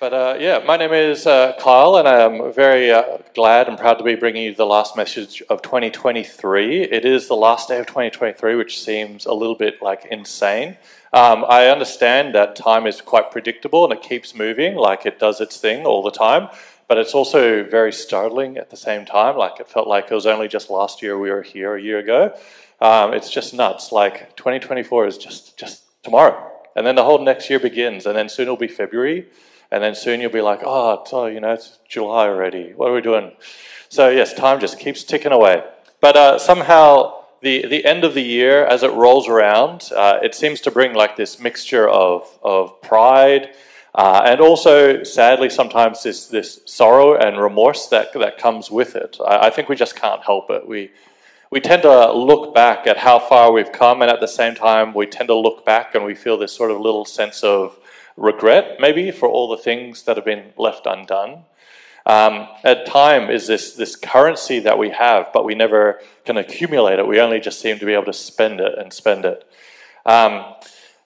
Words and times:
But 0.00 0.14
uh, 0.14 0.36
yeah, 0.38 0.62
my 0.64 0.76
name 0.76 0.92
is 0.92 1.26
uh, 1.26 1.54
Kyle, 1.58 1.96
and 1.96 2.06
I'm 2.06 2.52
very 2.52 2.92
uh, 2.92 3.18
glad 3.34 3.66
and 3.66 3.76
proud 3.76 3.98
to 3.98 4.04
be 4.04 4.14
bringing 4.14 4.44
you 4.44 4.54
the 4.54 4.64
last 4.64 4.96
message 4.96 5.42
of 5.50 5.60
2023. 5.60 6.82
It 6.82 7.04
is 7.04 7.26
the 7.26 7.34
last 7.34 7.68
day 7.68 7.80
of 7.80 7.86
2023, 7.86 8.54
which 8.54 8.80
seems 8.80 9.26
a 9.26 9.32
little 9.32 9.56
bit 9.56 9.82
like 9.82 10.06
insane. 10.08 10.76
Um, 11.12 11.44
I 11.48 11.66
understand 11.66 12.32
that 12.36 12.54
time 12.54 12.86
is 12.86 13.00
quite 13.00 13.32
predictable 13.32 13.82
and 13.82 13.92
it 13.92 14.00
keeps 14.00 14.36
moving, 14.36 14.76
like 14.76 15.04
it 15.04 15.18
does 15.18 15.40
its 15.40 15.56
thing 15.56 15.84
all 15.84 16.04
the 16.04 16.12
time. 16.12 16.48
But 16.86 16.98
it's 16.98 17.12
also 17.12 17.64
very 17.64 17.92
startling 17.92 18.56
at 18.56 18.70
the 18.70 18.76
same 18.76 19.04
time. 19.04 19.36
Like 19.36 19.58
it 19.58 19.68
felt 19.68 19.88
like 19.88 20.12
it 20.12 20.14
was 20.14 20.26
only 20.26 20.46
just 20.46 20.70
last 20.70 21.02
year 21.02 21.18
we 21.18 21.32
were 21.32 21.42
here 21.42 21.74
a 21.74 21.82
year 21.82 21.98
ago. 21.98 22.38
Um, 22.80 23.14
it's 23.14 23.30
just 23.30 23.52
nuts. 23.52 23.90
Like 23.90 24.36
2024 24.36 25.06
is 25.08 25.18
just 25.18 25.58
just 25.58 25.82
tomorrow, 26.04 26.52
and 26.76 26.86
then 26.86 26.94
the 26.94 27.04
whole 27.04 27.18
next 27.18 27.50
year 27.50 27.58
begins, 27.58 28.06
and 28.06 28.16
then 28.16 28.28
soon 28.28 28.44
it'll 28.44 28.56
be 28.56 28.68
February 28.68 29.26
and 29.70 29.82
then 29.82 29.94
soon 29.94 30.20
you'll 30.20 30.30
be 30.30 30.40
like, 30.40 30.60
oh, 30.64 31.04
oh, 31.12 31.26
you 31.26 31.40
know, 31.40 31.52
it's 31.52 31.78
July 31.88 32.26
already. 32.26 32.72
What 32.74 32.90
are 32.90 32.94
we 32.94 33.00
doing? 33.00 33.32
So 33.88 34.08
yes, 34.08 34.34
time 34.34 34.60
just 34.60 34.78
keeps 34.78 35.04
ticking 35.04 35.32
away. 35.32 35.64
But 36.00 36.16
uh, 36.16 36.38
somehow 36.38 37.24
the 37.42 37.66
the 37.66 37.84
end 37.84 38.04
of 38.04 38.14
the 38.14 38.22
year, 38.22 38.64
as 38.64 38.82
it 38.82 38.92
rolls 38.92 39.28
around, 39.28 39.90
uh, 39.94 40.18
it 40.22 40.34
seems 40.34 40.60
to 40.62 40.70
bring 40.70 40.94
like 40.94 41.16
this 41.16 41.38
mixture 41.40 41.88
of 41.88 42.38
of 42.42 42.80
pride. 42.82 43.54
Uh, 43.94 44.22
and 44.26 44.40
also, 44.40 45.02
sadly, 45.02 45.50
sometimes 45.50 46.04
this, 46.04 46.26
this 46.26 46.60
sorrow 46.66 47.16
and 47.16 47.40
remorse 47.40 47.88
that, 47.88 48.12
that 48.12 48.38
comes 48.38 48.70
with 48.70 48.94
it. 48.94 49.16
I, 49.26 49.46
I 49.46 49.50
think 49.50 49.68
we 49.68 49.74
just 49.74 49.96
can't 49.96 50.22
help 50.22 50.50
it. 50.50 50.68
We, 50.68 50.92
we 51.50 51.58
tend 51.58 51.82
to 51.82 52.12
look 52.12 52.54
back 52.54 52.86
at 52.86 52.98
how 52.98 53.18
far 53.18 53.50
we've 53.50 53.72
come, 53.72 54.02
and 54.02 54.10
at 54.10 54.20
the 54.20 54.28
same 54.28 54.54
time, 54.54 54.94
we 54.94 55.06
tend 55.06 55.28
to 55.30 55.34
look 55.34 55.64
back 55.64 55.96
and 55.96 56.04
we 56.04 56.14
feel 56.14 56.36
this 56.36 56.52
sort 56.52 56.70
of 56.70 56.80
little 56.80 57.04
sense 57.04 57.42
of 57.42 57.76
regret, 58.18 58.78
maybe, 58.80 59.10
for 59.10 59.28
all 59.28 59.48
the 59.48 59.56
things 59.56 60.02
that 60.02 60.16
have 60.16 60.24
been 60.24 60.52
left 60.56 60.86
undone. 60.86 61.44
Um, 62.04 62.48
at 62.64 62.86
time 62.86 63.30
is 63.30 63.46
this, 63.46 63.74
this 63.74 63.94
currency 63.94 64.60
that 64.60 64.78
we 64.78 64.90
have, 64.90 65.30
but 65.32 65.44
we 65.44 65.54
never 65.54 66.00
can 66.24 66.36
accumulate 66.36 66.98
it. 66.98 67.06
We 67.06 67.20
only 67.20 67.38
just 67.38 67.60
seem 67.60 67.78
to 67.78 67.86
be 67.86 67.92
able 67.92 68.06
to 68.06 68.12
spend 68.12 68.60
it 68.60 68.78
and 68.78 68.92
spend 68.92 69.24
it. 69.24 69.46
Um, 70.06 70.54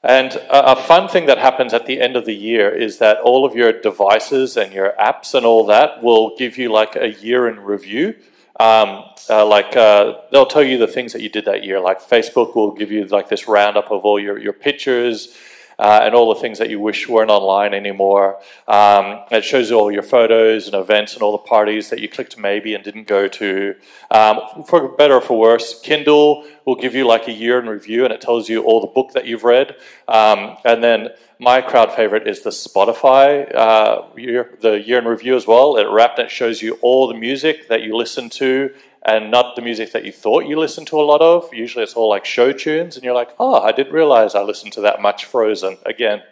and 0.05 0.33
a, 0.33 0.73
a, 0.73 0.77
fun 0.77 1.09
thing 1.09 1.27
that 1.27 1.39
happens 1.39 1.75
at 1.75 1.87
the 1.87 2.01
end 2.01 2.17
of 2.17 2.25
the 2.25 2.35
year 2.35 2.71
is 2.71 2.99
that 2.99 3.19
all 3.19 3.45
of 3.45 3.55
your 3.55 3.73
devices 3.73 4.57
and 4.57 4.73
your 4.73 4.95
apps 4.99 5.35
and 5.35 5.45
all 5.45 5.67
that 5.67 6.03
will 6.03 6.37
give 6.37 6.57
you 6.57 6.71
like 6.71 6.95
a 6.97 7.13
year 7.13 7.49
in 7.49 7.61
review. 7.61 8.15
Um, 8.61 9.05
uh, 9.29 9.45
like 9.45 9.77
uh, 9.77 10.19
they'll 10.31 10.47
tell 10.47 10.63
you 10.63 10.79
the 10.79 10.87
things 10.87 11.13
that 11.15 11.23
you 11.23 11.29
did 11.29 11.45
that 11.47 11.65
year. 11.65 11.81
Like 11.81 12.01
Facebook 12.01 12.55
will 12.55 12.73
give 12.73 12.93
you 12.93 13.05
like 13.07 13.29
this 13.29 13.49
roundup 13.49 13.91
of 13.91 14.05
all 14.05 14.21
your, 14.21 14.39
your 14.39 14.53
pictures 14.53 15.37
uh, 15.83 16.03
and 16.05 16.15
all 16.15 16.33
the 16.33 16.41
things 16.41 16.59
that 16.61 16.71
you 16.71 16.79
wish 16.79 17.09
weren't 17.09 17.29
online 17.29 17.75
anymore. 17.75 18.41
Um, 18.69 19.25
it 19.33 19.45
shows 19.45 19.69
you 19.69 19.77
all 19.77 19.91
your 19.91 20.05
photos 20.05 20.67
and 20.67 20.77
events 20.77 21.15
and 21.15 21.23
all 21.25 21.33
the 21.33 21.39
parties 21.39 21.91
that 21.91 21.99
you 21.99 22.09
clicked 22.09 22.39
maybe 22.39 22.77
and 22.77 22.85
didn't 22.85 23.09
go 23.09 23.27
to. 23.27 23.75
Um, 24.13 24.63
for 24.65 24.91
better 24.91 25.15
or 25.15 25.21
for 25.21 25.37
worse, 25.37 25.81
Kindle 25.81 26.47
will 26.65 26.77
give 26.77 26.95
you 26.95 27.05
like 27.05 27.27
a 27.27 27.33
year 27.33 27.59
in 27.59 27.67
review 27.69 28.05
and 28.05 28.13
it 28.13 28.21
tells 28.21 28.49
you 28.49 28.63
all 28.63 28.81
the 28.81 28.87
book 28.87 29.11
that 29.15 29.27
you've 29.27 29.43
read. 29.43 29.75
Um, 30.07 30.57
and 30.65 30.85
then 30.85 31.09
my 31.41 31.61
crowd 31.61 31.93
favorite 31.97 32.29
is 32.29 32.43
the 32.43 32.51
Spotify 32.51 33.53
uh, 33.53 34.03
year, 34.17 34.57
the 34.61 34.81
year 34.81 34.99
in 34.99 35.05
review 35.07 35.35
as 35.35 35.49
well. 35.49 35.77
It 35.77 35.89
wrapped 35.91 36.21
it 36.21 36.31
shows 36.31 36.63
you 36.63 36.79
all 36.81 37.09
the 37.09 37.19
music 37.19 37.67
that 37.67 37.83
you 37.83 37.97
listen 37.97 38.31
to 38.31 38.73
and 39.05 39.31
not 39.31 39.56
the 39.56 39.62
music 39.62 39.92
that 39.92 40.05
you 40.05 40.12
thought 40.12 40.47
you 40.47 40.58
listened 40.58 40.86
to 40.89 41.00
a 41.00 41.03
lot 41.03 41.20
of. 41.20 41.53
Usually 41.53 41.83
it's 41.83 41.95
all 41.95 42.08
like 42.08 42.25
show 42.25 42.53
tunes, 42.53 42.97
and 42.97 43.05
you're 43.05 43.14
like, 43.14 43.31
oh, 43.39 43.61
I 43.61 43.72
didn't 43.72 43.92
realize 43.92 44.34
I 44.34 44.42
listened 44.42 44.72
to 44.75 44.83
that 44.83 45.00
much 45.00 45.25
Frozen 45.25 45.78
again. 45.84 46.22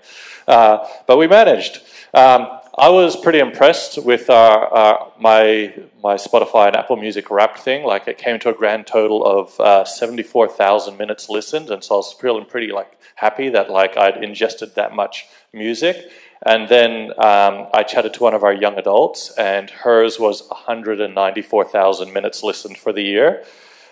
Uh, 0.46 0.86
but 1.06 1.18
we 1.18 1.26
managed. 1.26 1.80
Um, 2.14 2.60
I 2.78 2.88
was 2.88 3.16
pretty 3.16 3.40
impressed 3.40 4.02
with 4.02 4.30
our, 4.30 4.66
our, 4.68 5.12
my, 5.18 5.74
my 6.02 6.14
Spotify 6.14 6.68
and 6.68 6.76
Apple 6.76 6.96
Music 6.96 7.30
Wrapped 7.30 7.58
thing. 7.58 7.84
Like 7.84 8.08
it 8.08 8.16
came 8.16 8.38
to 8.40 8.48
a 8.48 8.54
grand 8.54 8.86
total 8.86 9.24
of 9.24 9.60
uh, 9.60 9.84
74,000 9.84 10.96
minutes 10.96 11.28
listened, 11.28 11.70
and 11.70 11.84
so 11.84 11.96
I 11.96 11.98
was 11.98 12.12
feeling 12.12 12.46
pretty 12.46 12.72
like 12.72 12.98
happy 13.16 13.48
that 13.50 13.70
like 13.70 13.96
I'd 13.96 14.22
ingested 14.24 14.76
that 14.76 14.94
much 14.94 15.26
music. 15.52 16.10
And 16.44 16.68
then 16.68 17.10
um, 17.18 17.68
I 17.74 17.82
chatted 17.86 18.14
to 18.14 18.22
one 18.22 18.34
of 18.34 18.42
our 18.42 18.52
young 18.52 18.78
adults, 18.78 19.30
and 19.32 19.68
hers 19.68 20.18
was 20.18 20.48
194,000 20.48 22.12
minutes 22.12 22.42
listened 22.42 22.78
for 22.78 22.92
the 22.92 23.02
year. 23.02 23.44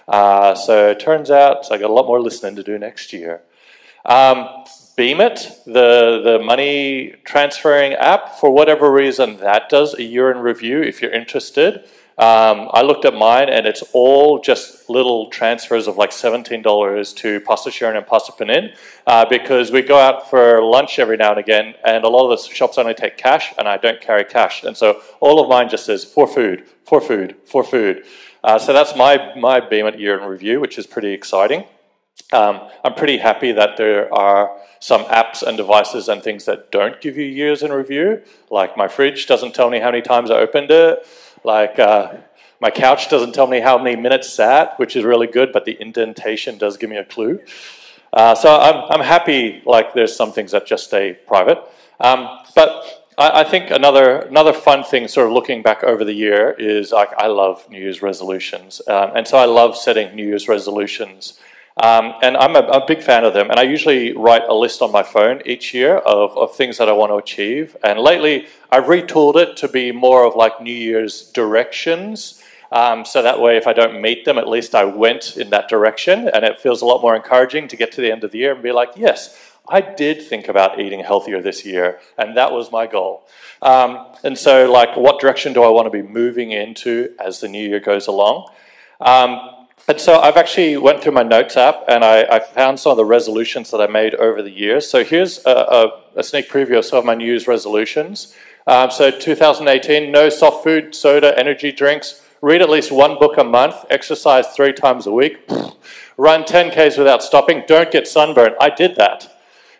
Uh, 0.06 0.54
so 0.54 0.88
it 0.88 1.00
turns 1.00 1.30
out 1.30 1.70
I 1.70 1.76
got 1.76 1.90
a 1.90 1.92
lot 1.92 2.06
more 2.06 2.20
listening 2.20 2.56
to 2.56 2.62
do 2.62 2.78
next 2.78 3.12
year. 3.12 3.42
Um, 4.06 4.48
Beem 4.96 5.20
It, 5.20 5.60
the, 5.66 6.20
the 6.24 6.40
money 6.42 7.14
transferring 7.24 7.92
app, 7.92 8.36
for 8.40 8.50
whatever 8.50 8.90
reason, 8.90 9.36
that 9.36 9.68
does 9.68 9.94
a 9.94 10.02
year 10.02 10.30
in 10.30 10.38
review 10.38 10.82
if 10.82 11.02
you're 11.02 11.12
interested. 11.12 11.84
Um, 12.18 12.68
I 12.72 12.82
looked 12.82 13.04
at 13.04 13.14
mine 13.14 13.48
and 13.48 13.64
it's 13.64 13.82
all 13.92 14.40
just 14.40 14.90
little 14.90 15.30
transfers 15.30 15.86
of 15.86 15.96
like 15.96 16.10
$17 16.10 17.16
to 17.16 17.40
Pastor 17.42 17.70
Sharon 17.70 17.96
and 17.96 18.04
Pastor 18.04 18.32
Panin 18.32 18.72
uh, 19.06 19.24
because 19.24 19.70
we 19.70 19.82
go 19.82 19.96
out 19.96 20.28
for 20.28 20.60
lunch 20.60 20.98
every 20.98 21.16
now 21.16 21.30
and 21.30 21.38
again 21.38 21.74
and 21.84 22.02
a 22.02 22.08
lot 22.08 22.28
of 22.28 22.36
the 22.36 22.52
shops 22.52 22.76
only 22.76 22.94
take 22.94 23.18
cash 23.18 23.54
and 23.56 23.68
I 23.68 23.76
don't 23.76 24.00
carry 24.00 24.24
cash. 24.24 24.64
And 24.64 24.76
so 24.76 25.00
all 25.20 25.40
of 25.40 25.48
mine 25.48 25.68
just 25.68 25.86
says 25.86 26.04
for 26.04 26.26
food, 26.26 26.64
for 26.84 27.00
food, 27.00 27.36
for 27.44 27.62
food. 27.62 28.04
Uh, 28.42 28.58
so 28.58 28.72
that's 28.72 28.96
my, 28.96 29.32
my 29.36 29.60
Beem 29.60 29.86
It 29.86 30.00
year 30.00 30.18
in 30.18 30.28
review, 30.28 30.58
which 30.58 30.76
is 30.76 30.88
pretty 30.88 31.12
exciting. 31.12 31.66
Um, 32.32 32.68
I'm 32.84 32.94
pretty 32.94 33.18
happy 33.18 33.52
that 33.52 33.76
there 33.76 34.12
are 34.12 34.58
some 34.80 35.04
apps 35.04 35.42
and 35.42 35.56
devices 35.56 36.08
and 36.08 36.22
things 36.22 36.44
that 36.46 36.72
don't 36.72 37.00
give 37.00 37.16
you 37.16 37.24
years 37.24 37.62
in 37.62 37.72
review. 37.72 38.22
Like 38.50 38.76
my 38.76 38.88
fridge 38.88 39.26
doesn't 39.26 39.54
tell 39.54 39.70
me 39.70 39.78
how 39.78 39.92
many 39.92 40.02
times 40.02 40.32
I 40.32 40.38
opened 40.38 40.70
it. 40.70 41.06
Like 41.44 41.78
uh, 41.78 42.16
my 42.60 42.70
couch 42.70 43.08
doesn't 43.08 43.32
tell 43.32 43.46
me 43.46 43.60
how 43.60 43.78
many 43.78 43.96
minutes 43.96 44.28
sat, 44.28 44.78
which 44.78 44.96
is 44.96 45.04
really 45.04 45.26
good, 45.26 45.52
but 45.52 45.64
the 45.64 45.80
indentation 45.80 46.58
does 46.58 46.76
give 46.76 46.90
me 46.90 46.96
a 46.96 47.04
clue. 47.04 47.40
Uh, 48.12 48.34
so 48.34 48.54
I'm, 48.54 48.90
I'm 48.90 49.04
happy. 49.04 49.62
Like 49.64 49.94
there's 49.94 50.14
some 50.14 50.32
things 50.32 50.52
that 50.52 50.66
just 50.66 50.84
stay 50.84 51.12
private. 51.12 51.58
Um, 52.00 52.28
but 52.54 53.08
I, 53.18 53.40
I, 53.40 53.44
think 53.44 53.70
another 53.70 54.20
another 54.20 54.52
fun 54.52 54.84
thing, 54.84 55.08
sort 55.08 55.26
of 55.26 55.32
looking 55.32 55.62
back 55.62 55.84
over 55.84 56.04
the 56.04 56.12
year, 56.12 56.54
is 56.58 56.92
like 56.92 57.10
I 57.18 57.26
love 57.26 57.68
New 57.68 57.80
Year's 57.80 58.02
resolutions, 58.02 58.80
um, 58.86 59.12
and 59.16 59.26
so 59.26 59.36
I 59.36 59.44
love 59.44 59.76
setting 59.76 60.14
New 60.14 60.26
Year's 60.26 60.48
resolutions. 60.48 61.38
Um, 61.80 62.14
and 62.22 62.36
I'm 62.36 62.56
a, 62.56 62.60
a, 62.60 62.86
big 62.86 63.02
fan 63.02 63.24
of 63.24 63.34
them. 63.34 63.50
And 63.50 63.60
I 63.60 63.62
usually 63.62 64.12
write 64.12 64.42
a 64.48 64.54
list 64.54 64.82
on 64.82 64.90
my 64.90 65.04
phone 65.04 65.42
each 65.46 65.72
year 65.72 65.98
of, 65.98 66.36
of 66.36 66.56
things 66.56 66.78
that 66.78 66.88
I 66.88 66.92
want 66.92 67.12
to 67.12 67.16
achieve. 67.16 67.76
And 67.84 68.00
lately, 68.00 68.48
I've 68.70 68.84
retooled 68.84 69.36
it 69.36 69.56
to 69.58 69.68
be 69.68 69.92
more 69.92 70.24
of 70.24 70.34
like 70.34 70.60
New 70.60 70.72
Year's 70.72 71.30
directions. 71.30 72.42
Um, 72.72 73.04
so 73.04 73.22
that 73.22 73.40
way, 73.40 73.56
if 73.56 73.68
I 73.68 73.72
don't 73.72 74.02
meet 74.02 74.24
them, 74.24 74.38
at 74.38 74.48
least 74.48 74.74
I 74.74 74.84
went 74.84 75.36
in 75.36 75.50
that 75.50 75.68
direction. 75.68 76.28
And 76.28 76.44
it 76.44 76.60
feels 76.60 76.82
a 76.82 76.84
lot 76.84 77.00
more 77.00 77.14
encouraging 77.14 77.68
to 77.68 77.76
get 77.76 77.92
to 77.92 78.00
the 78.00 78.10
end 78.10 78.24
of 78.24 78.32
the 78.32 78.38
year 78.38 78.54
and 78.54 78.62
be 78.62 78.72
like, 78.72 78.90
yes, 78.96 79.38
I 79.70 79.80
did 79.80 80.22
think 80.22 80.48
about 80.48 80.80
eating 80.80 81.00
healthier 81.00 81.42
this 81.42 81.64
year, 81.64 82.00
and 82.16 82.36
that 82.38 82.52
was 82.52 82.72
my 82.72 82.86
goal. 82.86 83.26
Um, 83.60 84.14
and 84.24 84.36
so, 84.38 84.70
like, 84.70 84.96
what 84.96 85.20
direction 85.20 85.52
do 85.52 85.62
I 85.62 85.68
want 85.68 85.84
to 85.86 85.90
be 85.90 86.00
moving 86.02 86.52
into 86.52 87.14
as 87.20 87.40
the 87.40 87.48
new 87.48 87.68
year 87.68 87.80
goes 87.80 88.06
along? 88.06 88.50
Um, 89.00 89.57
and 89.86 90.00
so 90.00 90.18
I've 90.18 90.36
actually 90.36 90.76
went 90.76 91.02
through 91.02 91.12
my 91.12 91.22
notes 91.22 91.56
app 91.56 91.84
and 91.88 92.04
I, 92.04 92.22
I, 92.24 92.40
found 92.40 92.80
some 92.80 92.90
of 92.90 92.96
the 92.96 93.04
resolutions 93.04 93.70
that 93.70 93.80
I 93.80 93.86
made 93.86 94.14
over 94.14 94.42
the 94.42 94.50
years. 94.50 94.88
So 94.88 95.04
here's 95.04 95.44
a, 95.46 95.50
a, 95.50 96.02
a 96.16 96.22
sneak 96.22 96.48
preview 96.50 96.78
of 96.78 96.84
some 96.84 96.98
of 96.98 97.04
my 97.04 97.14
New 97.14 97.26
Year's 97.26 97.46
resolutions. 97.46 98.34
Um, 98.66 98.90
so 98.90 99.10
2018, 99.10 100.12
no 100.12 100.28
soft 100.28 100.62
food, 100.62 100.94
soda, 100.94 101.38
energy 101.38 101.72
drinks, 101.72 102.22
read 102.42 102.60
at 102.60 102.68
least 102.68 102.92
one 102.92 103.18
book 103.18 103.38
a 103.38 103.44
month, 103.44 103.84
exercise 103.88 104.48
three 104.48 104.72
times 104.72 105.06
a 105.06 105.12
week, 105.12 105.38
run 106.18 106.44
10Ks 106.44 106.98
without 106.98 107.22
stopping, 107.22 107.64
don't 107.66 107.90
get 107.90 108.06
sunburned. 108.06 108.56
I 108.60 108.70
did 108.70 108.96
that. 108.96 109.34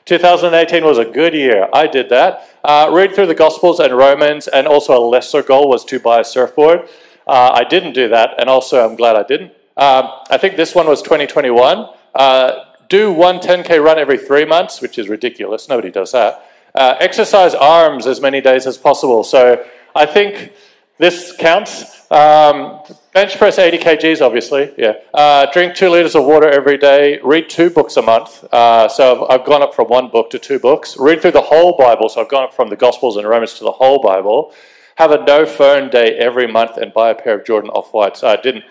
2018 0.06 0.84
was 0.86 0.96
a 0.96 1.04
good 1.04 1.34
year. 1.34 1.68
I 1.74 1.86
did 1.86 2.08
that. 2.08 2.48
Uh, 2.64 2.88
read 2.90 3.14
through 3.14 3.26
the 3.26 3.34
Gospels 3.34 3.78
and 3.78 3.94
Romans, 3.94 4.48
and 4.48 4.66
also 4.66 4.96
a 4.96 5.04
lesser 5.04 5.42
goal 5.42 5.68
was 5.68 5.84
to 5.84 6.00
buy 6.00 6.20
a 6.20 6.24
surfboard. 6.24 6.88
Uh, 7.26 7.50
I 7.52 7.64
didn't 7.64 7.92
do 7.92 8.08
that, 8.08 8.30
and 8.40 8.48
also 8.48 8.82
I'm 8.82 8.96
glad 8.96 9.16
I 9.16 9.22
didn't. 9.22 9.52
Um, 9.78 10.10
I 10.28 10.38
think 10.38 10.56
this 10.56 10.74
one 10.74 10.88
was 10.88 11.00
2021. 11.02 11.88
Uh, 12.14 12.64
do 12.88 13.12
one 13.12 13.38
10K 13.38 13.82
run 13.82 13.98
every 13.98 14.18
three 14.18 14.44
months, 14.44 14.80
which 14.80 14.98
is 14.98 15.08
ridiculous. 15.08 15.68
Nobody 15.68 15.90
does 15.90 16.12
that. 16.12 16.44
Uh, 16.74 16.96
exercise 16.98 17.54
arms 17.54 18.06
as 18.06 18.20
many 18.20 18.40
days 18.40 18.66
as 18.66 18.76
possible. 18.76 19.22
So 19.22 19.64
I 19.94 20.04
think 20.04 20.52
this 20.98 21.34
counts. 21.36 22.10
Um, 22.10 22.80
bench 23.12 23.36
press 23.36 23.58
80 23.58 23.78
kgs, 23.78 24.20
obviously. 24.20 24.74
Yeah. 24.76 24.94
Uh, 25.14 25.46
drink 25.52 25.74
two 25.74 25.90
liters 25.90 26.16
of 26.16 26.24
water 26.24 26.48
every 26.48 26.78
day. 26.78 27.20
Read 27.22 27.48
two 27.48 27.70
books 27.70 27.96
a 27.96 28.02
month. 28.02 28.42
Uh, 28.52 28.88
so 28.88 29.26
I've, 29.26 29.40
I've, 29.40 29.46
gone 29.46 29.62
up 29.62 29.74
from 29.74 29.88
one 29.88 30.08
book 30.08 30.30
to 30.30 30.38
two 30.38 30.58
books. 30.58 30.96
Read 30.96 31.22
through 31.22 31.32
the 31.32 31.42
whole 31.42 31.76
Bible. 31.76 32.08
So 32.08 32.20
I've 32.20 32.28
gone 32.28 32.44
up 32.44 32.54
from 32.54 32.68
the 32.68 32.76
Gospels 32.76 33.16
and 33.16 33.28
Romans 33.28 33.54
to 33.54 33.64
the 33.64 33.72
whole 33.72 34.00
Bible. 34.00 34.52
Have 34.96 35.12
a 35.12 35.24
no 35.24 35.46
phone 35.46 35.90
day 35.90 36.16
every 36.16 36.48
month 36.48 36.78
and 36.78 36.92
buy 36.92 37.10
a 37.10 37.14
pair 37.14 37.38
of 37.38 37.46
Jordan 37.46 37.70
off 37.70 37.92
whites. 37.92 38.24
I 38.24 38.36
didn't. 38.36 38.64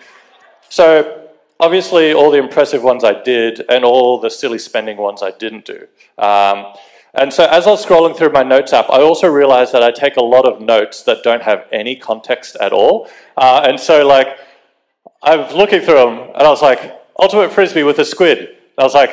So, 0.68 1.28
obviously, 1.60 2.12
all 2.12 2.30
the 2.30 2.38
impressive 2.38 2.82
ones 2.82 3.04
I 3.04 3.22
did, 3.22 3.64
and 3.68 3.84
all 3.84 4.20
the 4.20 4.30
silly 4.30 4.58
spending 4.58 4.96
ones 4.96 5.22
I 5.22 5.30
didn't 5.30 5.64
do. 5.64 5.86
Um, 6.18 6.66
And 7.14 7.32
so 7.32 7.46
as 7.46 7.66
I 7.66 7.70
was 7.70 7.84
scrolling 7.84 8.14
through 8.16 8.30
my 8.30 8.42
notes 8.42 8.72
app, 8.72 8.90
I 8.90 9.00
also 9.00 9.28
realized 9.28 9.72
that 9.72 9.82
I 9.82 9.90
take 9.90 10.16
a 10.16 10.22
lot 10.22 10.44
of 10.44 10.60
notes 10.60 11.02
that 11.02 11.22
don't 11.22 11.42
have 11.42 11.66
any 11.72 11.96
context 11.96 12.56
at 12.60 12.72
all. 12.72 13.08
Uh, 13.36 13.64
and 13.66 13.80
so, 13.80 14.06
like, 14.06 14.38
I 15.22 15.36
was 15.36 15.54
looking 15.54 15.80
through 15.80 15.94
them 15.94 16.18
and 16.34 16.42
I 16.42 16.50
was 16.50 16.62
like, 16.62 16.80
Ultimate 17.18 17.50
Frisbee 17.50 17.82
with 17.82 17.98
a 17.98 18.04
squid. 18.04 18.38
And 18.38 18.78
I 18.78 18.84
was 18.84 18.94
like, 18.94 19.12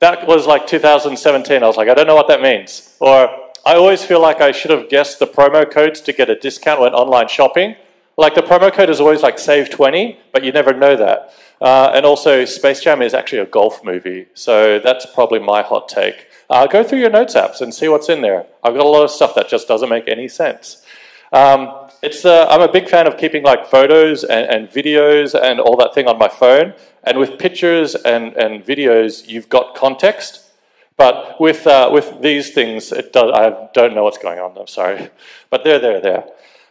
that 0.00 0.26
was 0.26 0.46
like 0.46 0.66
2017. 0.66 1.62
I 1.62 1.66
was 1.66 1.76
like, 1.76 1.88
I 1.88 1.94
don't 1.94 2.06
know 2.06 2.16
what 2.16 2.28
that 2.28 2.42
means. 2.42 2.94
Or 3.00 3.28
I 3.64 3.74
always 3.76 4.04
feel 4.04 4.20
like 4.20 4.40
I 4.40 4.52
should 4.52 4.72
have 4.72 4.88
guessed 4.90 5.18
the 5.18 5.26
promo 5.26 5.70
codes 5.70 6.00
to 6.02 6.12
get 6.12 6.28
a 6.28 6.34
discount 6.38 6.80
when 6.80 6.92
online 6.92 7.28
shopping. 7.28 7.76
Like 8.16 8.34
the 8.34 8.42
promo 8.42 8.72
code 8.72 8.88
is 8.88 9.00
always 9.00 9.22
like 9.22 9.38
save 9.38 9.68
20, 9.68 10.18
but 10.32 10.42
you 10.42 10.50
never 10.50 10.72
know 10.72 10.96
that. 10.96 11.34
Uh, 11.60 11.90
and 11.94 12.06
also, 12.06 12.44
Space 12.44 12.80
Jam 12.80 13.02
is 13.02 13.12
actually 13.12 13.40
a 13.40 13.46
golf 13.46 13.84
movie. 13.84 14.26
So 14.34 14.78
that's 14.78 15.06
probably 15.06 15.38
my 15.38 15.62
hot 15.62 15.88
take. 15.88 16.26
Uh, 16.48 16.66
go 16.66 16.82
through 16.82 17.00
your 17.00 17.10
notes 17.10 17.34
apps 17.34 17.60
and 17.60 17.74
see 17.74 17.88
what's 17.88 18.08
in 18.08 18.22
there. 18.22 18.46
I've 18.62 18.74
got 18.74 18.84
a 18.84 18.88
lot 18.88 19.04
of 19.04 19.10
stuff 19.10 19.34
that 19.34 19.48
just 19.48 19.68
doesn't 19.68 19.88
make 19.88 20.08
any 20.08 20.28
sense. 20.28 20.82
Um, 21.32 21.88
it's, 22.02 22.24
uh, 22.24 22.46
I'm 22.48 22.60
a 22.60 22.70
big 22.70 22.88
fan 22.88 23.06
of 23.06 23.18
keeping 23.18 23.42
like 23.42 23.66
photos 23.66 24.22
and, 24.22 24.46
and, 24.48 24.68
videos 24.68 25.38
and 25.38 25.58
all 25.58 25.76
that 25.76 25.92
thing 25.92 26.06
on 26.06 26.18
my 26.18 26.28
phone. 26.28 26.74
And 27.02 27.18
with 27.18 27.38
pictures 27.38 27.94
and, 27.94 28.34
and 28.34 28.64
videos, 28.64 29.26
you've 29.28 29.48
got 29.48 29.74
context. 29.74 30.42
But 30.96 31.40
with, 31.40 31.66
uh, 31.66 31.90
with 31.92 32.22
these 32.22 32.54
things, 32.54 32.92
it 32.92 33.12
does, 33.12 33.30
I 33.34 33.68
don't 33.74 33.94
know 33.94 34.04
what's 34.04 34.18
going 34.18 34.38
on. 34.38 34.56
I'm 34.56 34.66
sorry. 34.66 35.10
But 35.50 35.62
they're 35.64 35.78
there, 35.78 36.00
there. 36.00 36.24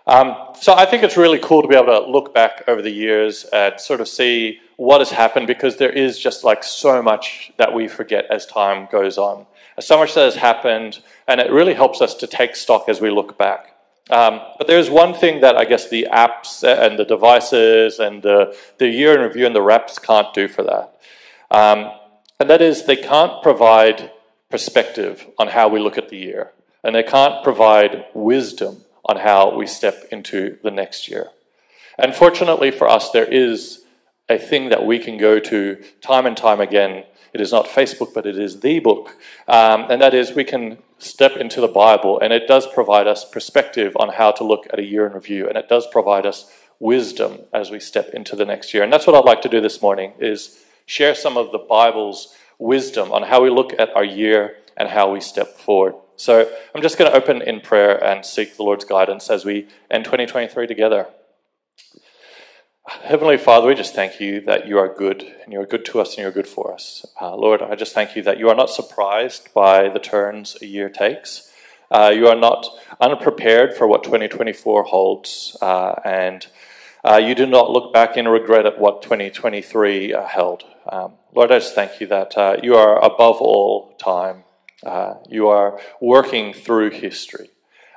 Um, 0.08 0.36
so 0.60 0.74
I 0.74 0.86
think 0.86 1.04
it's 1.04 1.18
really 1.18 1.40
cool 1.40 1.62
to 1.64 1.68
be 1.68 1.76
able 1.76 1.88
to 1.88 2.06
look 2.10 2.34
back 2.34 2.64
over 2.68 2.82
the 2.82 2.92
years 2.92 3.44
and 3.46 3.80
sort 3.80 4.02
of 4.02 4.08
see 4.08 4.60
what 4.78 5.00
has 5.00 5.10
happened 5.10 5.48
because 5.48 5.78
there 5.78 5.90
is 5.90 6.20
just 6.20 6.44
like 6.44 6.64
so 6.64 7.02
much 7.02 7.52
that 7.58 7.74
we 7.74 7.88
forget 7.88 8.26
as 8.30 8.46
time 8.46 8.88
goes 8.92 9.18
on. 9.18 9.46
So 9.80 9.98
much 9.98 10.14
that 10.14 10.26
has 10.26 10.36
happened, 10.36 11.00
and 11.28 11.42
it 11.42 11.52
really 11.52 11.74
helps 11.74 12.02
us 12.02 12.14
to 12.16 12.28
take 12.28 12.56
stock 12.56 12.88
as 12.88 13.02
we 13.02 13.10
look 13.10 13.38
back. 13.38 13.76
Um, 14.10 14.40
but 14.58 14.68
there's 14.68 14.90
one 14.90 15.14
thing 15.14 15.42
that 15.42 15.58
I 15.58 15.66
guess 15.66 15.90
the 15.90 16.08
apps 16.12 16.64
and 16.64 17.00
the 17.00 17.06
devices 17.06 18.00
and 18.00 18.22
the, 18.22 18.56
the 18.78 18.88
year 18.88 19.16
in 19.16 19.22
review 19.22 19.48
and 19.48 19.56
the 19.56 19.64
reps 19.64 19.98
can't 19.98 20.32
do 20.34 20.48
for 20.48 20.64
that. 20.64 20.96
Um, 21.50 21.92
and 22.40 22.50
that 22.50 22.62
is 22.62 22.86
they 22.86 22.96
can't 22.96 23.42
provide 23.42 24.12
perspective 24.52 25.26
on 25.40 25.48
how 25.48 25.68
we 25.68 25.80
look 25.80 25.98
at 25.98 26.10
the 26.10 26.18
year. 26.18 26.52
And 26.84 26.96
they 26.96 27.04
can't 27.04 27.44
provide 27.44 28.06
wisdom 28.14 28.86
on 29.06 29.18
how 29.18 29.56
we 29.56 29.68
step 29.68 30.06
into 30.12 30.58
the 30.64 30.72
next 30.72 31.08
year. 31.08 31.30
And 31.98 32.14
fortunately 32.14 32.72
for 32.72 32.88
us, 32.90 33.12
there 33.12 33.26
is 33.26 33.84
a 34.28 34.38
thing 34.38 34.70
that 34.70 34.86
we 34.86 35.00
can 35.00 35.18
go 35.18 35.40
to 35.40 35.84
time 36.02 36.26
and 36.26 36.36
time 36.36 36.60
again 36.60 37.04
it 37.36 37.42
is 37.42 37.52
not 37.52 37.66
Facebook, 37.66 38.14
but 38.14 38.26
it 38.26 38.40
is 38.40 38.62
the 38.62 38.80
book. 38.80 39.18
Um, 39.46 39.88
and 39.92 40.02
that 40.02 40.14
is, 40.14 40.32
we 40.32 40.46
can 40.46 40.78
step 41.00 41.36
into 41.36 41.60
the 41.60 41.68
Bible, 41.68 42.18
and 42.18 42.32
it 42.32 42.48
does 42.48 42.66
provide 42.66 43.08
us 43.08 43.30
perspective 43.30 43.92
on 44.00 44.14
how 44.14 44.32
to 44.32 44.46
look 44.46 44.68
at 44.72 44.80
a 44.80 44.86
year 44.86 45.06
in 45.06 45.12
review, 45.12 45.50
and 45.50 45.58
it 45.58 45.68
does 45.68 45.86
provide 45.86 46.26
us 46.26 46.50
wisdom 46.80 47.40
as 47.54 47.72
we 47.72 47.82
step 47.82 48.12
into 48.14 48.38
the 48.38 48.46
next 48.46 48.74
year. 48.74 48.84
And 48.84 48.94
that's 48.94 49.06
what 49.06 49.18
I'd 49.18 49.26
like 49.26 49.42
to 49.42 49.50
do 49.50 49.60
this 49.60 49.82
morning: 49.82 50.14
is 50.18 50.64
share 50.86 51.14
some 51.14 51.36
of 51.36 51.52
the 51.52 51.58
Bible's 51.58 52.34
wisdom 52.58 53.12
on 53.12 53.24
how 53.24 53.44
we 53.44 53.50
look 53.50 53.74
at 53.78 53.94
our 53.98 54.06
year 54.06 54.56
and 54.78 54.88
how 54.88 55.12
we 55.12 55.20
step 55.20 55.58
forward. 55.58 55.96
So 56.18 56.50
I'm 56.74 56.82
just 56.82 56.98
going 56.98 57.12
to 57.12 57.18
open 57.18 57.42
in 57.42 57.60
prayer 57.60 58.02
and 58.02 58.26
seek 58.26 58.56
the 58.56 58.64
Lord's 58.64 58.86
guidance 58.86 59.30
as 59.30 59.44
we 59.44 59.68
end 59.92 60.06
2023 60.06 60.66
together. 60.68 61.08
Heavenly 62.88 63.38
Father, 63.38 63.68
we 63.68 63.76
just 63.76 63.96
thank 63.96 64.20
you 64.20 64.40
that 64.42 64.68
you 64.68 64.78
are 64.78 64.94
good 64.94 65.24
and 65.44 65.52
you 65.52 65.60
are 65.60 65.66
good 65.66 65.84
to 65.86 66.00
us 66.00 66.12
and 66.12 66.20
you're 66.20 66.32
good 66.32 66.48
for 66.48 66.72
us. 66.72 67.06
Uh, 67.20 67.36
Lord, 67.36 67.62
I 67.62 67.76
just 67.76 67.94
thank 67.94 68.16
you 68.16 68.22
that 68.24 68.38
you 68.38 68.48
are 68.48 68.56
not 68.56 68.70
surprised 68.70 69.54
by 69.54 69.90
the 69.90 70.00
turns 70.00 70.56
a 70.62 70.68
year 70.68 70.88
takes. 70.88 71.52
Uh, 71.90 72.14
you 72.16 72.28
are 72.28 72.36
not 72.36 72.68
unprepared 73.02 73.76
for 73.76 73.88
what 73.88 74.04
2024 74.04 74.84
holds, 74.84 75.58
uh, 75.62 75.96
and 76.06 76.48
uh, 77.04 77.18
you 77.18 77.36
do 77.36 77.46
not 77.46 77.72
look 77.72 77.92
back 77.92 78.18
in 78.18 78.28
regret 78.28 78.66
at 78.66 78.80
what 78.80 79.02
2023 79.02 80.14
uh, 80.14 80.26
held. 80.26 80.64
Um, 80.88 81.14
Lord, 81.34 81.52
I 81.52 81.60
just 81.60 81.76
thank 81.76 82.00
you 82.00 82.08
that 82.08 82.38
uh, 82.38 82.58
you 82.62 82.76
are 82.76 83.04
above 83.04 83.38
all 83.42 83.96
time. 83.98 84.44
You 85.30 85.48
are 85.48 85.80
working 86.00 86.54
through 86.54 86.92
history. 86.92 87.50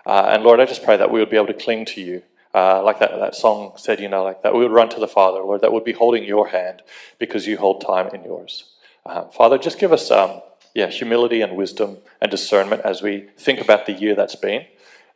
and 0.06 0.43
Lord, 0.43 0.61
I 0.61 0.67
just 0.67 0.85
pray 0.85 0.96
that 0.96 1.11
we 1.11 1.20
would 1.20 1.31
be 1.31 1.37
able 1.37 1.49
to 1.49 1.55
cling 1.55 1.85
to 1.87 2.00
you. 2.00 2.23
Uh, 2.55 2.82
like 2.82 2.99
that, 2.99 3.17
that 3.19 3.35
song 3.35 3.73
said, 3.76 4.00
you 4.00 4.08
know, 4.08 4.25
like 4.25 4.43
that 4.43 4.55
we 4.55 4.61
would 4.61 4.73
run 4.73 4.88
to 4.88 4.99
the 4.99 5.06
Father, 5.06 5.40
Lord, 5.40 5.61
that 5.61 5.73
would 5.73 5.85
be 5.85 5.93
holding 5.93 6.25
your 6.25 6.49
hand 6.49 6.82
because 7.19 7.46
you 7.46 7.58
hold 7.58 7.82
time 7.82 8.08
in 8.14 8.25
yours. 8.25 8.64
Uh, 9.05 9.25
Father, 9.25 9.58
just 9.58 9.79
give 9.79 9.93
us, 9.93 10.11
um, 10.11 10.40
yeah, 10.75 10.88
humility 10.88 11.40
and 11.43 11.56
wisdom 11.56 11.99
and 12.20 12.31
discernment 12.31 12.82
as 12.82 13.02
we 13.02 13.29
think 13.37 13.61
about 13.61 13.87
the 13.87 13.93
year 13.93 14.14
that's 14.14 14.35
been. 14.35 14.64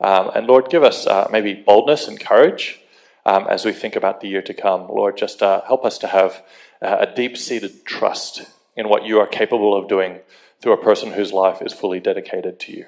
Um, 0.01 0.31
and 0.35 0.47
Lord, 0.47 0.69
give 0.69 0.83
us 0.83 1.07
uh, 1.07 1.29
maybe 1.33 1.55
boldness 1.55 2.07
and 2.07 2.21
courage 2.21 2.81
um, 3.25 3.47
as 3.49 3.65
we 3.65 3.73
think 3.73 3.97
about 3.97 4.21
the 4.21 4.29
year 4.29 4.43
to 4.43 4.55
come. 4.55 4.89
Lord, 4.89 5.17
just 5.17 5.43
uh, 5.43 5.63
help 5.63 5.85
us 5.85 5.99
to 5.99 6.09
have 6.09 6.43
uh, 6.83 6.99
a 7.01 7.15
deep 7.15 7.37
seated 7.37 7.85
trust 7.85 8.43
in 8.77 8.89
what 8.89 9.05
you 9.05 9.19
are 9.19 9.27
capable 9.27 9.77
of 9.77 9.89
doing 9.89 10.21
through 10.63 10.73
a 10.73 10.83
person 10.83 11.13
whose 11.13 11.33
life 11.33 11.61
is 11.61 11.73
fully 11.73 12.01
dedicated 12.01 12.61
to 12.61 12.73
you. 12.73 12.87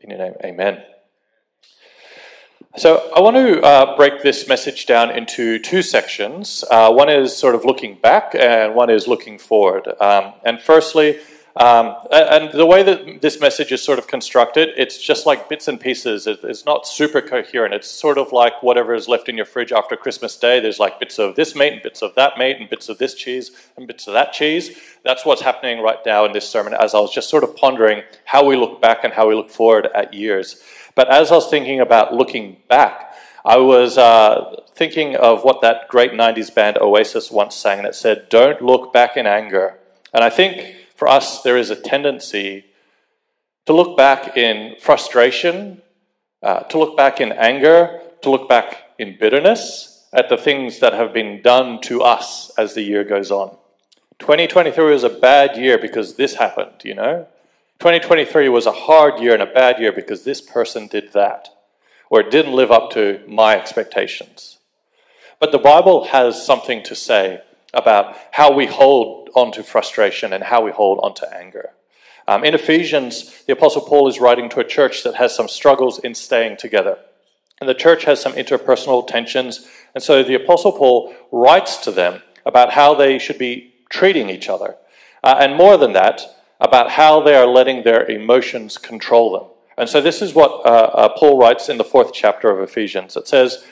In 0.00 0.10
your 0.10 0.18
name, 0.18 0.34
amen. 0.44 0.82
So, 2.76 3.10
I 3.16 3.20
want 3.20 3.36
to 3.36 3.60
uh, 3.60 3.96
break 3.96 4.22
this 4.22 4.46
message 4.46 4.86
down 4.86 5.10
into 5.10 5.58
two 5.58 5.82
sections. 5.82 6.64
Uh, 6.70 6.92
one 6.92 7.08
is 7.08 7.36
sort 7.36 7.56
of 7.56 7.64
looking 7.64 7.98
back, 8.00 8.36
and 8.38 8.74
one 8.74 8.88
is 8.88 9.08
looking 9.08 9.38
forward. 9.38 9.88
Um, 10.00 10.34
and 10.44 10.60
firstly, 10.60 11.18
um, 11.58 11.96
and 12.12 12.52
the 12.52 12.64
way 12.64 12.84
that 12.84 13.20
this 13.20 13.40
message 13.40 13.72
is 13.72 13.82
sort 13.82 13.98
of 13.98 14.06
constructed, 14.06 14.70
it's 14.76 14.96
just 15.02 15.26
like 15.26 15.48
bits 15.48 15.66
and 15.66 15.80
pieces. 15.80 16.28
It's 16.28 16.64
not 16.64 16.86
super 16.86 17.20
coherent. 17.20 17.74
It's 17.74 17.90
sort 17.90 18.16
of 18.16 18.30
like 18.30 18.62
whatever 18.62 18.94
is 18.94 19.08
left 19.08 19.28
in 19.28 19.36
your 19.36 19.44
fridge 19.44 19.72
after 19.72 19.96
Christmas 19.96 20.36
Day. 20.36 20.60
There's 20.60 20.78
like 20.78 21.00
bits 21.00 21.18
of 21.18 21.34
this 21.34 21.56
meat 21.56 21.72
and 21.72 21.82
bits 21.82 22.00
of 22.00 22.14
that 22.14 22.38
meat 22.38 22.58
and 22.60 22.70
bits 22.70 22.88
of 22.88 22.98
this 22.98 23.14
cheese 23.14 23.50
and 23.76 23.88
bits 23.88 24.06
of 24.06 24.14
that 24.14 24.32
cheese. 24.32 24.78
That's 25.04 25.26
what's 25.26 25.42
happening 25.42 25.82
right 25.82 25.98
now 26.06 26.24
in 26.24 26.32
this 26.32 26.48
sermon 26.48 26.74
as 26.74 26.94
I 26.94 27.00
was 27.00 27.12
just 27.12 27.28
sort 27.28 27.42
of 27.42 27.56
pondering 27.56 28.02
how 28.24 28.44
we 28.44 28.54
look 28.54 28.80
back 28.80 29.02
and 29.02 29.12
how 29.12 29.28
we 29.28 29.34
look 29.34 29.50
forward 29.50 29.88
at 29.96 30.14
years. 30.14 30.62
But 30.94 31.10
as 31.10 31.32
I 31.32 31.34
was 31.34 31.50
thinking 31.50 31.80
about 31.80 32.14
looking 32.14 32.58
back, 32.68 33.14
I 33.44 33.56
was 33.56 33.98
uh, 33.98 34.60
thinking 34.76 35.16
of 35.16 35.42
what 35.42 35.60
that 35.62 35.88
great 35.88 36.12
90s 36.12 36.54
band 36.54 36.78
Oasis 36.78 37.32
once 37.32 37.56
sang 37.56 37.82
that 37.82 37.96
said, 37.96 38.28
Don't 38.28 38.62
look 38.62 38.92
back 38.92 39.16
in 39.16 39.26
anger. 39.26 39.78
And 40.12 40.22
I 40.22 40.30
think 40.30 40.76
for 40.98 41.06
us, 41.06 41.42
there 41.42 41.56
is 41.56 41.70
a 41.70 41.76
tendency 41.76 42.64
to 43.66 43.72
look 43.72 43.96
back 43.96 44.36
in 44.36 44.74
frustration, 44.80 45.80
uh, 46.42 46.64
to 46.64 46.76
look 46.76 46.96
back 46.96 47.20
in 47.20 47.30
anger, 47.30 48.00
to 48.22 48.30
look 48.30 48.48
back 48.48 48.82
in 48.98 49.16
bitterness 49.16 50.08
at 50.12 50.28
the 50.28 50.36
things 50.36 50.80
that 50.80 50.94
have 50.94 51.12
been 51.12 51.40
done 51.40 51.80
to 51.82 52.02
us 52.02 52.50
as 52.58 52.74
the 52.74 52.82
year 52.82 53.04
goes 53.04 53.30
on. 53.30 53.56
2023 54.18 54.90
was 54.90 55.04
a 55.04 55.08
bad 55.08 55.56
year 55.56 55.78
because 55.78 56.16
this 56.16 56.34
happened, 56.34 56.82
you 56.82 56.94
know? 56.94 57.28
2023 57.78 58.48
was 58.48 58.66
a 58.66 58.72
hard 58.72 59.20
year 59.20 59.34
and 59.34 59.42
a 59.42 59.46
bad 59.46 59.78
year 59.78 59.92
because 59.92 60.24
this 60.24 60.40
person 60.40 60.88
did 60.88 61.12
that, 61.12 61.48
or 62.10 62.22
it 62.22 62.32
didn't 62.32 62.54
live 62.54 62.72
up 62.72 62.90
to 62.90 63.22
my 63.28 63.56
expectations. 63.56 64.58
But 65.38 65.52
the 65.52 65.58
Bible 65.58 66.06
has 66.06 66.44
something 66.44 66.82
to 66.82 66.96
say 66.96 67.40
about 67.72 68.16
how 68.32 68.52
we 68.52 68.66
hold 68.66 69.17
on 69.34 69.52
to 69.52 69.62
frustration 69.62 70.32
and 70.32 70.44
how 70.44 70.62
we 70.62 70.70
hold 70.70 71.00
on 71.02 71.14
to 71.14 71.36
anger. 71.36 71.70
Um, 72.26 72.44
in 72.44 72.54
Ephesians, 72.54 73.42
the 73.44 73.54
Apostle 73.54 73.82
Paul 73.82 74.06
is 74.08 74.20
writing 74.20 74.50
to 74.50 74.60
a 74.60 74.64
church 74.64 75.02
that 75.02 75.14
has 75.14 75.34
some 75.34 75.48
struggles 75.48 75.98
in 75.98 76.14
staying 76.14 76.58
together. 76.58 76.98
And 77.60 77.68
the 77.68 77.74
church 77.74 78.04
has 78.04 78.20
some 78.20 78.34
interpersonal 78.34 79.06
tensions. 79.06 79.66
And 79.94 80.04
so 80.04 80.22
the 80.22 80.34
Apostle 80.34 80.72
Paul 80.72 81.14
writes 81.32 81.78
to 81.78 81.90
them 81.90 82.22
about 82.44 82.72
how 82.72 82.94
they 82.94 83.18
should 83.18 83.38
be 83.38 83.72
treating 83.88 84.28
each 84.28 84.48
other. 84.48 84.76
Uh, 85.24 85.36
and 85.40 85.56
more 85.56 85.76
than 85.76 85.94
that, 85.94 86.22
about 86.60 86.90
how 86.90 87.22
they 87.22 87.34
are 87.34 87.46
letting 87.46 87.82
their 87.82 88.04
emotions 88.06 88.78
control 88.78 89.32
them. 89.32 89.48
And 89.76 89.88
so 89.88 90.00
this 90.00 90.20
is 90.20 90.34
what 90.34 90.66
uh, 90.66 90.90
uh, 90.92 91.08
Paul 91.16 91.38
writes 91.38 91.68
in 91.68 91.78
the 91.78 91.84
fourth 91.84 92.12
chapter 92.12 92.50
of 92.50 92.60
Ephesians. 92.60 93.16
It 93.16 93.28
says, 93.28 93.64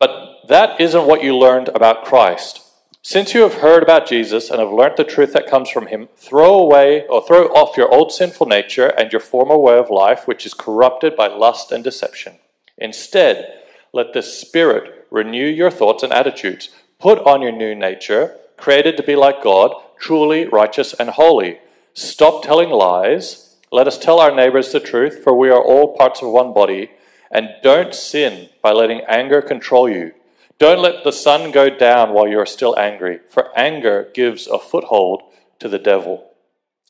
But 0.00 0.38
that 0.48 0.80
isn't 0.80 1.06
what 1.06 1.22
you 1.22 1.36
learned 1.36 1.68
about 1.68 2.04
Christ. 2.04 2.64
Since 3.02 3.32
you 3.32 3.42
have 3.42 3.54
heard 3.54 3.82
about 3.82 4.08
Jesus 4.08 4.50
and 4.50 4.60
have 4.60 4.72
learnt 4.72 4.96
the 4.96 5.04
truth 5.04 5.32
that 5.32 5.46
comes 5.46 5.70
from 5.70 5.86
him, 5.86 6.08
throw 6.16 6.58
away 6.58 7.06
or 7.06 7.24
throw 7.24 7.46
off 7.48 7.76
your 7.76 7.92
old 7.92 8.12
sinful 8.12 8.46
nature 8.46 8.88
and 8.88 9.12
your 9.12 9.20
former 9.20 9.56
way 9.56 9.78
of 9.78 9.88
life, 9.88 10.26
which 10.26 10.44
is 10.44 10.52
corrupted 10.52 11.16
by 11.16 11.28
lust 11.28 11.70
and 11.70 11.84
deception. 11.84 12.34
Instead, 12.76 13.62
let 13.92 14.12
the 14.12 14.22
Spirit 14.22 15.06
renew 15.10 15.46
your 15.46 15.70
thoughts 15.70 16.02
and 16.02 16.12
attitudes. 16.12 16.70
Put 16.98 17.18
on 17.20 17.40
your 17.40 17.52
new 17.52 17.74
nature, 17.74 18.36
created 18.56 18.96
to 18.96 19.02
be 19.02 19.16
like 19.16 19.42
God, 19.42 19.72
truly 19.98 20.46
righteous 20.46 20.92
and 20.92 21.10
holy. 21.10 21.60
Stop 21.94 22.42
telling 22.42 22.70
lies. 22.70 23.56
Let 23.70 23.86
us 23.86 23.98
tell 23.98 24.20
our 24.20 24.34
neighbors 24.34 24.72
the 24.72 24.80
truth, 24.80 25.22
for 25.22 25.34
we 25.34 25.50
are 25.50 25.62
all 25.62 25.96
parts 25.96 26.20
of 26.20 26.30
one 26.30 26.52
body. 26.52 26.90
And 27.30 27.50
don't 27.62 27.94
sin 27.94 28.48
by 28.62 28.72
letting 28.72 29.02
anger 29.08 29.40
control 29.40 29.88
you. 29.88 30.14
Don't 30.58 30.82
let 30.82 31.04
the 31.04 31.12
sun 31.12 31.50
go 31.50 31.70
down 31.70 32.12
while 32.12 32.28
you 32.28 32.38
are 32.38 32.46
still 32.46 32.78
angry, 32.78 33.20
for 33.28 33.56
anger 33.56 34.08
gives 34.12 34.46
a 34.46 34.58
foothold 34.58 35.22
to 35.60 35.68
the 35.68 35.78
devil. 35.78 36.30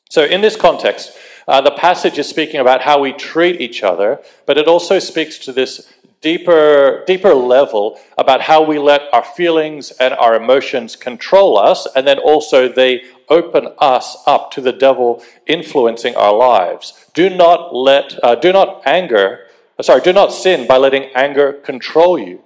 So, 0.09 0.23
in 0.23 0.41
this 0.41 0.55
context, 0.55 1.11
Uh, 1.49 1.59
the 1.61 1.71
passage 1.71 2.19
is 2.19 2.29
speaking 2.29 2.59
about 2.59 2.83
how 2.83 2.99
we 2.99 3.11
treat 3.11 3.59
each 3.59 3.81
other, 3.81 4.19
but 4.45 4.55
it 4.55 4.67
also 4.67 4.99
speaks 4.99 5.39
to 5.39 5.51
this 5.51 5.91
deeper, 6.21 7.03
deeper 7.07 7.33
level 7.33 7.99
about 8.19 8.41
how 8.41 8.61
we 8.61 8.77
let 8.77 9.01
our 9.11 9.23
feelings 9.23 9.89
and 9.99 10.13
our 10.13 10.35
emotions 10.35 10.95
control 10.95 11.57
us, 11.57 11.87
and 11.95 12.05
then 12.05 12.19
also 12.19 12.69
they 12.69 13.01
open 13.29 13.73
us 13.79 14.17
up 14.27 14.51
to 14.51 14.61
the 14.61 14.71
devil 14.71 15.23
influencing 15.47 16.15
our 16.15 16.35
lives. 16.37 16.93
Do 17.15 17.31
not 17.31 17.73
let, 17.73 18.19
uh, 18.21 18.35
do 18.35 18.53
not 18.53 18.83
anger, 18.85 19.47
sorry, 19.81 20.01
do 20.01 20.13
not 20.13 20.31
sin 20.31 20.67
by 20.67 20.77
letting 20.77 21.09
anger 21.15 21.51
control 21.53 22.19
you. 22.19 22.43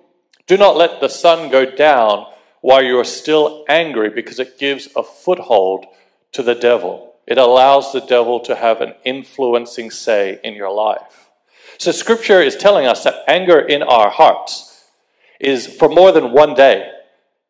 Do 0.48 0.58
not 0.58 0.76
let 0.76 1.00
the 1.00 1.10
sun 1.10 1.50
go 1.50 1.66
down 1.66 2.26
while 2.62 2.84
you 2.84 3.00
are 3.00 3.06
still 3.06 3.66
angry 3.70 4.10
because 4.10 4.40
it 4.40 4.60
gives 4.60 4.88
a 4.96 5.04
foothold 5.04 5.86
to 6.34 6.44
the 6.44 6.56
devil. 6.56 7.16
It 7.26 7.38
allows 7.38 7.92
the 7.92 8.02
devil 8.02 8.40
to 8.42 8.56
have 8.56 8.82
an 8.82 8.96
influencing 9.06 9.92
say 9.92 10.40
in 10.44 10.54
your 10.54 10.72
life. 10.72 11.30
So, 11.78 11.92
scripture 11.92 12.42
is 12.42 12.56
telling 12.56 12.86
us 12.86 13.04
that 13.04 13.24
anger 13.28 13.60
in 13.60 13.82
our 13.82 14.10
hearts 14.10 14.86
is 15.40 15.68
for 15.68 15.90
more 15.90 16.12
than 16.12 16.34
one 16.34 16.54
day. 16.54 16.92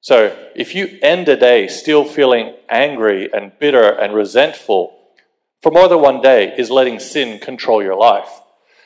So, 0.02 0.36
if 0.56 0.76
you 0.76 1.00
end 1.02 1.28
a 1.30 1.36
day 1.36 1.68
still 1.68 2.06
feeling 2.06 2.56
angry 2.70 3.32
and 3.34 3.58
bitter 3.60 3.90
and 3.90 4.14
resentful, 4.14 4.98
for 5.62 5.72
more 5.72 5.88
than 5.88 6.02
one 6.02 6.22
day 6.22 6.54
is 6.58 6.70
letting 6.70 7.00
sin 7.00 7.40
control 7.40 7.82
your 7.82 7.96
life. 7.96 8.30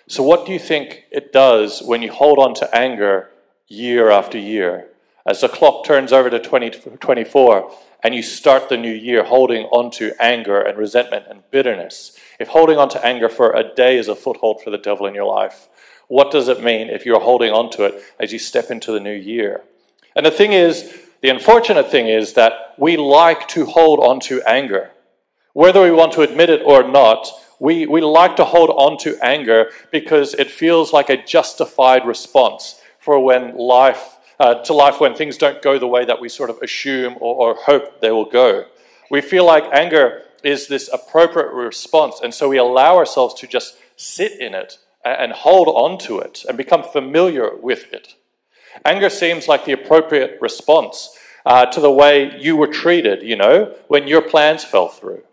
So, 0.07 0.23
what 0.23 0.45
do 0.45 0.53
you 0.53 0.59
think 0.59 1.03
it 1.11 1.33
does 1.33 1.81
when 1.81 2.01
you 2.01 2.11
hold 2.11 2.39
on 2.39 2.53
to 2.55 2.75
anger 2.75 3.29
year 3.67 4.09
after 4.09 4.37
year? 4.37 4.87
As 5.25 5.41
the 5.41 5.49
clock 5.49 5.83
turns 5.83 6.13
over 6.13 6.29
to 6.29 6.39
2024 6.39 7.71
and 8.03 8.15
you 8.15 8.21
start 8.21 8.69
the 8.69 8.77
new 8.77 8.93
year 8.93 9.23
holding 9.23 9.65
on 9.65 9.91
to 9.91 10.13
anger 10.19 10.61
and 10.61 10.77
resentment 10.77 11.25
and 11.29 11.43
bitterness, 11.51 12.17
if 12.39 12.47
holding 12.47 12.77
on 12.77 12.87
to 12.89 13.05
anger 13.05 13.27
for 13.27 13.51
a 13.51 13.75
day 13.75 13.97
is 13.97 14.07
a 14.07 14.15
foothold 14.15 14.61
for 14.61 14.69
the 14.69 14.77
devil 14.77 15.05
in 15.05 15.13
your 15.13 15.25
life, 15.25 15.67
what 16.07 16.31
does 16.31 16.47
it 16.47 16.63
mean 16.63 16.87
if 16.87 17.05
you're 17.05 17.19
holding 17.19 17.51
on 17.51 17.69
to 17.71 17.83
it 17.83 18.01
as 18.19 18.31
you 18.31 18.39
step 18.39 18.71
into 18.71 18.93
the 18.93 19.01
new 19.01 19.13
year? 19.13 19.63
And 20.15 20.25
the 20.25 20.31
thing 20.31 20.53
is, 20.53 20.97
the 21.21 21.29
unfortunate 21.29 21.91
thing 21.91 22.07
is 22.07 22.33
that 22.33 22.73
we 22.77 22.95
like 22.95 23.47
to 23.49 23.65
hold 23.65 23.99
on 23.99 24.21
to 24.21 24.41
anger. 24.43 24.91
Whether 25.53 25.81
we 25.81 25.91
want 25.91 26.13
to 26.13 26.21
admit 26.21 26.49
it 26.49 26.61
or 26.63 26.87
not, 26.87 27.27
we, 27.59 27.85
we 27.85 27.99
like 28.01 28.35
to 28.37 28.45
hold 28.45 28.69
on 28.69 28.97
to 28.99 29.17
anger 29.21 29.71
because 29.91 30.35
it 30.35 30.49
feels 30.49 30.93
like 30.93 31.09
a 31.09 31.21
justified 31.21 32.05
response 32.05 32.79
for 33.07 33.23
when 33.23 33.55
life, 33.55 34.17
uh, 34.37 34.55
to 34.55 34.73
life 34.73 34.99
when 34.99 35.15
things 35.15 35.37
don't 35.37 35.61
go 35.61 35.79
the 35.79 35.87
way 35.87 36.03
that 36.03 36.19
we 36.19 36.27
sort 36.27 36.49
of 36.49 36.57
assume 36.61 37.15
or, 37.21 37.35
or 37.35 37.55
hope 37.55 38.01
they 38.01 38.11
will 38.11 38.29
go. 38.29 38.65
We 39.09 39.21
feel 39.21 39.45
like 39.45 39.63
anger 39.71 40.23
is 40.43 40.67
this 40.67 40.89
appropriate 40.91 41.53
response. 41.53 42.19
And 42.21 42.33
so 42.33 42.49
we 42.49 42.57
allow 42.57 42.97
ourselves 42.97 43.33
to 43.35 43.47
just 43.47 43.77
sit 43.95 44.41
in 44.41 44.53
it 44.53 44.77
and 45.05 45.31
hold 45.31 45.69
on 45.69 45.97
to 45.99 46.19
it 46.19 46.43
and 46.49 46.57
become 46.57 46.83
familiar 46.83 47.55
with 47.55 47.93
it. 47.93 48.15
Anger 48.83 49.09
seems 49.09 49.47
like 49.47 49.63
the 49.63 49.71
appropriate 49.71 50.37
response 50.41 51.17
uh, 51.45 51.65
to 51.67 51.79
the 51.79 51.89
way 51.89 52.35
you 52.37 52.57
were 52.57 52.67
treated, 52.67 53.23
you 53.23 53.37
know, 53.37 53.73
when 53.87 54.05
your 54.05 54.21
plans 54.21 54.65
fell 54.65 54.89
through. 54.89 55.23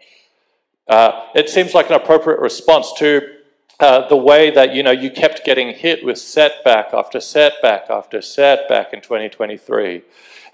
Uh, 0.86 1.26
it 1.34 1.50
seems 1.50 1.74
like 1.74 1.88
an 1.90 1.96
appropriate 1.96 2.38
response 2.38 2.92
to 2.98 3.33
uh, 3.80 4.08
the 4.08 4.16
way 4.16 4.50
that, 4.50 4.74
you 4.74 4.82
know, 4.82 4.90
you 4.90 5.10
kept 5.10 5.44
getting 5.44 5.74
hit 5.74 6.04
with 6.04 6.18
setback 6.18 6.94
after 6.94 7.20
setback 7.20 7.90
after 7.90 8.22
setback 8.22 8.92
in 8.92 9.00
2023. 9.00 10.02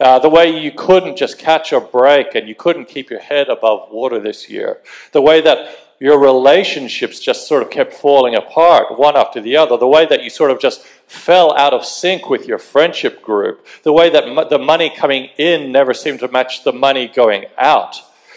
Uh, 0.00 0.18
the 0.18 0.30
way 0.30 0.58
you 0.58 0.72
couldn't 0.72 1.16
just 1.16 1.38
catch 1.38 1.72
a 1.72 1.80
break 1.80 2.34
and 2.34 2.48
you 2.48 2.54
couldn't 2.54 2.86
keep 2.86 3.10
your 3.10 3.20
head 3.20 3.48
above 3.48 3.90
water 3.90 4.18
this 4.18 4.48
year. 4.48 4.78
The 5.12 5.20
way 5.20 5.42
that 5.42 5.76
your 6.00 6.18
relationships 6.18 7.20
just 7.20 7.46
sort 7.46 7.62
of 7.62 7.68
kept 7.68 7.92
falling 7.92 8.34
apart 8.34 8.98
one 8.98 9.16
after 9.16 9.38
the 9.38 9.58
other. 9.58 9.76
The 9.76 9.86
way 9.86 10.06
that 10.06 10.24
you 10.24 10.30
sort 10.30 10.50
of 10.50 10.58
just 10.58 10.82
fell 11.06 11.54
out 11.58 11.74
of 11.74 11.84
sync 11.84 12.30
with 12.30 12.48
your 12.48 12.58
friendship 12.58 13.20
group. 13.20 13.66
The 13.82 13.92
way 13.92 14.08
that 14.08 14.48
the 14.48 14.58
money 14.58 14.88
coming 14.88 15.28
in 15.36 15.70
never 15.70 15.92
seemed 15.92 16.20
to 16.20 16.28
match 16.28 16.64
the 16.64 16.72
money 16.72 17.06
going 17.06 17.44
out. 17.58 17.96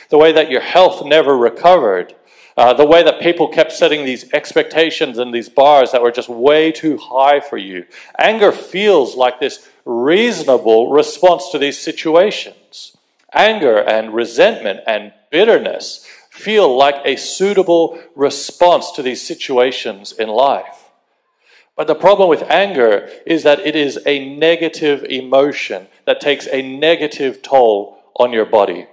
The 0.09 0.17
way 0.17 0.33
that 0.33 0.51
your 0.51 0.59
health 0.59 1.05
never 1.05 1.37
recovered. 1.37 2.13
Uh, 2.55 2.73
the 2.73 2.85
way 2.85 3.01
that 3.01 3.19
people 3.19 3.47
kept 3.47 3.71
setting 3.71 4.05
these 4.05 4.31
expectations 4.31 5.17
and 5.17 5.33
these 5.33 5.49
bars 5.49 5.91
that 5.91 6.01
were 6.01 6.11
just 6.11 6.29
way 6.29 6.71
too 6.71 6.97
high 6.97 7.39
for 7.39 7.57
you. 7.57 7.85
Anger 8.19 8.51
feels 8.51 9.15
like 9.15 9.39
this 9.39 9.67
reasonable 9.85 10.91
response 10.91 11.49
to 11.49 11.57
these 11.57 11.79
situations. 11.79 12.95
Anger 13.33 13.77
and 13.77 14.13
resentment 14.13 14.81
and 14.85 15.11
bitterness 15.31 16.05
feel 16.29 16.75
like 16.77 16.95
a 17.05 17.15
suitable 17.15 17.99
response 18.15 18.91
to 18.91 19.01
these 19.01 19.21
situations 19.21 20.11
in 20.11 20.29
life. 20.29 20.91
But 21.75 21.87
the 21.87 21.95
problem 21.95 22.29
with 22.29 22.43
anger 22.51 23.09
is 23.25 23.43
that 23.43 23.61
it 23.61 23.75
is 23.75 23.99
a 24.05 24.35
negative 24.35 25.03
emotion 25.05 25.87
that 26.05 26.21
takes 26.21 26.47
a 26.47 26.61
negative 26.61 27.41
toll 27.41 27.97
on 28.15 28.31
your 28.31 28.45
body. 28.45 28.87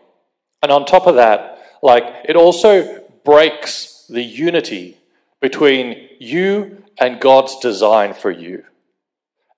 And 0.62 0.72
on 0.72 0.86
top 0.86 1.06
of 1.06 1.16
that, 1.16 1.58
like 1.82 2.04
it 2.24 2.36
also 2.36 2.99
breaks 3.24 4.06
the 4.08 4.22
unity 4.22 4.98
between 5.40 6.08
you 6.18 6.82
and 6.98 7.20
God's 7.20 7.58
design 7.58 8.14
for 8.14 8.30
you. 8.30 8.64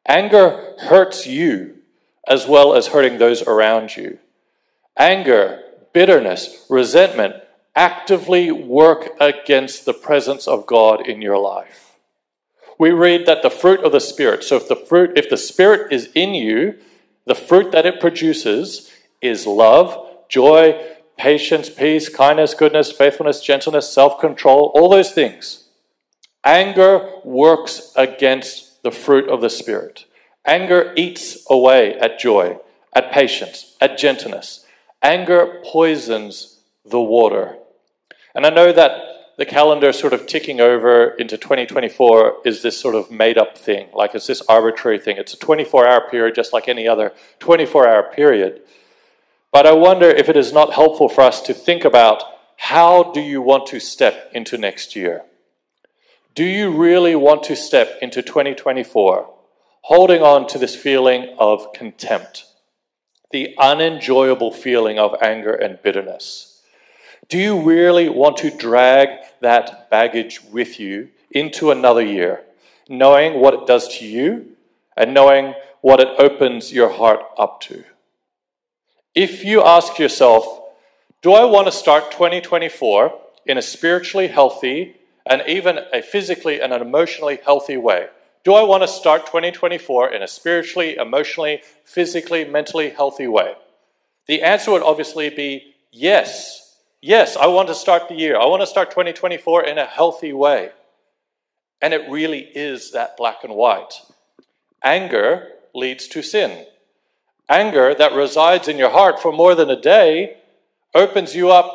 Anger 0.07 0.75
hurts 0.78 1.26
you 1.26 1.78
as 2.26 2.47
well 2.47 2.75
as 2.75 2.88
hurting 2.88 3.19
those 3.19 3.42
around 3.42 3.97
you. 3.97 4.19
Anger, 4.97 5.62
bitterness, 5.92 6.66
resentment 6.69 7.37
actively 7.75 8.52
work 8.52 9.11
against 9.19 9.85
the 9.85 9.95
presence 9.95 10.47
of 10.47 10.66
God 10.66 11.07
in 11.07 11.23
your 11.23 11.38
life. 11.38 11.97
We 12.78 12.90
read 12.90 13.26
that 13.26 13.42
the 13.42 13.50
fruit 13.50 13.81
of 13.85 13.92
the 13.92 14.00
Spirit, 14.00 14.45
so 14.45 14.57
if 14.57 14.69
the 14.69 14.76
fruit, 14.76 15.16
if 15.16 15.31
the 15.31 15.37
Spirit 15.37 15.92
is 15.92 16.11
in 16.14 16.35
you, 16.35 16.78
the 17.26 17.35
fruit 17.35 17.73
that 17.73 17.87
it 17.87 18.00
produces 18.00 18.90
is 19.21 19.47
love, 19.47 19.97
joy, 20.28 20.81
patience, 21.23 21.71
peace, 21.71 22.09
kindness, 22.09 22.52
goodness, 22.52 22.91
faithfulness, 22.91 23.41
gentleness, 23.41 23.88
self 23.88 24.19
control, 24.19 24.73
all 24.75 24.88
those 24.88 25.12
things. 25.12 25.69
Anger 26.45 27.09
works 27.23 27.93
against 27.95 28.83
the 28.83 28.91
fruit 28.91 29.29
of 29.29 29.41
the 29.41 29.49
Spirit. 29.49 30.05
Anger 30.45 30.93
eats 30.97 31.47
away 31.49 31.95
at 31.95 32.19
joy, 32.19 32.59
at 32.93 33.12
patience, 33.12 33.76
at 33.81 33.97
gentleness. 33.97 34.67
Anger 35.00 35.62
poisons 35.64 36.59
the 36.85 37.00
water. 37.00 37.57
And 38.35 38.45
I 38.45 38.50
know 38.50 38.73
that 38.73 38.91
the 39.38 39.47
calendar 39.47 39.93
sort 39.93 40.12
of 40.12 40.26
ticking 40.26 40.61
over 40.61 41.11
into 41.11 41.38
2024 41.38 42.38
is 42.45 42.62
this 42.62 42.81
sort 42.81 42.97
of 42.97 43.12
made 43.12 43.38
up 43.38 43.57
thing, 43.57 43.87
like 43.95 44.17
it's 44.17 44.26
this 44.26 44.43
arbitrary 44.49 44.99
thing. 44.99 45.19
It's 45.19 45.35
a 45.35 45.38
24 45.38 45.87
hour 45.87 46.11
period, 46.11 46.35
just 46.35 46.52
like 46.52 46.69
any 46.69 46.88
other 46.88 47.12
24 47.38 47.88
hour 47.88 48.12
period. 48.12 48.62
But 49.53 49.67
I 49.67 49.73
wonder 49.73 50.09
if 50.09 50.31
it 50.31 50.37
is 50.37 50.53
not 50.53 50.73
helpful 50.73 51.11
for 51.11 51.21
us 51.21 51.43
to 51.43 51.53
think 51.53 51.85
about 51.85 52.25
how 52.57 53.13
do 53.13 53.21
you 53.21 53.43
want 53.43 53.67
to 53.67 53.81
step 53.81 54.31
into 54.35 54.57
next 54.57 54.97
year? 54.97 55.25
Do 56.35 56.45
you 56.45 56.71
really 56.71 57.15
want 57.15 57.43
to 57.45 57.57
step 57.57 57.99
into 58.01 58.23
2024 58.23 59.29
holding 59.83 60.23
on 60.23 60.47
to 60.47 60.59
this 60.59 60.75
feeling 60.75 61.37
of 61.39 61.73
contempt, 61.75 62.47
the 63.31 63.55
unenjoyable 63.59 64.53
feeling 64.53 64.99
of 64.99 65.17
anger 65.21 65.53
and 65.53 65.83
bitterness? 65.83 66.63
Do 67.29 67.37
you 67.37 67.61
really 67.61 68.09
want 68.09 68.39
to 68.39 68.57
drag 68.57 69.09
that 69.41 69.91
baggage 69.91 70.43
with 70.45 70.81
you 70.81 71.11
into 71.31 71.71
another 71.71 72.03
year, 72.03 72.45
knowing 72.89 73.41
what 73.41 73.55
it 73.55 73.67
does 73.67 73.99
to 73.99 74.07
you 74.07 74.57
and 74.97 75.13
knowing 75.13 75.55
what 75.83 76.01
it 76.01 76.09
opens 76.19 76.73
your 76.73 76.89
heart 76.89 77.21
up 77.37 77.61
to? 77.63 77.85
If 79.14 79.45
you 79.45 79.62
ask 79.62 79.99
yourself, 79.99 80.61
do 81.21 81.33
I 81.33 81.45
want 81.45 81.66
to 81.66 81.73
start 81.73 82.11
2024 82.12 83.19
in 83.47 83.59
a 83.59 83.62
spiritually 83.62 84.28
healthy, 84.28 84.97
and 85.26 85.42
even 85.47 85.78
a 85.92 86.02
physically 86.02 86.61
and 86.61 86.73
an 86.73 86.83
emotionally 86.83 87.38
healthy 87.45 87.76
way. 87.76 88.09
Do 88.45 88.54
I 88.54 88.62
want 88.62 88.83
to 88.83 88.88
start 88.88 89.26
2024 89.26 90.12
in 90.12 90.23
a 90.23 90.28
spiritually, 90.28 90.97
emotionally, 90.97 91.62
physically, 91.85 92.45
mentally 92.45 92.90
healthy 92.90 93.28
way? 93.28 93.54
The 94.26 94.42
answer 94.42 94.73
would 94.73 94.83
obviously 94.83 95.31
be 95.31 95.75
yes. 95.92 96.76
Yes, 97.00 97.37
I 97.37 97.47
want 97.47 97.69
to 97.69 97.75
start 97.75 98.09
the 98.09 98.14
year. 98.14 98.38
I 98.38 98.47
want 98.47 98.62
to 98.62 98.66
start 98.66 98.90
2024 98.90 99.64
in 99.64 99.78
a 99.78 99.87
healthy 99.87 100.33
way. 100.33 100.71
And 101.81 101.95
it 101.95 102.11
really 102.11 102.40
is 102.40 102.92
that 102.92 103.16
black 103.16 103.45
and 103.45 103.54
white. 103.54 103.95
Anger 104.83 105.49
leads 105.75 106.09
to 106.09 106.23
sin. 106.23 106.66
Anger 107.53 107.95
that 107.95 108.15
resides 108.15 108.67
in 108.67 108.79
your 108.79 108.89
heart 108.89 109.21
for 109.21 109.31
more 109.31 109.55
than 109.55 109.69
a 109.69 109.79
day 109.79 110.39
opens 110.95 111.37
you 111.37 111.51
up 111.51 111.69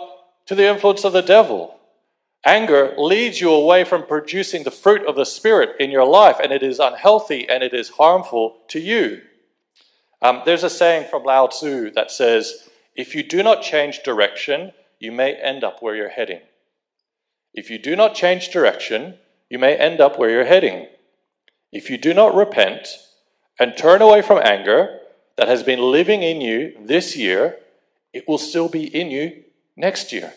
to 0.48 0.56
the 0.56 0.68
influence 0.68 1.04
of 1.04 1.14
the 1.14 1.22
devil. 1.22 1.80
Anger 2.44 2.96
leads 2.98 3.40
you 3.40 3.52
away 3.52 3.84
from 3.84 4.08
producing 4.08 4.64
the 4.64 4.72
fruit 4.72 5.06
of 5.06 5.16
the 5.16 5.24
Spirit 5.24 5.76
in 5.80 5.92
your 5.92 6.04
life, 6.04 6.38
and 6.42 6.52
it 6.52 6.64
is 6.64 6.80
unhealthy 6.80 7.48
and 7.48 7.62
it 7.62 7.76
is 7.76 7.90
harmful 7.90 8.58
to 8.70 8.80
you. 8.80 9.22
Um, 10.20 10.42
there's 10.46 10.64
a 10.64 10.70
saying 10.70 11.10
from 11.12 11.24
Lao 11.24 11.46
Tzu 11.46 11.92
that 11.92 12.10
says, 12.10 12.68
If 12.96 13.14
you 13.14 13.22
do 13.22 13.44
not 13.44 13.62
change 13.62 14.02
direction, 14.02 14.72
you 14.98 15.12
may 15.12 15.36
end 15.36 15.64
up 15.64 15.84
where 15.84 15.96
you're 15.96 16.10
heading. 16.10 16.42
If 17.54 17.70
you 17.70 17.78
do 17.78 17.96
not 17.96 18.16
change 18.16 18.50
direction, 18.50 19.20
you 19.48 19.60
may 19.60 19.76
end 19.76 20.02
up 20.02 20.18
where 20.18 20.32
you're 20.32 20.46
heading. 20.46 20.88
If 21.72 21.92
you 21.92 22.00
do 22.00 22.16
not 22.16 22.34
repent 22.34 22.88
and 23.60 23.78
turn 23.78 24.02
away 24.02 24.24
from 24.24 24.40
anger 24.44 25.02
that 25.38 25.48
has 25.48 25.63
been 25.63 25.79
living 25.79 26.24
in 26.24 26.41
you 26.41 26.74
this 26.79 27.15
year, 27.15 27.58
it 28.12 28.27
will 28.27 28.38
still 28.38 28.67
be 28.67 28.84
in 28.84 29.10
you 29.12 29.44
next 29.75 30.12
year. 30.12 30.34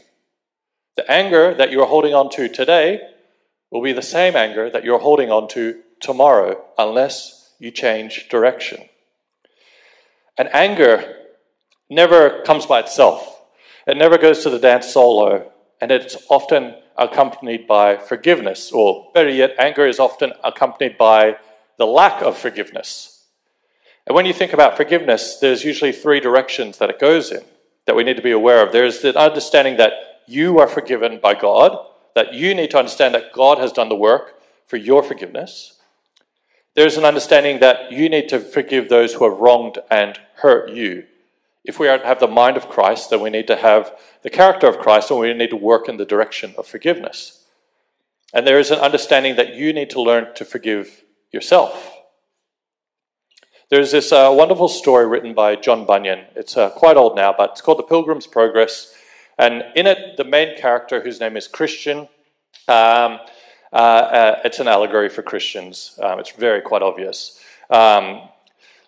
The 0.97 1.11
anger 1.11 1.54
that 1.54 1.73
you're 1.73 1.87
holding 1.87 2.14
on 2.14 2.30
to 2.30 2.49
today 2.49 3.00
will 3.71 3.83
be 3.83 3.92
the 3.92 4.02
same 4.02 4.37
anger 4.37 4.69
that 4.71 4.85
you're 4.85 4.99
holding 4.99 5.30
on 5.30 5.49
to 5.49 5.80
tomorrow 6.00 6.62
unless 6.76 7.52
you 7.59 7.71
change 7.71 8.28
direction. 8.28 8.88
And 10.37 10.49
anger 10.54 11.16
never 11.88 12.42
comes 12.42 12.66
by 12.66 12.80
itself, 12.80 13.42
it 13.87 13.97
never 13.97 14.19
goes 14.19 14.42
to 14.42 14.50
the 14.50 14.59
dance 14.59 14.92
solo, 14.92 15.50
and 15.80 15.90
it's 15.90 16.16
often 16.28 16.75
accompanied 16.97 17.66
by 17.66 17.97
forgiveness, 17.97 18.71
or 18.71 19.11
better 19.14 19.30
yet, 19.30 19.54
anger 19.59 19.87
is 19.87 19.99
often 19.99 20.33
accompanied 20.45 20.99
by 20.99 21.37
the 21.78 21.87
lack 21.87 22.23
of 22.23 22.37
forgiveness. 22.37 23.20
And 24.11 24.17
when 24.17 24.26
you 24.26 24.33
think 24.33 24.52
about 24.52 24.76
forgiveness, 24.76 25.37
there's 25.37 25.62
usually 25.62 25.93
three 25.93 26.19
directions 26.19 26.79
that 26.79 26.90
it 26.90 26.99
goes 26.99 27.31
in 27.31 27.45
that 27.87 27.95
we 27.95 28.02
need 28.02 28.17
to 28.17 28.23
be 28.25 28.33
aware 28.33 28.67
of. 28.67 28.73
There's 28.73 29.02
the 29.02 29.17
understanding 29.17 29.76
that 29.76 29.93
you 30.26 30.59
are 30.59 30.67
forgiven 30.67 31.21
by 31.23 31.35
God, 31.35 31.79
that 32.17 32.35
you 32.35 32.52
need 32.52 32.73
to 32.73 32.79
understand 32.81 33.14
that 33.14 33.33
God 33.33 33.59
has 33.59 33.71
done 33.71 33.88
the 33.88 33.95
work 33.95 34.35
for 34.67 34.79
your 34.79 35.05
forgiveness. 35.05 35.79
There's 36.75 36.97
an 36.97 37.05
understanding 37.05 37.61
that 37.61 37.93
you 37.93 38.09
need 38.09 38.29
to 38.31 38.40
forgive 38.40 38.88
those 38.88 39.14
who 39.14 39.31
have 39.31 39.38
wronged 39.38 39.79
and 39.93 40.19
hurt 40.38 40.73
you. 40.73 41.05
If 41.64 41.79
we 41.79 41.87
have 41.87 42.19
the 42.19 42.26
mind 42.26 42.57
of 42.57 42.69
Christ, 42.69 43.11
then 43.11 43.21
we 43.21 43.31
need 43.31 43.47
to 43.47 43.55
have 43.55 43.97
the 44.23 44.31
character 44.31 44.67
of 44.67 44.81
Christ 44.81 45.12
and 45.12 45.21
we 45.21 45.33
need 45.35 45.50
to 45.50 45.57
work 45.57 45.88
in 45.88 45.99
the 45.99 46.05
direction 46.05 46.52
of 46.59 46.67
forgiveness. 46.67 47.45
And 48.35 48.45
there 48.45 48.59
is 48.59 48.73
an 48.73 48.81
understanding 48.81 49.37
that 49.37 49.55
you 49.55 49.73
need 49.73 49.90
to 49.90 50.02
learn 50.02 50.35
to 50.35 50.45
forgive 50.45 51.05
yourself. 51.31 51.99
There's 53.71 53.93
this 53.93 54.11
uh, 54.11 54.35
wonderful 54.37 54.67
story 54.67 55.07
written 55.07 55.33
by 55.33 55.55
John 55.55 55.87
Bunyan. 55.87 56.25
It's 56.35 56.57
uh, 56.57 56.71
quite 56.71 56.97
old 56.97 57.15
now, 57.15 57.33
but 57.33 57.50
it's 57.50 57.61
called 57.61 57.79
The 57.79 57.85
Pilgrim's 57.85 58.27
Progress. 58.27 58.93
And 59.39 59.62
in 59.77 59.87
it, 59.87 60.17
the 60.17 60.25
main 60.25 60.59
character, 60.59 61.00
whose 61.00 61.21
name 61.21 61.37
is 61.37 61.47
Christian, 61.47 62.09
um, 62.67 63.21
uh, 63.73 63.77
uh, 63.77 64.41
it's 64.45 64.59
an 64.59 64.67
allegory 64.67 65.09
for 65.09 65.23
Christians. 65.23 65.97
Um, 66.03 66.19
it's 66.19 66.33
very 66.33 66.61
quite 66.61 66.83
obvious. 66.83 67.39
Um, 67.71 68.23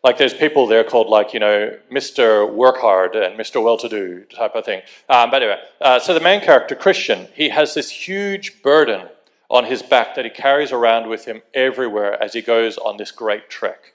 like 0.02 0.18
there's 0.18 0.34
people 0.34 0.66
there 0.66 0.82
called 0.82 1.06
like 1.06 1.32
you 1.32 1.38
know 1.38 1.78
Mr. 1.88 2.52
Work 2.52 2.78
Hard 2.78 3.14
and 3.14 3.38
Mr. 3.38 3.62
Well-to-do 3.62 4.24
type 4.34 4.56
of 4.56 4.64
thing. 4.64 4.82
Um, 5.08 5.30
but 5.30 5.44
anyway, 5.44 5.60
uh, 5.80 6.00
so 6.00 6.12
the 6.12 6.18
main 6.18 6.40
character 6.40 6.74
Christian, 6.74 7.28
he 7.34 7.50
has 7.50 7.74
this 7.74 7.88
huge 7.88 8.60
burden 8.62 9.06
on 9.48 9.64
his 9.64 9.80
back 9.80 10.16
that 10.16 10.24
he 10.24 10.30
carries 10.32 10.72
around 10.72 11.08
with 11.08 11.26
him 11.26 11.40
everywhere 11.54 12.20
as 12.20 12.32
he 12.32 12.42
goes 12.42 12.78
on 12.78 12.96
this 12.96 13.12
great 13.12 13.48
trek. 13.48 13.91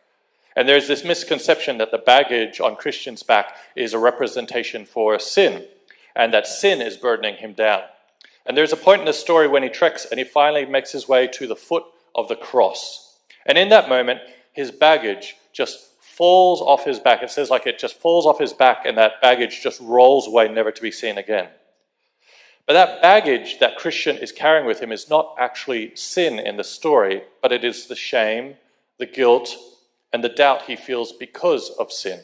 And 0.58 0.68
there's 0.68 0.88
this 0.88 1.04
misconception 1.04 1.78
that 1.78 1.92
the 1.92 2.00
baggage 2.00 2.60
on 2.60 2.78
Christian's 2.78 3.22
back 3.22 3.56
is 3.76 3.94
a 3.94 4.00
representation 4.00 4.86
for 4.86 5.20
sin, 5.20 5.68
and 6.16 6.34
that 6.34 6.48
sin 6.48 6.82
is 6.82 6.98
burdening 6.98 7.36
him 7.36 7.54
down. 7.54 7.84
And 8.44 8.58
there's 8.58 8.74
a 8.74 8.78
point 8.78 9.02
in 9.02 9.06
the 9.06 9.14
story 9.14 9.48
when 9.48 9.62
he 9.62 9.70
treks 9.70 10.08
and 10.10 10.18
he 10.18 10.24
finally 10.24 10.66
makes 10.66 10.92
his 10.92 11.08
way 11.08 11.28
to 11.28 11.46
the 11.46 11.56
foot 11.56 11.84
of 12.16 12.28
the 12.28 12.36
cross. 12.36 13.20
And 13.46 13.56
in 13.56 13.70
that 13.70 13.88
moment, 13.88 14.22
his 14.52 14.72
baggage 14.72 15.36
just 15.54 15.92
falls 16.02 16.60
off 16.60 16.86
his 16.86 16.98
back. 16.98 17.22
It 17.22 17.30
says 17.30 17.52
like 17.52 17.68
it 17.68 17.78
just 17.78 18.00
falls 18.00 18.26
off 18.26 18.40
his 18.40 18.54
back 18.54 18.84
and 18.84 18.98
that 18.98 19.22
baggage 19.22 19.62
just 19.62 19.80
rolls 19.80 20.26
away, 20.26 20.48
never 20.48 20.72
to 20.72 20.82
be 20.82 20.90
seen 20.90 21.20
again. 21.20 21.50
But 22.66 22.74
that 22.74 23.00
baggage 23.04 23.60
that 23.60 23.78
Christian 23.78 24.18
is 24.18 24.32
carrying 24.32 24.66
with 24.66 24.80
him 24.80 24.92
is 24.92 25.08
not 25.08 25.36
actually 25.38 25.96
sin 25.96 26.40
in 26.40 26.58
the 26.58 26.64
story, 26.64 27.22
but 27.44 27.52
it 27.52 27.64
is 27.64 27.86
the 27.86 27.96
shame, 27.96 28.56
the 28.98 29.06
guilt, 29.06 29.56
and 30.12 30.24
the 30.24 30.30
doubt 30.30 30.64
he 30.64 30.76
feels 30.76 31.12
because 31.12 31.70
of 31.72 31.92
sin. 31.92 32.22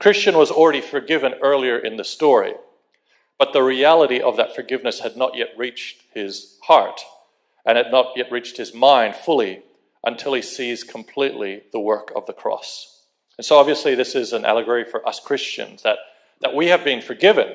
Christian 0.00 0.36
was 0.36 0.50
already 0.50 0.80
forgiven 0.80 1.34
earlier 1.42 1.78
in 1.78 1.96
the 1.96 2.04
story. 2.04 2.54
But 3.38 3.52
the 3.52 3.62
reality 3.62 4.20
of 4.20 4.36
that 4.36 4.54
forgiveness 4.54 5.00
had 5.00 5.16
not 5.16 5.36
yet 5.36 5.48
reached 5.56 6.02
his 6.12 6.58
heart 6.62 7.00
and 7.66 7.76
had 7.76 7.90
not 7.90 8.12
yet 8.16 8.30
reached 8.30 8.56
his 8.56 8.74
mind 8.74 9.16
fully 9.16 9.62
until 10.04 10.34
he 10.34 10.42
sees 10.42 10.84
completely 10.84 11.62
the 11.72 11.80
work 11.80 12.12
of 12.14 12.26
the 12.26 12.32
cross. 12.32 13.02
And 13.36 13.44
so, 13.44 13.56
obviously, 13.56 13.94
this 13.94 14.14
is 14.14 14.32
an 14.32 14.44
allegory 14.44 14.84
for 14.84 15.06
us 15.08 15.18
Christians 15.18 15.82
that, 15.82 15.98
that 16.40 16.54
we 16.54 16.68
have 16.68 16.84
been 16.84 17.00
forgiven. 17.00 17.48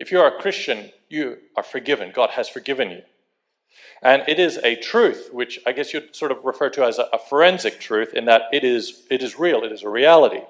If 0.00 0.10
you 0.10 0.18
are 0.20 0.36
a 0.36 0.40
Christian, 0.40 0.90
you 1.08 1.38
are 1.56 1.62
forgiven. 1.62 2.10
God 2.12 2.30
has 2.30 2.48
forgiven 2.48 2.90
you. 2.90 3.02
And 4.02 4.22
it 4.26 4.38
is 4.38 4.58
a 4.58 4.76
truth, 4.76 5.28
which 5.32 5.60
I 5.66 5.72
guess 5.72 5.92
you'd 5.92 6.16
sort 6.16 6.32
of 6.32 6.44
refer 6.44 6.70
to 6.70 6.84
as 6.84 6.98
a, 6.98 7.18
forensic 7.28 7.80
truth, 7.80 8.14
in 8.14 8.24
that 8.26 8.42
it 8.52 8.64
is, 8.64 9.06
it 9.10 9.22
is 9.22 9.38
real, 9.38 9.62
it 9.62 9.72
is 9.72 9.82
a 9.82 9.88
reality 9.88 10.42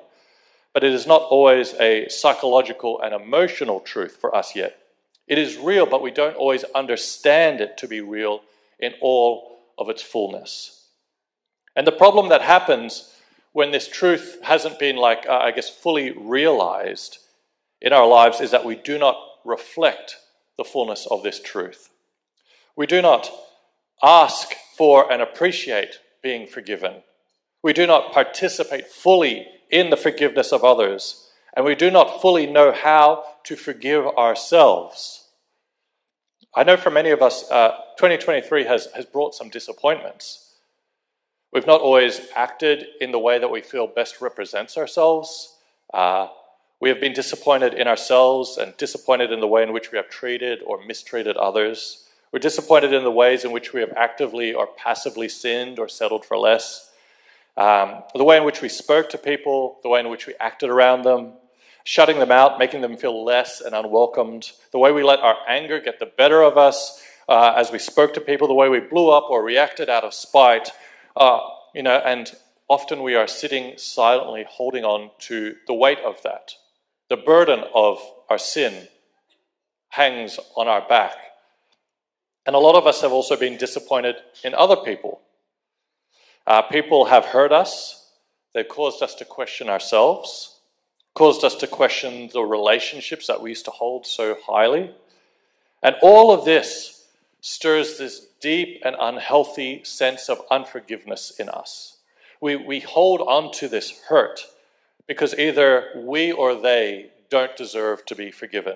but 0.72 0.84
it 0.84 0.92
is 0.92 1.06
not 1.06 1.22
always 1.22 1.74
a 1.74 2.08
psychological 2.08 3.00
and 3.00 3.14
emotional 3.14 3.80
truth 3.80 4.16
for 4.20 4.34
us 4.34 4.54
yet. 4.54 4.78
It 5.26 5.38
is 5.38 5.56
real, 5.56 5.86
but 5.86 6.02
we 6.02 6.10
don't 6.10 6.36
always 6.36 6.64
understand 6.74 7.60
it 7.60 7.76
to 7.78 7.88
be 7.88 8.00
real 8.00 8.42
in 8.78 8.94
all 9.00 9.58
of 9.78 9.88
its 9.88 10.02
fullness. 10.02 10.88
And 11.76 11.86
the 11.86 11.92
problem 11.92 12.28
that 12.28 12.42
happens 12.42 13.14
when 13.52 13.70
this 13.72 13.88
truth 13.88 14.38
hasn't 14.42 14.78
been, 14.78 14.96
like, 14.96 15.26
uh, 15.28 15.38
I 15.38 15.50
guess, 15.50 15.68
fully 15.68 16.10
realized 16.10 17.18
in 17.80 17.92
our 17.92 18.06
lives 18.06 18.40
is 18.40 18.50
that 18.52 18.64
we 18.64 18.76
do 18.76 18.98
not 18.98 19.16
reflect 19.44 20.16
the 20.56 20.64
fullness 20.64 21.06
of 21.10 21.22
this 21.22 21.40
truth. 21.40 21.90
We 22.76 22.86
do 22.86 23.02
not 23.02 23.30
ask 24.02 24.54
for 24.76 25.10
and 25.12 25.20
appreciate 25.20 25.98
being 26.22 26.46
forgiven. 26.46 27.02
We 27.62 27.72
do 27.72 27.86
not 27.86 28.12
participate 28.12 28.86
fully 28.86 29.46
in 29.70 29.90
the 29.90 29.96
forgiveness 29.96 30.52
of 30.52 30.64
others, 30.64 31.30
and 31.54 31.64
we 31.64 31.74
do 31.74 31.90
not 31.90 32.22
fully 32.22 32.46
know 32.46 32.72
how 32.72 33.24
to 33.44 33.56
forgive 33.56 34.06
ourselves. 34.06 35.28
I 36.54 36.64
know 36.64 36.76
for 36.76 36.90
many 36.90 37.10
of 37.10 37.22
us, 37.22 37.48
uh, 37.50 37.76
2023 37.98 38.64
has, 38.64 38.88
has 38.94 39.04
brought 39.04 39.34
some 39.34 39.50
disappointments. 39.50 40.54
We've 41.52 41.66
not 41.66 41.80
always 41.80 42.20
acted 42.34 42.86
in 43.00 43.12
the 43.12 43.18
way 43.18 43.38
that 43.38 43.50
we 43.50 43.60
feel 43.60 43.86
best 43.86 44.20
represents 44.20 44.76
ourselves. 44.76 45.56
Uh, 45.92 46.28
we 46.80 46.88
have 46.88 47.00
been 47.00 47.12
disappointed 47.12 47.74
in 47.74 47.86
ourselves 47.86 48.56
and 48.56 48.76
disappointed 48.76 49.32
in 49.32 49.40
the 49.40 49.46
way 49.46 49.62
in 49.62 49.72
which 49.72 49.92
we 49.92 49.98
have 49.98 50.08
treated 50.08 50.60
or 50.64 50.84
mistreated 50.84 51.36
others. 51.36 52.06
We're 52.32 52.38
disappointed 52.38 52.92
in 52.92 53.02
the 53.02 53.10
ways 53.10 53.44
in 53.44 53.50
which 53.50 53.72
we 53.72 53.80
have 53.80 53.92
actively 53.96 54.54
or 54.54 54.68
passively 54.68 55.28
sinned 55.28 55.78
or 55.78 55.88
settled 55.88 56.24
for 56.24 56.38
less. 56.38 56.90
Um, 57.56 58.04
the 58.14 58.24
way 58.24 58.36
in 58.36 58.44
which 58.44 58.62
we 58.62 58.68
spoke 58.68 59.10
to 59.10 59.18
people, 59.18 59.80
the 59.82 59.88
way 59.88 60.00
in 60.00 60.08
which 60.08 60.26
we 60.26 60.34
acted 60.38 60.70
around 60.70 61.02
them, 61.02 61.32
shutting 61.82 62.20
them 62.20 62.30
out, 62.30 62.58
making 62.58 62.82
them 62.82 62.96
feel 62.96 63.24
less 63.24 63.60
and 63.60 63.74
unwelcomed, 63.74 64.52
the 64.70 64.78
way 64.78 64.92
we 64.92 65.02
let 65.02 65.18
our 65.18 65.36
anger 65.48 65.80
get 65.80 65.98
the 65.98 66.06
better 66.06 66.42
of 66.42 66.56
us 66.56 67.02
uh, 67.28 67.54
as 67.56 67.72
we 67.72 67.78
spoke 67.78 68.14
to 68.14 68.20
people, 68.20 68.46
the 68.46 68.54
way 68.54 68.68
we 68.68 68.80
blew 68.80 69.10
up 69.10 69.24
or 69.28 69.42
reacted 69.42 69.88
out 69.88 70.04
of 70.04 70.14
spite, 70.14 70.70
uh, 71.16 71.40
you 71.74 71.82
know, 71.82 72.00
and 72.04 72.36
often 72.68 73.02
we 73.02 73.16
are 73.16 73.26
sitting 73.26 73.74
silently 73.76 74.44
holding 74.48 74.84
on 74.84 75.10
to 75.18 75.56
the 75.66 75.74
weight 75.74 75.98
of 76.04 76.22
that. 76.22 76.52
The 77.08 77.16
burden 77.16 77.64
of 77.74 78.00
our 78.28 78.38
sin 78.38 78.86
hangs 79.88 80.38
on 80.56 80.68
our 80.68 80.86
back. 80.86 81.16
And 82.50 82.56
a 82.56 82.58
lot 82.58 82.74
of 82.74 82.84
us 82.84 83.00
have 83.02 83.12
also 83.12 83.36
been 83.36 83.56
disappointed 83.56 84.16
in 84.42 84.56
other 84.56 84.74
people 84.74 85.20
uh, 86.48 86.62
people 86.62 87.04
have 87.04 87.26
hurt 87.26 87.52
us, 87.52 88.10
they've 88.52 88.66
caused 88.66 89.04
us 89.04 89.14
to 89.14 89.24
question 89.24 89.68
ourselves, 89.68 90.58
caused 91.14 91.44
us 91.44 91.54
to 91.54 91.68
question 91.68 92.28
the 92.32 92.42
relationships 92.42 93.28
that 93.28 93.40
we 93.40 93.50
used 93.50 93.66
to 93.66 93.70
hold 93.70 94.04
so 94.04 94.36
highly. 94.44 94.90
And 95.80 95.94
all 96.02 96.32
of 96.32 96.44
this 96.44 97.06
stirs 97.40 97.98
this 97.98 98.26
deep 98.40 98.82
and 98.84 98.96
unhealthy 98.98 99.84
sense 99.84 100.28
of 100.28 100.42
unforgiveness 100.50 101.30
in 101.38 101.48
us. 101.48 101.98
We, 102.40 102.56
we 102.56 102.80
hold 102.80 103.20
on 103.20 103.52
to 103.60 103.68
this 103.68 103.96
hurt 104.08 104.40
because 105.06 105.38
either 105.38 105.90
we 105.94 106.32
or 106.32 106.56
they 106.56 107.12
don't 107.28 107.56
deserve 107.56 108.04
to 108.06 108.16
be 108.16 108.32
forgiven. 108.32 108.74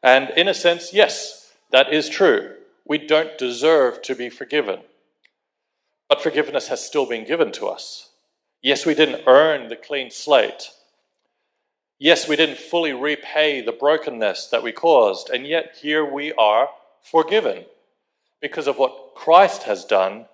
And 0.00 0.30
in 0.36 0.46
a 0.46 0.54
sense, 0.54 0.94
yes, 0.94 1.41
that 1.72 1.92
is 1.92 2.08
true. 2.08 2.54
We 2.86 2.98
don't 2.98 3.36
deserve 3.38 4.02
to 4.02 4.14
be 4.14 4.28
forgiven. 4.28 4.80
But 6.08 6.22
forgiveness 6.22 6.68
has 6.68 6.84
still 6.84 7.06
been 7.06 7.26
given 7.26 7.52
to 7.52 7.66
us. 7.66 8.10
Yes, 8.60 8.86
we 8.86 8.94
didn't 8.94 9.22
earn 9.26 9.68
the 9.68 9.76
clean 9.76 10.10
slate. 10.10 10.70
Yes, 11.98 12.28
we 12.28 12.36
didn't 12.36 12.58
fully 12.58 12.92
repay 12.92 13.60
the 13.60 13.72
brokenness 13.72 14.48
that 14.48 14.62
we 14.62 14.72
caused, 14.72 15.30
and 15.30 15.46
yet 15.46 15.76
here 15.80 16.04
we 16.04 16.32
are 16.34 16.68
forgiven 17.00 17.64
because 18.40 18.66
of 18.66 18.76
what 18.76 19.14
Christ 19.14 19.62
has 19.64 19.84
done, 19.84 20.26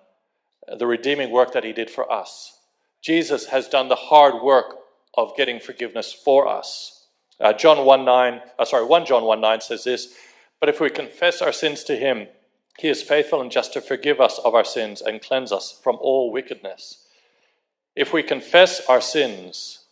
the 0.77 0.87
redeeming 0.87 1.31
work 1.31 1.53
that 1.53 1.63
he 1.63 1.71
did 1.71 1.89
for 1.89 2.11
us. 2.11 2.57
Jesus 3.01 3.45
has 3.47 3.67
done 3.67 3.87
the 3.87 3.95
hard 3.95 4.43
work 4.43 4.77
of 5.15 5.35
getting 5.37 5.59
forgiveness 5.59 6.11
for 6.11 6.47
us. 6.47 7.05
Uh, 7.39 7.53
John 7.53 7.85
1 7.85 8.03
9, 8.03 8.41
uh, 8.57 8.65
sorry, 8.65 8.85
1 8.85 9.05
John 9.05 9.23
1 9.23 9.39
9 9.39 9.61
says 9.61 9.83
this 9.83 10.13
But 10.59 10.69
if 10.69 10.79
we 10.79 10.89
confess 10.89 11.41
our 11.41 11.51
sins 11.51 11.83
to 11.85 11.95
him, 11.95 12.27
he 12.77 12.87
is 12.87 13.03
faithful 13.03 13.41
and 13.41 13.51
just 13.51 13.73
to 13.73 13.81
forgive 13.81 14.19
us 14.21 14.39
of 14.39 14.55
our 14.55 14.63
sins 14.63 15.01
and 15.01 15.21
cleanse 15.21 15.51
us 15.51 15.77
from 15.83 15.97
all 16.01 16.31
wickedness. 16.31 17.05
If 17.95 18.13
we 18.13 18.23
confess 18.23 18.85
our 18.87 19.01
sins, 19.01 19.85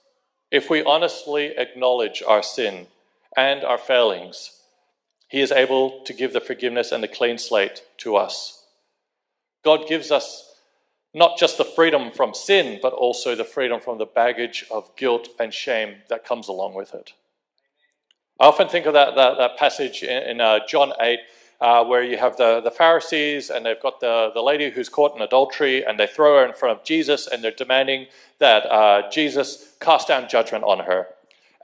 if 0.51 0.69
we 0.69 0.83
honestly 0.83 1.53
acknowledge 1.57 2.23
our 2.25 2.41
sin 2.41 2.87
and 3.35 3.63
our 3.63 3.77
failings, 3.77 4.61
he 5.27 5.41
is 5.41 5.51
able 5.51 6.01
to 6.05 6.13
give 6.13 6.31
the 6.31 6.39
forgiveness 6.39 6.91
and 6.91 7.03
the 7.03 7.07
clean 7.09 7.37
slate 7.37 7.83
to 7.97 8.15
us. 8.15 8.65
God 9.65 9.87
gives 9.87 10.11
us 10.11 10.53
not 11.13 11.37
just 11.37 11.57
the 11.57 11.65
freedom 11.65 12.11
from 12.11 12.33
sin, 12.33 12.79
but 12.81 12.93
also 12.93 13.35
the 13.35 13.43
freedom 13.43 13.81
from 13.81 13.97
the 13.97 14.05
baggage 14.05 14.65
of 14.71 14.95
guilt 14.95 15.27
and 15.39 15.53
shame 15.53 15.95
that 16.09 16.23
comes 16.23 16.47
along 16.47 16.75
with 16.75 16.93
it. 16.93 17.13
I 18.39 18.45
often 18.45 18.67
think 18.67 18.85
of 18.85 18.93
that, 18.93 19.15
that, 19.15 19.37
that 19.37 19.57
passage 19.57 20.03
in, 20.03 20.23
in 20.23 20.41
uh, 20.41 20.59
John 20.67 20.93
8 20.99 21.19
uh, 21.59 21.83
where 21.85 22.03
you 22.03 22.17
have 22.17 22.37
the, 22.37 22.61
the 22.61 22.69
Pharisees 22.69 23.49
and 23.49 23.65
they've 23.65 23.81
got 23.81 23.99
the, 23.99 24.29
the 24.33 24.41
lady 24.41 24.69
who's 24.69 24.89
caught 24.89 25.15
in 25.15 25.21
adultery 25.21 25.83
and 25.83 25.99
they 25.99 26.05
throw 26.05 26.37
her 26.37 26.45
in 26.45 26.53
front 26.53 26.77
of 26.77 26.85
Jesus 26.85 27.27
and 27.27 27.43
they're 27.43 27.51
demanding 27.51 28.05
that 28.39 28.65
uh, 28.67 29.09
Jesus 29.09 29.73
cast 29.79 30.07
down 30.07 30.29
judgment 30.29 30.63
on 30.63 30.79
her. 30.79 31.07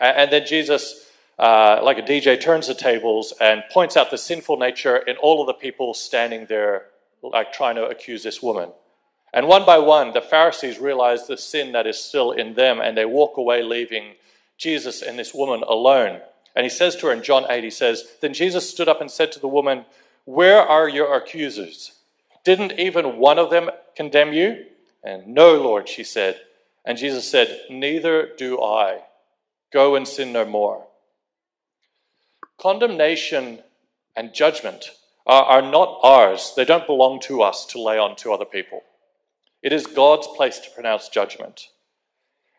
And, 0.01 0.17
and 0.17 0.31
then 0.31 0.47
Jesus, 0.47 1.12
uh, 1.38 1.79
like 1.83 1.99
a 1.99 2.01
DJ, 2.01 2.41
turns 2.41 2.67
the 2.67 2.73
tables 2.73 3.33
and 3.39 3.63
points 3.71 3.95
out 3.95 4.09
the 4.09 4.17
sinful 4.17 4.57
nature 4.57 4.97
in 4.97 5.15
all 5.17 5.41
of 5.41 5.47
the 5.47 5.53
people 5.53 5.93
standing 5.93 6.47
there, 6.47 6.88
like 7.21 7.53
trying 7.53 7.75
to 7.75 7.86
accuse 7.86 8.23
this 8.23 8.41
woman. 8.41 8.71
And 9.31 9.47
one 9.47 9.65
by 9.65 9.77
one, 9.77 10.13
the 10.13 10.21
Pharisees 10.21 10.79
realize 10.79 11.27
the 11.27 11.38
sin 11.38 11.71
that 11.73 11.86
is 11.86 11.99
still 11.99 12.31
in 12.31 12.55
them 12.55 12.79
and 12.79 12.97
they 12.97 13.05
walk 13.05 13.38
away, 13.38 13.62
leaving 13.62 14.13
Jesus 14.57 15.03
and 15.03 15.19
this 15.19 15.36
woman 15.36 15.63
alone. 15.67 16.21
And 16.56 16.63
he 16.63 16.70
says 16.70 16.96
to 16.98 17.08
her 17.08 17.13
in 17.13 17.24
John 17.24 17.46
8, 17.50 17.63
he 17.63 17.70
says, 17.70 18.04
Then 18.22 18.34
Jesus 18.34 18.70
stood 18.70 18.88
up 18.88 19.02
and 19.02 19.10
said 19.10 19.32
to 19.32 19.39
the 19.39 19.48
woman, 19.48 19.86
Where 20.26 20.62
are 20.62 20.88
your 20.88 21.16
accusers? 21.16 21.94
Didn't 22.44 22.80
even 22.80 23.18
one 23.18 23.39
of 23.39 23.50
them 23.50 23.70
condemn 23.96 24.34
you? 24.34 24.66
And 25.04 25.28
no, 25.28 25.56
Lord, 25.56 25.89
she 25.89 26.04
said. 26.04 26.39
And 26.86 26.98
Jesus 26.98 27.30
said, 27.30 27.62
Neither 27.70 28.30
do 28.38 28.62
I. 28.62 29.02
Go 29.72 29.96
and 29.96 30.08
sin 30.08 30.32
no 30.32 30.46
more. 30.46 30.86
Condemnation 32.60 33.60
and 34.16 34.34
judgment 34.34 34.92
are, 35.26 35.44
are 35.44 35.62
not 35.62 36.00
ours, 36.04 36.54
they 36.56 36.66
don't 36.66 36.86
belong 36.86 37.20
to 37.22 37.42
us 37.42 37.66
to 37.68 37.82
lay 37.82 37.98
on 37.98 38.16
to 38.18 38.32
other 38.32 38.46
people. 38.46 38.84
It 39.62 39.72
is 39.74 39.88
God's 39.88 40.28
place 40.28 40.60
to 40.60 40.70
pronounce 40.72 41.08
judgment. 41.08 41.70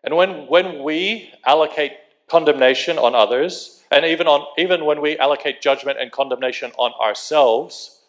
And 0.03 0.17
when, 0.17 0.47
when 0.47 0.83
we 0.83 1.31
allocate 1.45 1.93
condemnation 2.29 2.99
on 2.99 3.15
others, 3.15 3.83
and 3.91 4.05
even, 4.05 4.27
on, 4.27 4.47
even 4.59 4.85
when 4.85 5.01
we 5.01 5.19
allocate 5.19 5.61
judgment 5.61 5.99
and 6.01 6.11
condemnation 6.11 6.73
on 6.79 6.93
ourselves, 7.01 8.03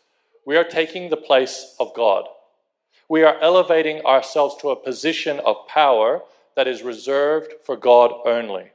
we 0.46 0.56
are 0.56 0.64
taking 0.64 1.10
the 1.10 1.18
place 1.18 1.76
of 1.80 1.94
God. 1.94 2.26
We 3.08 3.24
are 3.24 3.40
elevating 3.40 4.04
ourselves 4.06 4.56
to 4.62 4.70
a 4.70 4.76
position 4.76 5.40
of 5.40 5.68
power 5.68 6.22
that 6.56 6.68
is 6.68 6.82
reserved 6.82 7.54
for 7.64 7.76
God 7.76 8.12
only. 8.26 8.72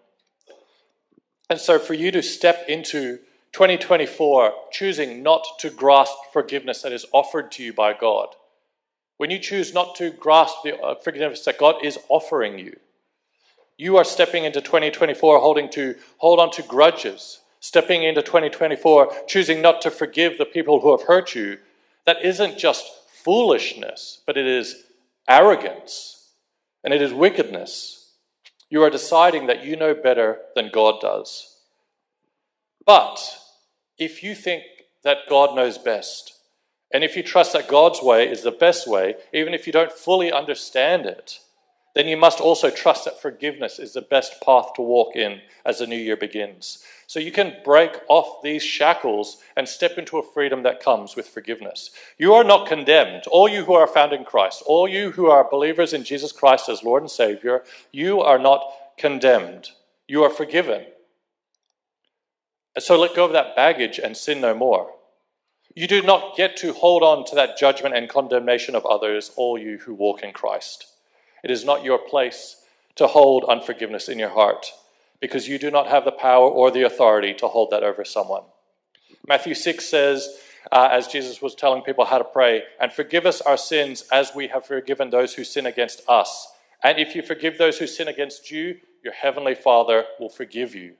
And 1.48 1.58
so, 1.58 1.78
for 1.78 1.94
you 1.94 2.12
to 2.12 2.22
step 2.22 2.66
into 2.68 3.18
2024 3.52 4.52
choosing 4.70 5.22
not 5.22 5.44
to 5.58 5.70
grasp 5.70 6.14
forgiveness 6.32 6.82
that 6.82 6.92
is 6.92 7.06
offered 7.12 7.50
to 7.52 7.64
you 7.64 7.72
by 7.72 7.92
God, 7.92 8.28
when 9.16 9.30
you 9.30 9.38
choose 9.38 9.74
not 9.74 9.96
to 9.96 10.10
grasp 10.10 10.58
the 10.62 10.78
uh, 10.80 10.94
forgiveness 10.94 11.44
that 11.44 11.58
God 11.58 11.84
is 11.84 11.98
offering 12.08 12.58
you, 12.58 12.78
you 13.80 13.96
are 13.96 14.04
stepping 14.04 14.44
into 14.44 14.60
2024 14.60 15.40
holding 15.40 15.70
to 15.70 15.94
hold 16.18 16.38
on 16.38 16.50
to 16.50 16.62
grudges, 16.62 17.40
stepping 17.60 18.02
into 18.02 18.20
2024 18.20 19.24
choosing 19.26 19.62
not 19.62 19.80
to 19.80 19.90
forgive 19.90 20.36
the 20.36 20.44
people 20.44 20.80
who 20.80 20.90
have 20.90 21.06
hurt 21.06 21.34
you. 21.34 21.56
That 22.04 22.22
isn't 22.22 22.58
just 22.58 22.84
foolishness, 23.24 24.20
but 24.26 24.36
it 24.36 24.46
is 24.46 24.84
arrogance 25.26 26.28
and 26.84 26.92
it 26.92 27.00
is 27.00 27.14
wickedness. 27.14 28.12
You 28.68 28.82
are 28.82 28.90
deciding 28.90 29.46
that 29.46 29.64
you 29.64 29.76
know 29.76 29.94
better 29.94 30.40
than 30.54 30.70
God 30.70 31.00
does. 31.00 31.56
But 32.84 33.38
if 33.96 34.22
you 34.22 34.34
think 34.34 34.62
that 35.04 35.26
God 35.26 35.56
knows 35.56 35.78
best, 35.78 36.34
and 36.92 37.02
if 37.02 37.16
you 37.16 37.22
trust 37.22 37.54
that 37.54 37.66
God's 37.66 38.02
way 38.02 38.30
is 38.30 38.42
the 38.42 38.50
best 38.50 38.86
way, 38.86 39.14
even 39.32 39.54
if 39.54 39.66
you 39.66 39.72
don't 39.72 39.90
fully 39.90 40.30
understand 40.30 41.06
it, 41.06 41.40
then 41.94 42.06
you 42.06 42.16
must 42.16 42.40
also 42.40 42.70
trust 42.70 43.04
that 43.04 43.20
forgiveness 43.20 43.78
is 43.78 43.92
the 43.92 44.02
best 44.02 44.40
path 44.44 44.72
to 44.74 44.82
walk 44.82 45.16
in 45.16 45.40
as 45.64 45.78
the 45.78 45.86
new 45.86 45.96
year 45.96 46.16
begins. 46.16 46.84
So 47.06 47.18
you 47.18 47.32
can 47.32 47.56
break 47.64 47.90
off 48.08 48.42
these 48.42 48.62
shackles 48.62 49.38
and 49.56 49.68
step 49.68 49.98
into 49.98 50.18
a 50.18 50.22
freedom 50.22 50.62
that 50.62 50.82
comes 50.82 51.16
with 51.16 51.26
forgiveness. 51.26 51.90
You 52.18 52.34
are 52.34 52.44
not 52.44 52.68
condemned. 52.68 53.24
All 53.26 53.48
you 53.48 53.64
who 53.64 53.74
are 53.74 53.88
found 53.88 54.12
in 54.12 54.24
Christ, 54.24 54.62
all 54.64 54.86
you 54.86 55.10
who 55.10 55.26
are 55.26 55.50
believers 55.50 55.92
in 55.92 56.04
Jesus 56.04 56.30
Christ 56.30 56.68
as 56.68 56.84
Lord 56.84 57.02
and 57.02 57.10
Savior, 57.10 57.64
you 57.90 58.20
are 58.20 58.38
not 58.38 58.64
condemned. 58.96 59.70
You 60.06 60.22
are 60.22 60.30
forgiven. 60.30 60.84
So 62.78 62.98
let 62.98 63.16
go 63.16 63.24
of 63.24 63.32
that 63.32 63.56
baggage 63.56 63.98
and 63.98 64.16
sin 64.16 64.40
no 64.40 64.54
more. 64.54 64.92
You 65.74 65.88
do 65.88 66.02
not 66.02 66.36
get 66.36 66.56
to 66.58 66.72
hold 66.72 67.02
on 67.02 67.24
to 67.26 67.34
that 67.34 67.58
judgment 67.58 67.96
and 67.96 68.08
condemnation 68.08 68.74
of 68.74 68.86
others, 68.86 69.32
all 69.36 69.58
you 69.58 69.78
who 69.78 69.94
walk 69.94 70.22
in 70.22 70.32
Christ. 70.32 70.86
It 71.42 71.50
is 71.50 71.64
not 71.64 71.84
your 71.84 71.98
place 71.98 72.56
to 72.96 73.06
hold 73.06 73.44
unforgiveness 73.44 74.08
in 74.08 74.18
your 74.18 74.30
heart 74.30 74.66
because 75.20 75.48
you 75.48 75.58
do 75.58 75.70
not 75.70 75.86
have 75.86 76.04
the 76.04 76.12
power 76.12 76.48
or 76.48 76.70
the 76.70 76.82
authority 76.82 77.34
to 77.34 77.48
hold 77.48 77.70
that 77.70 77.82
over 77.82 78.04
someone. 78.04 78.42
Matthew 79.26 79.54
6 79.54 79.84
says, 79.84 80.28
uh, 80.72 80.88
as 80.90 81.06
Jesus 81.06 81.40
was 81.40 81.54
telling 81.54 81.82
people 81.82 82.04
how 82.04 82.18
to 82.18 82.24
pray, 82.24 82.62
and 82.80 82.92
forgive 82.92 83.26
us 83.26 83.40
our 83.40 83.56
sins 83.56 84.04
as 84.12 84.32
we 84.34 84.48
have 84.48 84.66
forgiven 84.66 85.10
those 85.10 85.34
who 85.34 85.44
sin 85.44 85.66
against 85.66 86.02
us. 86.08 86.48
And 86.82 86.98
if 86.98 87.14
you 87.14 87.22
forgive 87.22 87.58
those 87.58 87.78
who 87.78 87.86
sin 87.86 88.08
against 88.08 88.50
you, 88.50 88.76
your 89.02 89.12
heavenly 89.12 89.54
Father 89.54 90.04
will 90.18 90.28
forgive 90.28 90.74
you. 90.74 90.94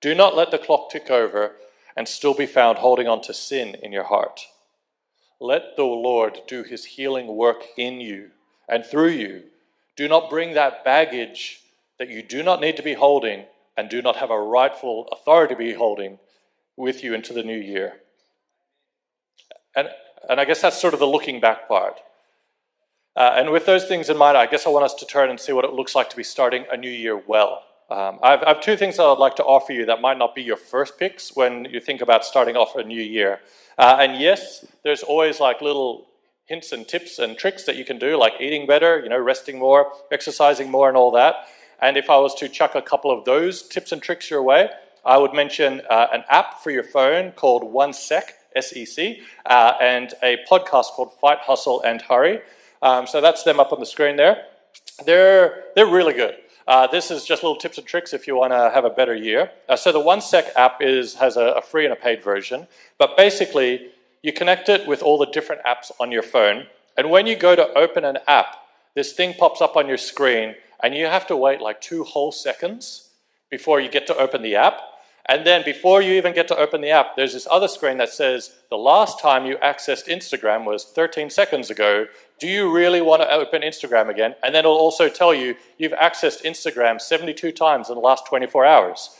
Do 0.00 0.14
not 0.14 0.34
let 0.34 0.50
the 0.50 0.58
clock 0.58 0.90
tick 0.90 1.10
over 1.10 1.56
and 1.96 2.08
still 2.08 2.34
be 2.34 2.46
found 2.46 2.78
holding 2.78 3.06
on 3.06 3.20
to 3.22 3.34
sin 3.34 3.76
in 3.82 3.92
your 3.92 4.04
heart. 4.04 4.40
Let 5.40 5.76
the 5.76 5.84
Lord 5.84 6.40
do 6.46 6.62
his 6.62 6.84
healing 6.84 7.36
work 7.36 7.64
in 7.76 8.00
you 8.00 8.30
and 8.68 8.84
through 8.84 9.10
you. 9.10 9.42
Do 9.96 10.08
not 10.08 10.30
bring 10.30 10.54
that 10.54 10.84
baggage 10.84 11.60
that 11.98 12.08
you 12.08 12.22
do 12.22 12.42
not 12.42 12.60
need 12.60 12.76
to 12.76 12.82
be 12.82 12.94
holding 12.94 13.44
and 13.76 13.88
do 13.88 14.02
not 14.02 14.16
have 14.16 14.30
a 14.30 14.40
rightful 14.40 15.08
authority 15.12 15.54
to 15.54 15.58
be 15.58 15.74
holding 15.74 16.18
with 16.76 17.04
you 17.04 17.14
into 17.14 17.32
the 17.32 17.42
new 17.42 17.58
year. 17.58 18.00
And, 19.74 19.88
and 20.28 20.40
I 20.40 20.44
guess 20.44 20.60
that's 20.60 20.80
sort 20.80 20.94
of 20.94 21.00
the 21.00 21.06
looking 21.06 21.40
back 21.40 21.68
part. 21.68 22.00
Uh, 23.14 23.34
and 23.36 23.50
with 23.50 23.66
those 23.66 23.84
things 23.84 24.08
in 24.08 24.16
mind, 24.16 24.36
I 24.36 24.46
guess 24.46 24.66
I 24.66 24.70
want 24.70 24.84
us 24.84 24.94
to 24.94 25.06
turn 25.06 25.28
and 25.28 25.38
see 25.38 25.52
what 25.52 25.64
it 25.64 25.72
looks 25.72 25.94
like 25.94 26.08
to 26.10 26.16
be 26.16 26.22
starting 26.22 26.64
a 26.70 26.76
new 26.76 26.90
year 26.90 27.16
well. 27.16 27.62
Um, 27.90 28.18
I've, 28.22 28.42
I 28.42 28.48
have 28.48 28.62
two 28.62 28.76
things 28.76 28.96
that 28.96 29.02
I'd 29.02 29.18
like 29.18 29.36
to 29.36 29.44
offer 29.44 29.72
you 29.74 29.84
that 29.86 30.00
might 30.00 30.16
not 30.16 30.34
be 30.34 30.42
your 30.42 30.56
first 30.56 30.98
picks 30.98 31.36
when 31.36 31.66
you 31.66 31.78
think 31.78 32.00
about 32.00 32.24
starting 32.24 32.56
off 32.56 32.74
a 32.74 32.82
new 32.82 33.02
year. 33.02 33.40
Uh, 33.76 33.98
and 34.00 34.18
yes, 34.18 34.64
there's 34.82 35.02
always 35.02 35.40
like 35.40 35.60
little 35.60 36.06
hints 36.46 36.72
and 36.72 36.86
tips 36.86 37.18
and 37.18 37.36
tricks 37.36 37.64
that 37.64 37.76
you 37.76 37.84
can 37.84 37.98
do, 37.98 38.16
like 38.16 38.34
eating 38.40 38.66
better, 38.66 39.00
you 39.00 39.08
know, 39.08 39.18
resting 39.18 39.58
more, 39.58 39.92
exercising 40.10 40.70
more, 40.70 40.88
and 40.88 40.96
all 40.96 41.10
that. 41.12 41.46
And 41.80 41.96
if 41.96 42.10
I 42.10 42.18
was 42.18 42.34
to 42.36 42.48
chuck 42.48 42.74
a 42.74 42.82
couple 42.82 43.10
of 43.10 43.24
those 43.24 43.62
tips 43.62 43.92
and 43.92 44.02
tricks 44.02 44.30
your 44.30 44.42
way, 44.42 44.70
I 45.04 45.18
would 45.18 45.34
mention 45.34 45.82
uh, 45.90 46.06
an 46.12 46.24
app 46.28 46.62
for 46.62 46.70
your 46.70 46.84
phone 46.84 47.32
called 47.32 47.62
OneSec, 47.64 48.22
S-E-C, 48.54 49.20
uh, 49.46 49.72
and 49.80 50.14
a 50.22 50.38
podcast 50.48 50.92
called 50.92 51.12
Fight, 51.20 51.38
Hustle, 51.40 51.82
and 51.82 52.00
Hurry. 52.02 52.40
Um, 52.82 53.06
so 53.06 53.20
that's 53.20 53.42
them 53.42 53.58
up 53.58 53.72
on 53.72 53.80
the 53.80 53.86
screen 53.86 54.16
there. 54.16 54.44
They're, 55.04 55.64
they're 55.74 55.86
really 55.86 56.12
good. 56.12 56.36
Uh, 56.68 56.86
this 56.86 57.10
is 57.10 57.24
just 57.24 57.42
little 57.42 57.56
tips 57.56 57.78
and 57.78 57.86
tricks 57.86 58.12
if 58.12 58.28
you 58.28 58.36
want 58.36 58.52
to 58.52 58.70
have 58.72 58.84
a 58.84 58.90
better 58.90 59.14
year. 59.14 59.50
Uh, 59.68 59.74
so 59.74 59.90
the 59.90 59.98
OneSec 59.98 60.50
app 60.54 60.80
is, 60.80 61.14
has 61.14 61.36
a, 61.36 61.46
a 61.46 61.62
free 61.62 61.84
and 61.84 61.92
a 61.92 61.96
paid 61.96 62.22
version, 62.22 62.68
but 62.98 63.16
basically 63.16 63.90
you 64.22 64.32
connect 64.32 64.68
it 64.68 64.86
with 64.86 65.02
all 65.02 65.18
the 65.18 65.26
different 65.26 65.62
apps 65.64 65.90
on 65.98 66.12
your 66.12 66.22
phone, 66.22 66.66
and 66.96 67.10
when 67.10 67.26
you 67.26 67.36
go 67.36 67.56
to 67.56 67.72
open 67.74 68.04
an 68.04 68.18
app, 68.26 68.56
this 68.94 69.12
thing 69.12 69.34
pops 69.34 69.60
up 69.60 69.76
on 69.76 69.88
your 69.88 69.98
screen, 69.98 70.54
and 70.82 70.94
you 70.94 71.06
have 71.06 71.26
to 71.28 71.36
wait 71.36 71.60
like 71.60 71.80
two 71.80 72.04
whole 72.04 72.32
seconds 72.32 73.10
before 73.50 73.80
you 73.80 73.88
get 73.88 74.06
to 74.06 74.16
open 74.16 74.42
the 74.42 74.56
app. 74.56 74.80
And 75.26 75.46
then 75.46 75.62
before 75.64 76.02
you 76.02 76.14
even 76.14 76.34
get 76.34 76.48
to 76.48 76.56
open 76.56 76.80
the 76.80 76.90
app, 76.90 77.14
there's 77.14 77.32
this 77.32 77.46
other 77.50 77.68
screen 77.68 77.98
that 77.98 78.08
says, 78.08 78.52
the 78.70 78.76
last 78.76 79.20
time 79.20 79.46
you 79.46 79.56
accessed 79.58 80.08
Instagram 80.08 80.64
was 80.64 80.84
13 80.84 81.30
seconds 81.30 81.70
ago. 81.70 82.06
Do 82.40 82.48
you 82.48 82.72
really 82.72 83.00
want 83.00 83.22
to 83.22 83.32
open 83.32 83.62
Instagram 83.62 84.08
again? 84.08 84.34
And 84.42 84.52
then 84.52 84.64
it'll 84.64 84.76
also 84.76 85.08
tell 85.08 85.32
you 85.32 85.54
you've 85.78 85.92
accessed 85.92 86.42
Instagram 86.42 87.00
72 87.00 87.52
times 87.52 87.88
in 87.88 87.94
the 87.94 88.00
last 88.00 88.26
24 88.26 88.64
hours. 88.64 89.10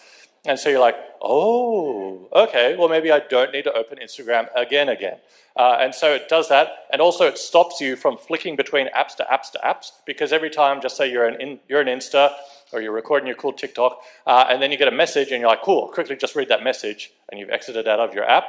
And 0.44 0.58
so 0.58 0.68
you're 0.70 0.80
like, 0.80 0.96
oh, 1.22 2.28
okay, 2.34 2.74
well, 2.76 2.88
maybe 2.88 3.12
I 3.12 3.20
don't 3.20 3.52
need 3.52 3.62
to 3.62 3.72
open 3.72 3.98
Instagram 4.02 4.48
again, 4.56 4.88
again. 4.88 5.18
Uh, 5.56 5.76
and 5.78 5.94
so 5.94 6.12
it 6.12 6.28
does 6.28 6.48
that. 6.48 6.68
And 6.92 7.00
also, 7.00 7.26
it 7.26 7.38
stops 7.38 7.80
you 7.80 7.94
from 7.94 8.16
flicking 8.16 8.56
between 8.56 8.88
apps 8.88 9.14
to 9.16 9.26
apps 9.30 9.52
to 9.52 9.60
apps 9.64 9.92
because 10.04 10.32
every 10.32 10.50
time, 10.50 10.80
just 10.80 10.96
say 10.96 11.10
you're 11.10 11.26
an, 11.26 11.40
in, 11.40 11.60
you're 11.68 11.80
an 11.80 11.86
Insta 11.86 12.32
or 12.72 12.80
you're 12.80 12.92
recording 12.92 13.26
your 13.26 13.36
cool 13.36 13.52
TikTok, 13.52 14.00
uh, 14.26 14.46
and 14.48 14.60
then 14.60 14.72
you 14.72 14.78
get 14.78 14.88
a 14.88 14.92
message 14.92 15.30
and 15.30 15.40
you're 15.40 15.50
like, 15.50 15.62
cool, 15.62 15.88
quickly 15.88 16.16
just 16.16 16.34
read 16.34 16.48
that 16.48 16.64
message, 16.64 17.10
and 17.30 17.38
you've 17.38 17.50
exited 17.50 17.86
out 17.86 18.00
of 18.00 18.14
your 18.14 18.24
app. 18.24 18.44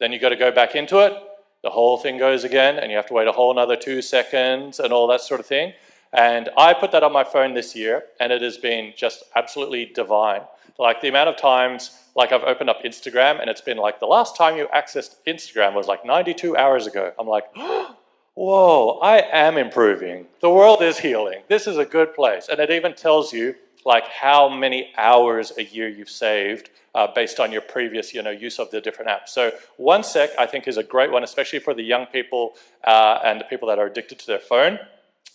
Then 0.00 0.12
you've 0.12 0.20
got 0.20 0.30
to 0.30 0.36
go 0.36 0.50
back 0.50 0.74
into 0.74 0.98
it. 0.98 1.14
The 1.62 1.70
whole 1.70 1.96
thing 1.96 2.18
goes 2.18 2.42
again, 2.44 2.78
and 2.78 2.90
you 2.90 2.96
have 2.96 3.06
to 3.06 3.14
wait 3.14 3.28
a 3.28 3.32
whole 3.32 3.50
another 3.50 3.76
two 3.76 4.02
seconds 4.02 4.80
and 4.80 4.92
all 4.92 5.06
that 5.06 5.20
sort 5.20 5.40
of 5.40 5.46
thing. 5.46 5.72
And 6.12 6.48
I 6.56 6.74
put 6.74 6.92
that 6.92 7.02
on 7.02 7.12
my 7.12 7.24
phone 7.24 7.54
this 7.54 7.76
year, 7.76 8.04
and 8.18 8.32
it 8.32 8.42
has 8.42 8.58
been 8.58 8.92
just 8.96 9.22
absolutely 9.36 9.86
divine. 9.86 10.42
Like 10.78 11.00
the 11.00 11.08
amount 11.08 11.28
of 11.28 11.36
times, 11.36 11.90
like 12.16 12.32
I've 12.32 12.42
opened 12.42 12.70
up 12.70 12.82
Instagram, 12.84 13.40
and 13.40 13.48
it's 13.48 13.60
been 13.60 13.76
like 13.76 14.00
the 14.00 14.06
last 14.06 14.36
time 14.36 14.56
you 14.56 14.66
accessed 14.74 15.16
Instagram 15.26 15.74
was 15.74 15.86
like 15.86 16.04
92 16.04 16.56
hours 16.56 16.86
ago. 16.86 17.12
I'm 17.18 17.28
like, 17.28 17.44
whoa, 18.34 18.98
I 19.02 19.18
am 19.32 19.56
improving. 19.56 20.26
The 20.40 20.50
world 20.50 20.82
is 20.82 20.98
healing. 20.98 21.42
This 21.48 21.66
is 21.66 21.76
a 21.76 21.84
good 21.84 22.14
place. 22.14 22.48
And 22.50 22.58
it 22.58 22.70
even 22.70 22.94
tells 22.94 23.32
you 23.32 23.54
like 23.84 24.04
how 24.08 24.48
many 24.48 24.92
hours 24.96 25.52
a 25.58 25.64
year 25.64 25.88
you've 25.88 26.10
saved 26.10 26.70
uh, 26.94 27.06
based 27.14 27.40
on 27.40 27.52
your 27.52 27.62
previous 27.62 28.12
you 28.12 28.22
know, 28.22 28.30
use 28.30 28.58
of 28.58 28.70
the 28.70 28.80
different 28.80 29.10
apps. 29.10 29.28
So 29.28 29.52
OneSec, 29.78 30.30
I 30.38 30.46
think, 30.46 30.66
is 30.66 30.76
a 30.76 30.82
great 30.82 31.10
one, 31.10 31.22
especially 31.24 31.60
for 31.60 31.74
the 31.74 31.82
young 31.82 32.06
people 32.06 32.54
uh, 32.84 33.20
and 33.24 33.40
the 33.40 33.44
people 33.44 33.68
that 33.68 33.78
are 33.78 33.86
addicted 33.86 34.18
to 34.20 34.26
their 34.26 34.38
phone. 34.38 34.78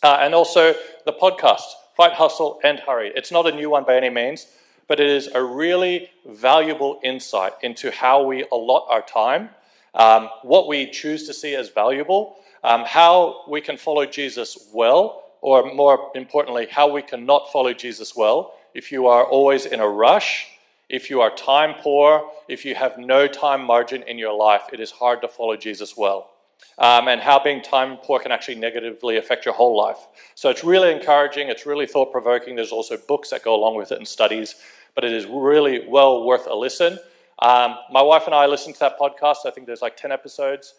Uh, 0.03 0.17
and 0.21 0.36
also 0.36 0.75
the 1.05 1.13
podcast, 1.13 1.63
Fight, 1.95 2.13
Hustle, 2.13 2.60
and 2.63 2.79
Hurry. 2.79 3.12
It's 3.15 3.31
not 3.31 3.47
a 3.47 3.55
new 3.55 3.69
one 3.69 3.86
by 3.86 3.95
any 3.95 4.10
means, 4.10 4.47
but 4.88 4.99
it 4.99 5.08
is 5.08 5.27
a 5.27 5.41
really 5.41 6.10
valuable 6.25 6.99
insight 7.03 7.53
into 7.63 7.89
how 7.89 8.23
we 8.23 8.45
allot 8.51 8.86
our 8.89 9.01
time, 9.01 9.49
um, 9.93 10.29
what 10.43 10.67
we 10.67 10.89
choose 10.91 11.25
to 11.27 11.34
see 11.34 11.55
as 11.55 11.69
valuable, 11.69 12.38
um, 12.63 12.84
how 12.86 13.43
we 13.47 13.62
can 13.62 13.77
follow 13.77 14.05
Jesus 14.05 14.69
well, 14.73 15.23
or 15.41 15.73
more 15.73 16.12
importantly, 16.15 16.67
how 16.69 16.91
we 16.91 17.01
cannot 17.01 17.51
follow 17.51 17.73
Jesus 17.73 18.15
well 18.15 18.53
if 18.73 18.91
you 18.91 19.08
are 19.08 19.23
always 19.23 19.65
in 19.65 19.79
a 19.79 19.88
rush. 19.88 20.47
If 20.89 21.10
you 21.10 21.21
are 21.21 21.36
time 21.36 21.75
poor, 21.81 22.29
if 22.47 22.63
you 22.63 22.75
have 22.75 22.99
no 22.99 23.27
time 23.27 23.63
margin 23.63 24.03
in 24.03 24.19
your 24.19 24.34
life, 24.34 24.63
it 24.71 24.79
is 24.79 24.91
hard 24.91 25.21
to 25.21 25.27
follow 25.27 25.55
Jesus 25.55 25.97
well 25.97 26.35
um, 26.78 27.08
and 27.08 27.22
how 27.22 27.41
being 27.41 27.62
time 27.62 27.98
poor 27.98 28.20
can 28.20 28.32
actually 28.32 28.56
negatively 28.56 29.18
affect 29.18 29.46
your 29.46 29.54
whole 29.54 29.78
life. 29.78 30.08
So 30.36 30.50
it's 30.50 30.63
really 30.63 30.91
encouraging, 30.91 31.50
it's 31.50 31.65
really 31.65 31.86
thought 31.86 32.12
provoking. 32.12 32.56
There's 32.56 32.72
also 32.72 32.98
books 33.08 33.30
that 33.30 33.44
go 33.44 33.56
along 33.56 33.76
with 33.76 33.91
it 33.91 33.98
and 33.98 34.08
studies, 34.08 34.56
but 34.94 35.04
it 35.04 35.13
is 35.13 35.26
really 35.26 35.88
well 35.88 36.26
worth 36.26 36.48
a 36.48 36.56
listen. 36.56 37.00
Um, 37.39 37.78
my 37.91 38.02
wife 38.02 38.24
and 38.26 38.36
I 38.36 38.46
listened 38.46 38.76
to 38.76 38.80
that 38.82 39.00
podcast. 39.00 39.46
I 39.46 39.52
think 39.52 39.68
there's 39.68 39.82
like 39.82 39.98
10 39.98 40.12
episodes. 40.12 40.76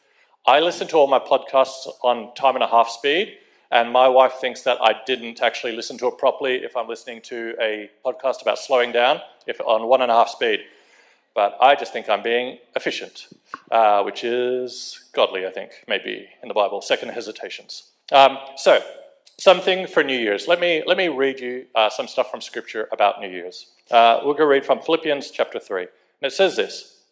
I 0.47 0.61
listen 0.61 0.87
to 0.89 0.97
all 0.97 1.07
my 1.07 1.19
podcasts 1.19 1.89
on 2.03 2.35
time 2.35 2.55
and 2.55 2.63
a 2.63 2.69
half 2.69 2.89
speed, 2.89 3.39
and 3.71 3.91
my 3.91 4.09
wife 4.09 4.35
thinks 4.41 4.63
that 4.63 4.79
I 4.81 4.95
didn't 5.07 5.43
actually 5.43 5.73
listen 5.75 5.99
to 5.99 6.07
it 6.07 6.19
properly 6.19 6.57
if 6.57 6.77
I'm 6.77 6.89
listening 6.89 7.21
to 7.23 7.55
a 7.61 7.91
podcast 8.05 8.43
about 8.43 8.59
slowing 8.59 8.93
down 8.93 9.21
if 9.47 9.61
on 9.61 9.89
one 9.89 10.03
and 10.03 10.11
a 10.11 10.15
half 10.15 10.29
speed 10.29 10.61
but 11.37 11.59
I 11.61 11.75
just 11.75 11.93
think 11.93 12.09
I'm 12.09 12.23
being 12.23 12.59
efficient, 12.75 13.29
uh, 13.71 14.03
which 14.03 14.25
is 14.25 15.11
godly, 15.13 15.47
I 15.47 15.51
think, 15.51 15.71
maybe 15.87 16.27
in 16.43 16.49
the 16.49 16.55
Bible. 16.55 16.81
Second 16.81 17.11
hesitations. 17.11 17.91
Um, 18.11 18.39
so, 18.57 18.83
something 19.39 19.87
for 19.87 20.03
New 20.03 20.19
Year's. 20.19 20.49
Let 20.49 20.61
me, 20.61 20.83
let 20.87 20.97
me 20.97 21.09
read 21.09 21.39
you 21.39 21.67
uh, 21.75 21.91
some 21.91 22.09
stuff 22.09 22.31
from 22.31 22.41
Scripture 22.41 22.89
about 22.91 23.21
New 23.21 23.29
Year's. 23.29 23.67
Uh, 23.91 24.21
we're 24.25 24.33
going 24.33 24.39
to 24.39 24.47
read 24.47 24.65
from 24.65 24.81
Philippians 24.81 25.31
chapter 25.31 25.61
3. 25.61 25.83
And 25.83 25.89
it 26.23 26.33
says 26.33 26.57
this 26.57 27.03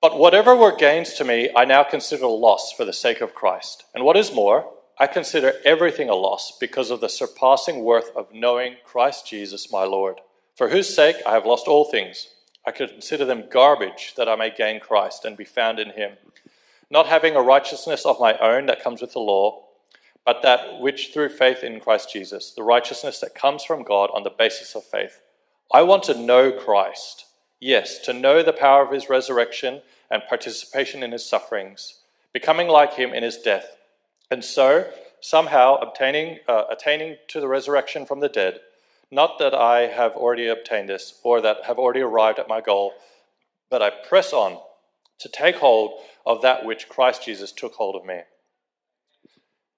But 0.00 0.16
whatever 0.16 0.54
were 0.54 0.76
gains 0.76 1.14
to 1.14 1.24
me, 1.24 1.50
I 1.56 1.64
now 1.64 1.82
consider 1.82 2.26
a 2.26 2.28
loss 2.28 2.72
for 2.72 2.84
the 2.84 2.92
sake 2.92 3.22
of 3.22 3.34
Christ. 3.34 3.86
And 3.92 4.04
what 4.04 4.16
is 4.16 4.32
more, 4.32 4.72
I 5.00 5.08
consider 5.08 5.54
everything 5.64 6.08
a 6.08 6.14
loss 6.14 6.56
because 6.60 6.92
of 6.92 7.00
the 7.00 7.08
surpassing 7.08 7.82
worth 7.82 8.14
of 8.14 8.32
knowing 8.32 8.76
Christ 8.84 9.26
Jesus 9.26 9.72
my 9.72 9.82
Lord 9.82 10.20
for 10.54 10.68
whose 10.68 10.94
sake 10.94 11.16
I 11.26 11.32
have 11.32 11.46
lost 11.46 11.66
all 11.66 11.84
things. 11.84 12.28
I 12.66 12.70
consider 12.70 13.24
them 13.24 13.44
garbage 13.50 14.14
that 14.16 14.28
I 14.28 14.36
may 14.36 14.50
gain 14.50 14.80
Christ 14.80 15.24
and 15.24 15.36
be 15.36 15.44
found 15.44 15.78
in 15.78 15.90
him, 15.90 16.12
not 16.90 17.06
having 17.06 17.36
a 17.36 17.42
righteousness 17.42 18.06
of 18.06 18.20
my 18.20 18.38
own 18.38 18.66
that 18.66 18.82
comes 18.82 19.00
with 19.00 19.12
the 19.12 19.18
law, 19.18 19.64
but 20.24 20.42
that 20.42 20.80
which 20.80 21.12
through 21.12 21.28
faith 21.28 21.62
in 21.62 21.80
Christ 21.80 22.10
Jesus, 22.12 22.52
the 22.52 22.62
righteousness 22.62 23.20
that 23.20 23.34
comes 23.34 23.64
from 23.64 23.82
God 23.82 24.10
on 24.14 24.22
the 24.22 24.30
basis 24.30 24.74
of 24.74 24.84
faith. 24.84 25.20
I 25.72 25.82
want 25.82 26.04
to 26.04 26.18
know 26.18 26.52
Christ. 26.52 27.26
Yes, 27.60 27.98
to 28.00 28.12
know 28.12 28.42
the 28.42 28.52
power 28.52 28.84
of 28.84 28.92
his 28.92 29.08
resurrection 29.08 29.82
and 30.10 30.22
participation 30.28 31.02
in 31.02 31.12
his 31.12 31.26
sufferings, 31.26 32.00
becoming 32.32 32.68
like 32.68 32.94
him 32.94 33.12
in 33.12 33.22
his 33.22 33.38
death, 33.38 33.76
and 34.30 34.44
so 34.44 34.90
somehow 35.20 35.76
obtaining, 35.76 36.38
uh, 36.48 36.64
attaining 36.70 37.16
to 37.28 37.40
the 37.40 37.48
resurrection 37.48 38.04
from 38.04 38.20
the 38.20 38.28
dead. 38.28 38.60
Not 39.14 39.38
that 39.38 39.54
I 39.54 39.82
have 39.86 40.16
already 40.16 40.48
obtained 40.48 40.88
this 40.88 41.20
or 41.22 41.40
that 41.40 41.66
have 41.66 41.78
already 41.78 42.00
arrived 42.00 42.40
at 42.40 42.48
my 42.48 42.60
goal, 42.60 42.94
but 43.70 43.80
I 43.80 43.90
press 43.90 44.32
on 44.32 44.58
to 45.20 45.28
take 45.28 45.54
hold 45.54 46.00
of 46.26 46.42
that 46.42 46.64
which 46.64 46.88
Christ 46.88 47.24
Jesus 47.24 47.52
took 47.52 47.74
hold 47.74 47.94
of 47.94 48.04
me. 48.04 48.22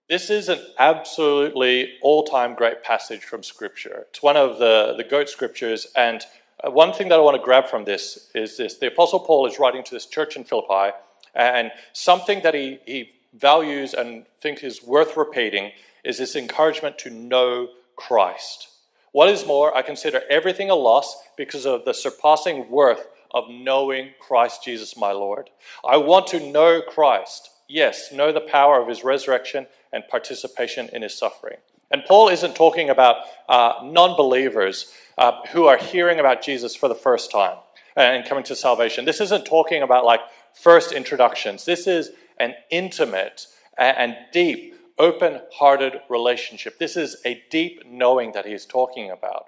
This 0.08 0.30
is 0.30 0.48
an 0.48 0.60
absolutely 0.78 1.98
all 2.00 2.24
time 2.24 2.54
great 2.54 2.82
passage 2.82 3.20
from 3.20 3.42
Scripture. 3.42 4.06
It's 4.08 4.22
one 4.22 4.38
of 4.38 4.58
the, 4.58 4.94
the 4.96 5.04
GOAT 5.04 5.28
scriptures. 5.28 5.86
And 5.94 6.24
uh, 6.64 6.70
one 6.70 6.94
thing 6.94 7.10
that 7.10 7.16
I 7.18 7.22
want 7.22 7.36
to 7.36 7.42
grab 7.44 7.66
from 7.66 7.84
this 7.84 8.30
is 8.34 8.56
this 8.56 8.78
the 8.78 8.86
Apostle 8.86 9.20
Paul 9.20 9.46
is 9.46 9.58
writing 9.58 9.84
to 9.84 9.90
this 9.94 10.06
church 10.06 10.36
in 10.36 10.44
Philippi, 10.44 10.96
and 11.34 11.72
something 11.92 12.40
that 12.40 12.54
he, 12.54 12.78
he 12.86 13.10
values 13.34 13.92
and 13.92 14.24
thinks 14.40 14.62
is 14.62 14.82
worth 14.82 15.14
repeating 15.14 15.72
is 16.04 16.16
this 16.16 16.36
encouragement 16.36 16.96
to 17.00 17.10
know 17.10 17.68
Christ. 17.96 18.68
What 19.16 19.30
is 19.30 19.46
more, 19.46 19.74
I 19.74 19.80
consider 19.80 20.20
everything 20.28 20.68
a 20.68 20.74
loss 20.74 21.16
because 21.38 21.64
of 21.64 21.86
the 21.86 21.94
surpassing 21.94 22.70
worth 22.70 23.06
of 23.30 23.44
knowing 23.48 24.10
Christ 24.20 24.62
Jesus 24.62 24.94
my 24.94 25.12
Lord. 25.12 25.48
I 25.82 25.96
want 25.96 26.26
to 26.26 26.50
know 26.50 26.82
Christ. 26.82 27.48
Yes, 27.66 28.12
know 28.12 28.30
the 28.30 28.42
power 28.42 28.78
of 28.78 28.88
his 28.88 29.04
resurrection 29.04 29.68
and 29.90 30.06
participation 30.10 30.90
in 30.92 31.00
his 31.00 31.16
suffering. 31.16 31.56
And 31.90 32.04
Paul 32.04 32.28
isn't 32.28 32.56
talking 32.56 32.90
about 32.90 33.16
uh, 33.48 33.80
non 33.84 34.18
believers 34.18 34.92
uh, 35.16 35.40
who 35.50 35.64
are 35.64 35.78
hearing 35.78 36.20
about 36.20 36.42
Jesus 36.42 36.76
for 36.76 36.86
the 36.86 36.94
first 36.94 37.30
time 37.30 37.56
and 37.96 38.28
coming 38.28 38.44
to 38.44 38.54
salvation. 38.54 39.06
This 39.06 39.22
isn't 39.22 39.46
talking 39.46 39.80
about 39.80 40.04
like 40.04 40.20
first 40.52 40.92
introductions. 40.92 41.64
This 41.64 41.86
is 41.86 42.10
an 42.36 42.54
intimate 42.70 43.46
and 43.78 44.14
deep 44.30 44.75
open 44.98 45.40
hearted 45.52 46.00
relationship. 46.08 46.78
This 46.78 46.96
is 46.96 47.16
a 47.24 47.42
deep 47.50 47.82
knowing 47.86 48.32
that 48.32 48.46
he's 48.46 48.64
talking 48.64 49.10
about. 49.10 49.46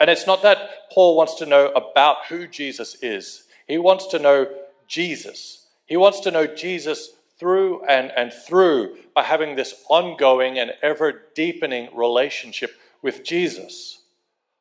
And 0.00 0.10
it's 0.10 0.26
not 0.26 0.42
that 0.42 0.90
Paul 0.92 1.16
wants 1.16 1.34
to 1.36 1.46
know 1.46 1.68
about 1.68 2.26
who 2.28 2.46
Jesus 2.46 2.96
is, 3.02 3.44
he 3.66 3.78
wants 3.78 4.06
to 4.08 4.18
know 4.18 4.48
Jesus. 4.86 5.66
He 5.86 5.96
wants 5.96 6.20
to 6.20 6.30
know 6.30 6.46
Jesus 6.46 7.10
through 7.38 7.84
and, 7.86 8.12
and 8.16 8.32
through 8.32 8.96
by 9.14 9.24
having 9.24 9.56
this 9.56 9.74
ongoing 9.88 10.58
and 10.58 10.72
ever 10.82 11.22
deepening 11.34 11.88
relationship 11.94 12.72
with 13.02 13.24
Jesus. 13.24 14.00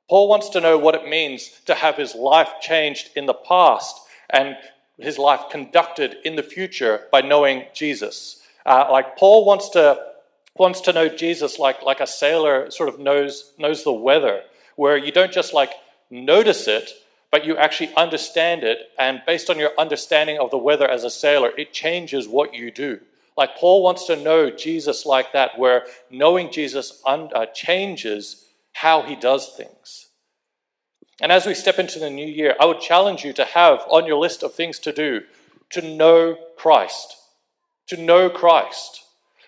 Paul 0.10 0.28
wants 0.28 0.50
to 0.50 0.60
know 0.60 0.78
what 0.78 0.96
it 0.96 1.08
means 1.08 1.62
to 1.68 1.76
have 1.76 1.96
his 1.96 2.16
life 2.16 2.54
changed 2.60 3.12
in 3.16 3.28
the 3.28 3.34
past 3.34 4.00
and 4.30 4.58
his 4.98 5.18
life 5.18 5.42
conducted 5.50 6.18
in 6.26 6.36
the 6.36 6.44
future 6.44 7.08
by 7.12 7.22
knowing 7.22 7.66
Jesus. 7.74 8.42
Uh, 8.66 8.88
like 8.92 9.18
Paul 9.18 9.46
wants 9.46 9.70
to 9.70 10.11
wants 10.56 10.82
to 10.82 10.94
know 10.94 11.08
Jesus 11.08 11.60
like, 11.60 11.82
like 11.82 12.00
a 12.00 12.08
sailor 12.08 12.70
sort 12.72 12.90
of 12.90 13.00
knows, 13.00 13.54
knows 13.58 13.84
the 13.84 13.92
weather, 13.92 14.42
where 14.76 14.98
you 14.98 15.12
don't 15.12 15.32
just 15.32 15.54
like 15.54 15.72
notice 16.10 16.68
it, 16.68 16.92
but 17.32 17.46
you 17.46 17.58
actually 17.58 17.94
understand 17.96 18.64
it. 18.64 18.90
And 19.00 19.22
based 19.26 19.50
on 19.50 19.58
your 19.58 19.72
understanding 19.78 20.40
of 20.40 20.52
the 20.52 20.58
weather 20.58 20.90
as 20.90 21.04
a 21.04 21.10
sailor, 21.10 21.52
it 21.58 21.74
changes 21.74 22.28
what 22.28 22.54
you 22.54 22.72
do. 22.72 23.00
Like 23.38 23.56
Paul 23.56 23.82
wants 23.82 24.06
to 24.08 24.16
know 24.16 24.50
Jesus 24.50 25.06
like 25.06 25.34
that, 25.34 25.58
where 25.58 25.86
knowing 26.10 26.52
Jesus 26.52 27.02
un- 27.06 27.32
uh, 27.34 27.46
changes 27.48 28.46
how 28.74 29.04
he 29.04 29.16
does 29.16 29.54
things. 29.56 30.08
And 31.22 31.32
as 31.32 31.46
we 31.46 31.54
step 31.54 31.80
into 31.80 32.00
the 32.00 32.10
new 32.10 32.26
year, 32.26 32.56
I 32.60 32.66
would 32.66 32.82
challenge 32.82 33.24
you 33.24 33.32
to 33.34 33.46
have 33.46 33.82
on 33.90 34.06
your 34.06 34.20
list 34.20 34.44
of 34.44 34.54
things 34.54 34.80
to 34.80 34.92
do 34.92 35.22
to 35.70 35.82
know 35.82 36.38
Christ. 36.58 37.16
To 37.88 37.98
know 37.98 38.30
Christ. 38.30 39.06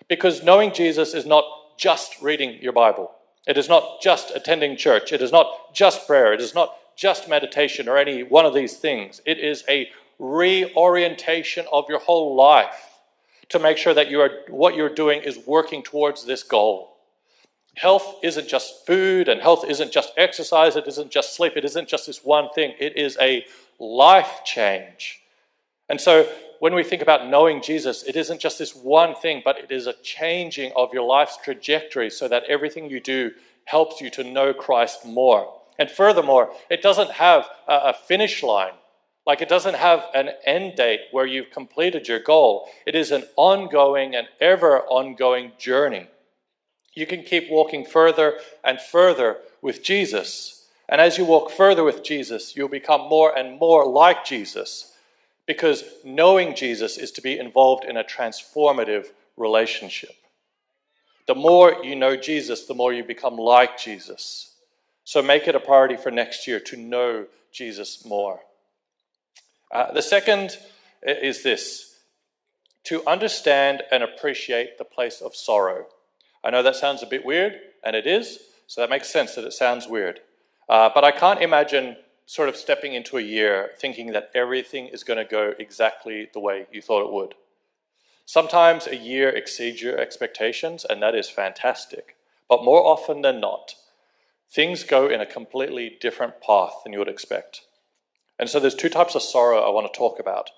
Because 0.08 0.42
knowing 0.42 0.72
Jesus 0.72 1.14
is 1.14 1.26
not 1.26 1.44
just 1.78 2.20
reading 2.20 2.58
your 2.62 2.72
Bible, 2.72 3.10
it 3.46 3.58
is 3.58 3.68
not 3.68 4.00
just 4.00 4.30
attending 4.34 4.76
church, 4.76 5.12
it 5.12 5.22
is 5.22 5.32
not 5.32 5.74
just 5.74 6.06
prayer, 6.06 6.32
it 6.32 6.40
is 6.40 6.54
not 6.54 6.74
just 6.96 7.28
meditation 7.28 7.88
or 7.88 7.98
any 7.98 8.22
one 8.22 8.46
of 8.46 8.54
these 8.54 8.76
things. 8.76 9.20
It 9.26 9.38
is 9.38 9.64
a 9.68 9.90
reorientation 10.18 11.66
of 11.72 11.86
your 11.88 11.98
whole 11.98 12.36
life 12.36 12.94
to 13.48 13.58
make 13.58 13.76
sure 13.76 13.94
that 13.94 14.10
you 14.10 14.20
are, 14.20 14.30
what 14.48 14.74
you're 14.74 14.94
doing 14.94 15.22
is 15.22 15.38
working 15.46 15.82
towards 15.82 16.24
this 16.24 16.42
goal. 16.42 16.96
Health 17.76 18.20
isn't 18.22 18.48
just 18.48 18.86
food, 18.86 19.28
and 19.28 19.40
health 19.40 19.64
isn't 19.68 19.92
just 19.92 20.12
exercise, 20.16 20.76
it 20.76 20.86
isn't 20.86 21.10
just 21.10 21.34
sleep, 21.34 21.54
it 21.56 21.64
isn't 21.64 21.88
just 21.88 22.06
this 22.06 22.24
one 22.24 22.48
thing. 22.54 22.74
It 22.78 22.96
is 22.96 23.18
a 23.20 23.44
life 23.80 24.42
change. 24.44 25.20
And 25.88 26.00
so 26.00 26.28
when 26.60 26.74
we 26.74 26.82
think 26.82 27.02
about 27.02 27.28
knowing 27.28 27.60
Jesus, 27.62 28.02
it 28.04 28.16
isn't 28.16 28.40
just 28.40 28.58
this 28.58 28.74
one 28.74 29.14
thing, 29.14 29.42
but 29.44 29.58
it 29.58 29.70
is 29.70 29.86
a 29.86 29.92
changing 30.02 30.72
of 30.76 30.92
your 30.94 31.04
life's 31.04 31.36
trajectory 31.36 32.10
so 32.10 32.28
that 32.28 32.44
everything 32.44 32.88
you 32.88 33.00
do 33.00 33.32
helps 33.66 34.00
you 34.00 34.10
to 34.10 34.24
know 34.24 34.54
Christ 34.54 35.04
more. 35.04 35.52
And 35.78 35.90
furthermore, 35.90 36.52
it 36.70 36.82
doesn't 36.82 37.10
have 37.12 37.48
a 37.68 37.92
finish 37.92 38.42
line. 38.42 38.72
Like 39.26 39.40
it 39.40 39.48
doesn't 39.48 39.76
have 39.76 40.04
an 40.14 40.30
end 40.44 40.76
date 40.76 41.00
where 41.10 41.26
you've 41.26 41.50
completed 41.50 42.08
your 42.08 42.20
goal. 42.20 42.68
It 42.86 42.94
is 42.94 43.10
an 43.10 43.24
ongoing 43.36 44.14
and 44.14 44.28
ever 44.40 44.80
ongoing 44.82 45.52
journey. 45.58 46.08
You 46.94 47.06
can 47.06 47.22
keep 47.24 47.50
walking 47.50 47.84
further 47.84 48.38
and 48.62 48.80
further 48.80 49.38
with 49.60 49.82
Jesus. 49.82 50.66
And 50.88 51.00
as 51.00 51.18
you 51.18 51.24
walk 51.24 51.50
further 51.50 51.82
with 51.82 52.04
Jesus, 52.04 52.54
you'll 52.54 52.68
become 52.68 53.08
more 53.08 53.36
and 53.36 53.58
more 53.58 53.86
like 53.86 54.24
Jesus. 54.24 54.93
Because 55.46 55.84
knowing 56.04 56.54
Jesus 56.54 56.96
is 56.96 57.10
to 57.12 57.22
be 57.22 57.38
involved 57.38 57.84
in 57.84 57.96
a 57.96 58.04
transformative 58.04 59.06
relationship. 59.36 60.14
The 61.26 61.34
more 61.34 61.84
you 61.84 61.96
know 61.96 62.16
Jesus, 62.16 62.66
the 62.66 62.74
more 62.74 62.92
you 62.92 63.04
become 63.04 63.36
like 63.36 63.78
Jesus. 63.78 64.54
So 65.04 65.22
make 65.22 65.48
it 65.48 65.54
a 65.54 65.60
priority 65.60 65.96
for 65.96 66.10
next 66.10 66.46
year 66.46 66.60
to 66.60 66.76
know 66.76 67.26
Jesus 67.52 68.04
more. 68.04 68.40
Uh, 69.70 69.92
the 69.92 70.02
second 70.02 70.58
is 71.02 71.42
this 71.42 71.94
to 72.84 73.06
understand 73.06 73.82
and 73.90 74.02
appreciate 74.02 74.78
the 74.78 74.84
place 74.84 75.20
of 75.20 75.34
sorrow. 75.34 75.86
I 76.42 76.50
know 76.50 76.62
that 76.62 76.76
sounds 76.76 77.02
a 77.02 77.06
bit 77.06 77.24
weird, 77.24 77.58
and 77.82 77.96
it 77.96 78.06
is, 78.06 78.38
so 78.66 78.80
that 78.80 78.90
makes 78.90 79.10
sense 79.10 79.34
that 79.34 79.44
it 79.44 79.52
sounds 79.52 79.88
weird. 79.88 80.20
Uh, 80.68 80.90
but 80.94 81.04
I 81.04 81.10
can't 81.10 81.40
imagine 81.40 81.96
sort 82.26 82.48
of 82.48 82.56
stepping 82.56 82.94
into 82.94 83.18
a 83.18 83.22
year 83.22 83.70
thinking 83.78 84.12
that 84.12 84.30
everything 84.34 84.88
is 84.88 85.04
going 85.04 85.18
to 85.18 85.30
go 85.30 85.52
exactly 85.58 86.28
the 86.32 86.40
way 86.40 86.66
you 86.72 86.80
thought 86.80 87.04
it 87.04 87.12
would. 87.12 87.34
Sometimes 88.26 88.86
a 88.86 88.96
year 88.96 89.28
exceeds 89.28 89.82
your 89.82 89.98
expectations, 89.98 90.86
and 90.88 91.02
that 91.02 91.14
is 91.14 91.28
fantastic. 91.28 92.16
But 92.48 92.64
more 92.64 92.82
often 92.82 93.20
than 93.20 93.40
not, 93.40 93.74
things 94.50 94.84
go 94.84 95.08
in 95.08 95.20
a 95.20 95.26
completely 95.26 95.96
different 96.00 96.40
path 96.40 96.74
than 96.82 96.92
you 96.92 96.98
would 96.98 97.08
expect. 97.08 97.62
And 98.38 98.48
so 98.48 98.58
there's 98.58 98.74
two 98.74 98.88
types 98.88 99.14
of 99.14 99.22
sorrow 99.22 99.60
I 99.60 99.70
want 99.70 99.92
to 99.92 99.96
talk 99.96 100.18
about. 100.18 100.50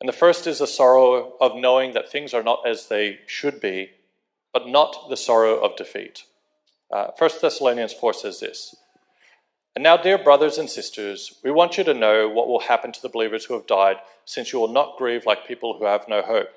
And 0.00 0.08
the 0.08 0.14
first 0.14 0.46
is 0.46 0.58
the 0.58 0.66
sorrow 0.66 1.34
of 1.40 1.56
knowing 1.56 1.92
that 1.94 2.10
things 2.10 2.32
are 2.32 2.42
not 2.42 2.66
as 2.66 2.88
they 2.88 3.20
should 3.26 3.60
be, 3.60 3.90
but 4.52 4.68
not 4.68 5.08
the 5.08 5.16
sorrow 5.16 5.58
of 5.60 5.76
defeat. 5.76 6.24
Uh, 6.90 7.08
1 7.16 7.30
Thessalonians 7.40 7.92
4 7.92 8.12
says 8.14 8.40
this 8.40 8.74
And 9.76 9.84
now, 9.84 9.96
dear 9.96 10.18
brothers 10.18 10.58
and 10.58 10.68
sisters, 10.68 11.38
we 11.44 11.50
want 11.50 11.78
you 11.78 11.84
to 11.84 11.94
know 11.94 12.28
what 12.28 12.48
will 12.48 12.60
happen 12.60 12.90
to 12.90 13.02
the 13.02 13.08
believers 13.08 13.44
who 13.44 13.54
have 13.54 13.68
died, 13.68 13.96
since 14.24 14.52
you 14.52 14.58
will 14.58 14.68
not 14.68 14.98
grieve 14.98 15.26
like 15.26 15.46
people 15.46 15.78
who 15.78 15.84
have 15.84 16.08
no 16.08 16.22
hope. 16.22 16.48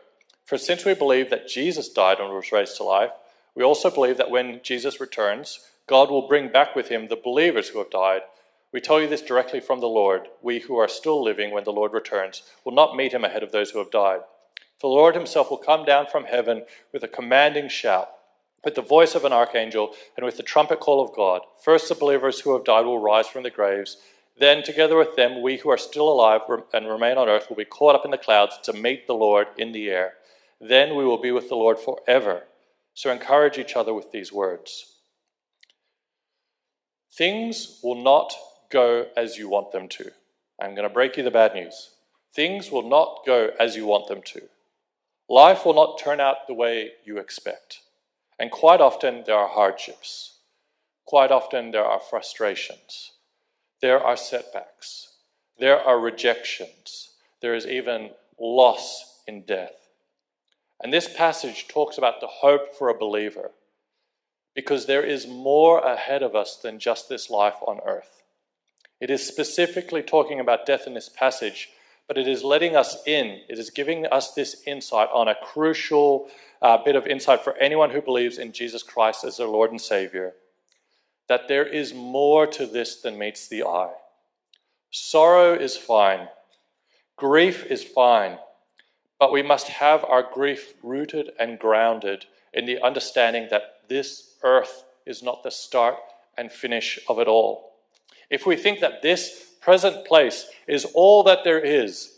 For 0.45 0.57
since 0.57 0.83
we 0.83 0.95
believe 0.95 1.29
that 1.29 1.47
Jesus 1.47 1.89
died 1.89 2.19
and 2.19 2.33
was 2.33 2.51
raised 2.51 2.77
to 2.77 2.83
life, 2.83 3.11
we 3.55 3.63
also 3.63 3.91
believe 3.91 4.17
that 4.17 4.31
when 4.31 4.61
Jesus 4.63 4.99
returns, 4.99 5.59
God 5.87 6.09
will 6.09 6.27
bring 6.27 6.51
back 6.51 6.75
with 6.75 6.89
him 6.89 7.07
the 7.07 7.15
believers 7.15 7.69
who 7.69 7.79
have 7.79 7.91
died. 7.91 8.21
We 8.71 8.81
tell 8.81 8.99
you 8.99 9.07
this 9.07 9.21
directly 9.21 9.59
from 9.59 9.79
the 9.79 9.87
Lord. 9.87 10.27
We 10.41 10.59
who 10.59 10.77
are 10.77 10.87
still 10.87 11.23
living 11.23 11.51
when 11.51 11.65
the 11.65 11.71
Lord 11.71 11.93
returns 11.93 12.41
will 12.65 12.73
not 12.73 12.95
meet 12.95 13.13
him 13.13 13.23
ahead 13.23 13.43
of 13.43 13.51
those 13.51 13.71
who 13.71 13.79
have 13.79 13.91
died. 13.91 14.21
For 14.79 14.89
the 14.89 14.95
Lord 14.95 15.15
himself 15.15 15.51
will 15.51 15.57
come 15.57 15.85
down 15.85 16.07
from 16.07 16.25
heaven 16.25 16.63
with 16.91 17.03
a 17.03 17.07
commanding 17.07 17.69
shout, 17.69 18.09
with 18.63 18.75
the 18.75 18.81
voice 18.81 19.15
of 19.15 19.25
an 19.25 19.33
archangel, 19.33 19.93
and 20.15 20.25
with 20.25 20.37
the 20.37 20.43
trumpet 20.43 20.79
call 20.79 21.03
of 21.03 21.15
God. 21.15 21.41
First, 21.63 21.89
the 21.89 21.95
believers 21.95 22.39
who 22.39 22.53
have 22.53 22.63
died 22.63 22.85
will 22.85 22.99
rise 22.99 23.27
from 23.27 23.43
the 23.43 23.49
graves. 23.49 23.97
Then, 24.39 24.63
together 24.63 24.97
with 24.97 25.15
them, 25.15 25.41
we 25.41 25.57
who 25.57 25.69
are 25.69 25.77
still 25.77 26.09
alive 26.09 26.41
and 26.73 26.87
remain 26.87 27.17
on 27.17 27.29
earth 27.29 27.49
will 27.49 27.57
be 27.57 27.65
caught 27.65 27.95
up 27.95 28.05
in 28.05 28.11
the 28.11 28.17
clouds 28.17 28.57
to 28.63 28.73
meet 28.73 29.05
the 29.05 29.13
Lord 29.13 29.47
in 29.57 29.71
the 29.73 29.89
air. 29.89 30.13
Then 30.59 30.95
we 30.95 31.05
will 31.05 31.21
be 31.21 31.31
with 31.31 31.49
the 31.49 31.55
Lord 31.55 31.77
forever. 31.77 32.43
So 32.93 33.11
encourage 33.11 33.57
each 33.57 33.75
other 33.75 33.93
with 33.93 34.11
these 34.11 34.31
words. 34.31 34.93
Things 37.11 37.79
will 37.83 38.01
not 38.01 38.33
go 38.71 39.07
as 39.15 39.37
you 39.37 39.49
want 39.49 39.71
them 39.71 39.87
to. 39.89 40.11
I'm 40.59 40.73
going 40.73 40.87
to 40.87 40.93
break 40.93 41.17
you 41.17 41.23
the 41.23 41.31
bad 41.31 41.53
news. 41.53 41.91
Things 42.33 42.71
will 42.71 42.87
not 42.89 43.19
go 43.25 43.51
as 43.59 43.75
you 43.75 43.85
want 43.85 44.07
them 44.07 44.21
to. 44.25 44.41
Life 45.29 45.65
will 45.65 45.75
not 45.75 45.99
turn 45.99 46.19
out 46.19 46.47
the 46.47 46.53
way 46.53 46.91
you 47.05 47.19
expect. 47.19 47.82
And 48.39 48.51
quite 48.51 48.81
often 48.81 49.23
there 49.25 49.37
are 49.37 49.47
hardships. 49.47 50.37
Quite 51.05 51.31
often 51.31 51.71
there 51.71 51.85
are 51.85 51.99
frustrations. 51.99 53.11
There 53.81 54.03
are 54.03 54.17
setbacks. 54.17 55.09
There 55.59 55.79
are 55.79 55.99
rejections. 55.99 57.11
There 57.41 57.53
is 57.53 57.67
even 57.67 58.11
loss 58.39 59.21
in 59.27 59.43
death. 59.43 59.89
And 60.81 60.91
this 60.91 61.13
passage 61.13 61.67
talks 61.67 61.97
about 61.97 62.19
the 62.19 62.27
hope 62.27 62.75
for 62.75 62.89
a 62.89 62.97
believer 62.97 63.51
because 64.55 64.85
there 64.85 65.03
is 65.03 65.27
more 65.27 65.79
ahead 65.79 66.21
of 66.23 66.35
us 66.35 66.57
than 66.57 66.79
just 66.79 67.09
this 67.09 67.29
life 67.29 67.55
on 67.65 67.79
earth. 67.85 68.23
It 68.99 69.09
is 69.09 69.25
specifically 69.25 70.03
talking 70.03 70.39
about 70.39 70.65
death 70.65 70.87
in 70.87 70.93
this 70.93 71.09
passage, 71.09 71.69
but 72.13 72.21
it 72.21 72.27
is 72.27 72.43
letting 72.43 72.75
us 72.75 73.01
in. 73.07 73.41
It 73.49 73.57
is 73.57 73.71
giving 73.71 74.05
us 74.05 74.35
this 74.35 74.61
insight 74.67 75.09
on 75.11 75.27
a 75.27 75.33
crucial 75.33 76.29
uh, 76.61 76.77
bit 76.77 76.95
of 76.95 77.07
insight 77.07 77.43
for 77.43 77.57
anyone 77.57 77.89
who 77.89 78.03
believes 78.03 78.37
in 78.37 78.51
Jesus 78.51 78.83
Christ 78.83 79.23
as 79.23 79.37
their 79.37 79.47
Lord 79.47 79.71
and 79.71 79.81
Savior 79.81 80.33
that 81.27 81.47
there 81.47 81.65
is 81.65 81.91
more 81.91 82.45
to 82.45 82.67
this 82.67 83.01
than 83.01 83.17
meets 83.17 83.47
the 83.47 83.63
eye. 83.63 83.93
Sorrow 84.91 85.55
is 85.55 85.75
fine, 85.75 86.27
grief 87.15 87.65
is 87.65 87.83
fine, 87.83 88.37
but 89.19 89.31
we 89.31 89.41
must 89.41 89.69
have 89.69 90.03
our 90.03 90.21
grief 90.21 90.75
rooted 90.83 91.31
and 91.39 91.57
grounded 91.57 92.25
in 92.53 92.67
the 92.67 92.79
understanding 92.79 93.47
that 93.49 93.79
this 93.89 94.35
earth 94.43 94.83
is 95.07 95.23
not 95.23 95.41
the 95.41 95.49
start 95.49 95.95
and 96.37 96.51
finish 96.51 96.99
of 97.09 97.17
it 97.17 97.27
all. 97.27 97.71
If 98.29 98.45
we 98.45 98.55
think 98.55 98.81
that 98.81 99.01
this 99.01 99.52
present 99.63 100.05
place 100.05 100.47
is 100.67 100.85
all 100.93 101.23
that 101.23 101.43
there 101.43 101.59
is, 101.59 102.11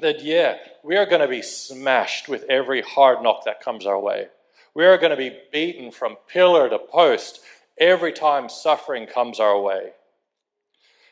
then 0.00 0.16
yeah, 0.20 0.56
we 0.82 0.96
are 0.96 1.06
going 1.06 1.20
to 1.20 1.28
be 1.28 1.42
smashed 1.42 2.28
with 2.28 2.44
every 2.48 2.82
hard 2.82 3.22
knock 3.22 3.44
that 3.44 3.60
comes 3.60 3.86
our 3.86 4.00
way. 4.00 4.28
We 4.74 4.84
are 4.84 4.98
going 4.98 5.10
to 5.10 5.16
be 5.16 5.36
beaten 5.52 5.90
from 5.90 6.16
pillar 6.28 6.68
to 6.68 6.78
post 6.78 7.40
every 7.78 8.12
time 8.12 8.48
suffering 8.48 9.06
comes 9.06 9.40
our 9.40 9.60
way. 9.60 9.90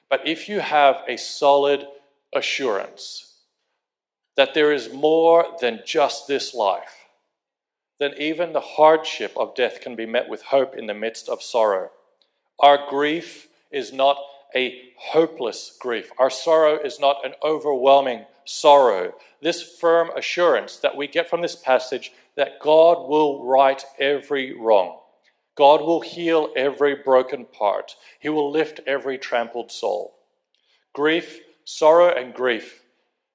But 0.09 0.27
if 0.27 0.49
you 0.49 0.61
have 0.61 0.97
a 1.09 1.17
solid 1.17 1.87
assurance 2.35 3.35
that 4.37 4.55
there 4.55 4.73
is 4.73 4.93
more 4.93 5.47
than 5.61 5.81
just 5.87 6.27
this 6.27 6.55
life, 6.55 7.07
then 8.01 8.13
even 8.19 8.53
the 8.53 8.61
hardship 8.61 9.33
of 9.37 9.55
death 9.55 9.81
can 9.81 9.97
be 9.97 10.07
met 10.07 10.29
with 10.29 10.43
hope 10.43 10.77
in 10.77 10.87
the 10.87 10.95
midst 10.95 11.29
of 11.29 11.43
sorrow. 11.43 11.91
Our 12.61 12.89
grief 12.89 13.49
is 13.71 13.93
not 13.93 14.17
a 14.55 14.81
hopeless 14.97 15.77
grief. 15.81 16.11
Our 16.19 16.31
sorrow 16.31 16.79
is 16.79 17.01
not 17.01 17.25
an 17.25 17.35
overwhelming 17.43 18.25
sorrow. 18.45 19.15
This 19.43 19.63
firm 19.63 20.11
assurance 20.17 20.77
that 20.79 20.97
we 20.97 21.07
get 21.07 21.29
from 21.29 21.43
this 21.43 21.57
passage 21.57 22.13
that 22.37 22.61
God 22.61 23.09
will 23.09 23.45
right 23.45 23.83
every 23.99 24.55
wrong. 24.59 24.99
God 25.57 25.81
will 25.81 26.01
heal 26.01 26.53
every 26.57 26.97
broken 26.97 27.45
part. 27.45 27.95
He 28.19 28.29
will 28.29 28.51
lift 28.51 28.81
every 28.87 29.19
trampled 29.19 29.71
soul. 29.71 30.15
Grief, 30.93 31.41
sorrow, 31.65 32.13
and 32.13 32.35
grief 32.35 32.83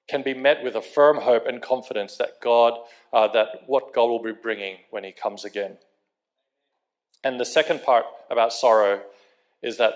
can 0.09 0.23
be 0.23 0.33
met 0.33 0.63
with 0.63 0.75
a 0.75 0.81
firm 0.81 1.17
hope 1.17 1.45
and 1.45 1.61
confidence 1.61 2.17
that 2.17 2.41
God, 2.41 2.73
uh, 3.13 3.27
that 3.29 3.63
what 3.67 3.93
God 3.93 4.05
will 4.05 4.23
be 4.23 4.31
bringing 4.31 4.77
when 4.89 5.03
He 5.03 5.11
comes 5.11 5.45
again. 5.45 5.77
And 7.23 7.39
the 7.39 7.45
second 7.45 7.83
part 7.83 8.05
about 8.29 8.51
sorrow 8.51 9.01
is 9.61 9.77
that 9.77 9.93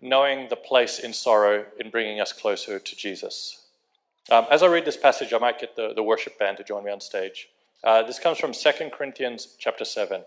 knowing 0.00 0.48
the 0.48 0.56
place 0.56 0.98
in 0.98 1.12
sorrow 1.12 1.66
in 1.78 1.90
bringing 1.90 2.20
us 2.20 2.32
closer 2.32 2.78
to 2.78 2.96
Jesus. 2.96 3.66
Um, 4.30 4.46
as 4.50 4.62
I 4.62 4.66
read 4.66 4.84
this 4.84 4.96
passage, 4.96 5.32
I 5.32 5.38
might 5.38 5.58
get 5.58 5.74
the, 5.76 5.92
the 5.94 6.02
worship 6.02 6.38
band 6.38 6.58
to 6.58 6.64
join 6.64 6.84
me 6.84 6.90
on 6.90 7.00
stage. 7.00 7.48
Uh, 7.82 8.02
this 8.02 8.18
comes 8.18 8.38
from 8.38 8.52
2 8.52 8.90
Corinthians 8.92 9.56
chapter 9.58 9.84
7. 9.84 10.22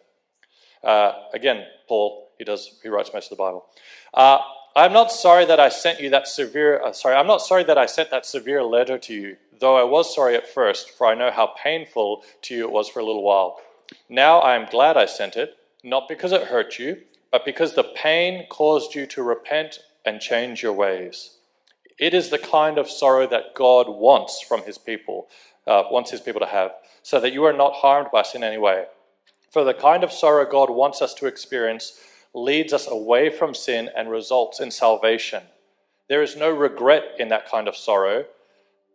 Uh, 0.83 1.11
again, 1.33 1.65
Paul, 1.87 2.29
he 2.37 2.43
does, 2.43 2.79
he 2.81 2.89
writes 2.89 3.11
most 3.13 3.31
of 3.31 3.37
the 3.37 3.43
Bible. 3.43 3.65
Uh, 4.13 4.39
I'm 4.75 4.93
not 4.93 5.11
sorry 5.11 5.45
that 5.45 5.59
I 5.59 5.69
sent 5.69 5.99
you 5.99 6.09
that 6.11 6.27
severe, 6.27 6.81
uh, 6.81 6.93
sorry, 6.93 7.15
I'm 7.15 7.27
not 7.27 7.41
sorry 7.41 7.63
that 7.65 7.77
I 7.77 7.85
sent 7.85 8.09
that 8.11 8.25
severe 8.25 8.63
letter 8.63 8.97
to 8.97 9.13
you, 9.13 9.37
though 9.59 9.75
I 9.75 9.83
was 9.83 10.13
sorry 10.13 10.35
at 10.35 10.47
first, 10.47 10.91
for 10.91 11.05
I 11.07 11.13
know 11.13 11.29
how 11.29 11.53
painful 11.61 12.23
to 12.43 12.55
you 12.55 12.63
it 12.63 12.71
was 12.71 12.89
for 12.89 12.99
a 12.99 13.05
little 13.05 13.23
while. 13.23 13.59
Now 14.09 14.39
I 14.39 14.55
am 14.55 14.69
glad 14.71 14.97
I 14.97 15.05
sent 15.05 15.35
it, 15.35 15.57
not 15.83 16.07
because 16.07 16.31
it 16.31 16.43
hurt 16.43 16.79
you, 16.79 17.01
but 17.31 17.45
because 17.45 17.73
the 17.73 17.83
pain 17.83 18.45
caused 18.49 18.93
you 18.95 19.05
to 19.07 19.23
repent 19.23 19.79
and 20.05 20.19
change 20.19 20.61
your 20.61 20.73
ways. 20.73 21.37
It 21.97 22.13
is 22.13 22.29
the 22.29 22.39
kind 22.39 22.77
of 22.77 22.89
sorrow 22.89 23.27
that 23.27 23.53
God 23.55 23.87
wants 23.87 24.41
from 24.41 24.63
his 24.63 24.77
people, 24.77 25.27
uh, 25.67 25.83
wants 25.91 26.11
his 26.11 26.21
people 26.21 26.41
to 26.41 26.47
have, 26.47 26.71
so 27.03 27.19
that 27.19 27.33
you 27.33 27.43
are 27.45 27.53
not 27.53 27.73
harmed 27.75 28.09
by 28.11 28.23
sin 28.23 28.43
in 28.43 28.49
any 28.49 28.57
way. 28.57 28.85
For 29.51 29.63
the 29.63 29.73
kind 29.73 30.03
of 30.03 30.11
sorrow 30.11 30.49
God 30.49 30.69
wants 30.69 31.01
us 31.01 31.13
to 31.15 31.27
experience 31.27 31.99
leads 32.33 32.73
us 32.73 32.87
away 32.87 33.29
from 33.29 33.53
sin 33.53 33.89
and 33.95 34.09
results 34.09 34.59
in 34.59 34.71
salvation. 34.71 35.43
There 36.07 36.23
is 36.23 36.35
no 36.35 36.49
regret 36.49 37.03
in 37.19 37.29
that 37.29 37.49
kind 37.49 37.67
of 37.67 37.75
sorrow, 37.75 38.25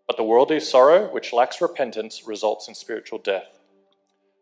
but 0.06 0.16
the 0.16 0.24
worldly 0.24 0.60
sorrow, 0.60 1.12
which 1.12 1.32
lacks 1.32 1.60
repentance, 1.60 2.26
results 2.26 2.68
in 2.68 2.74
spiritual 2.74 3.18
death. 3.18 3.58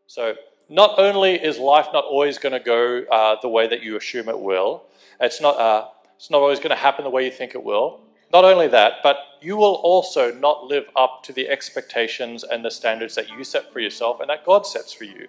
So, 0.06 0.34
not 0.68 0.98
only 0.98 1.34
is 1.34 1.58
life 1.58 1.88
not 1.92 2.04
always 2.04 2.38
going 2.38 2.52
to 2.52 2.60
go 2.60 3.04
uh, 3.10 3.36
the 3.42 3.48
way 3.48 3.66
that 3.66 3.82
you 3.82 3.96
assume 3.96 4.28
it 4.28 4.38
will, 4.38 4.84
it's 5.20 5.40
not, 5.40 5.58
uh, 5.58 5.88
it's 6.16 6.30
not 6.30 6.40
always 6.40 6.58
going 6.58 6.70
to 6.70 6.76
happen 6.76 7.04
the 7.04 7.10
way 7.10 7.24
you 7.24 7.30
think 7.30 7.54
it 7.54 7.62
will. 7.62 8.00
Not 8.32 8.44
only 8.44 8.66
that, 8.68 8.94
but 9.02 9.16
you 9.40 9.56
will 9.56 9.74
also 9.84 10.32
not 10.34 10.64
live 10.64 10.86
up 10.96 11.22
to 11.24 11.32
the 11.32 11.48
expectations 11.48 12.42
and 12.42 12.64
the 12.64 12.70
standards 12.70 13.14
that 13.14 13.28
you 13.28 13.44
set 13.44 13.72
for 13.72 13.78
yourself 13.78 14.20
and 14.20 14.28
that 14.30 14.44
God 14.44 14.66
sets 14.66 14.92
for 14.92 15.04
you. 15.04 15.28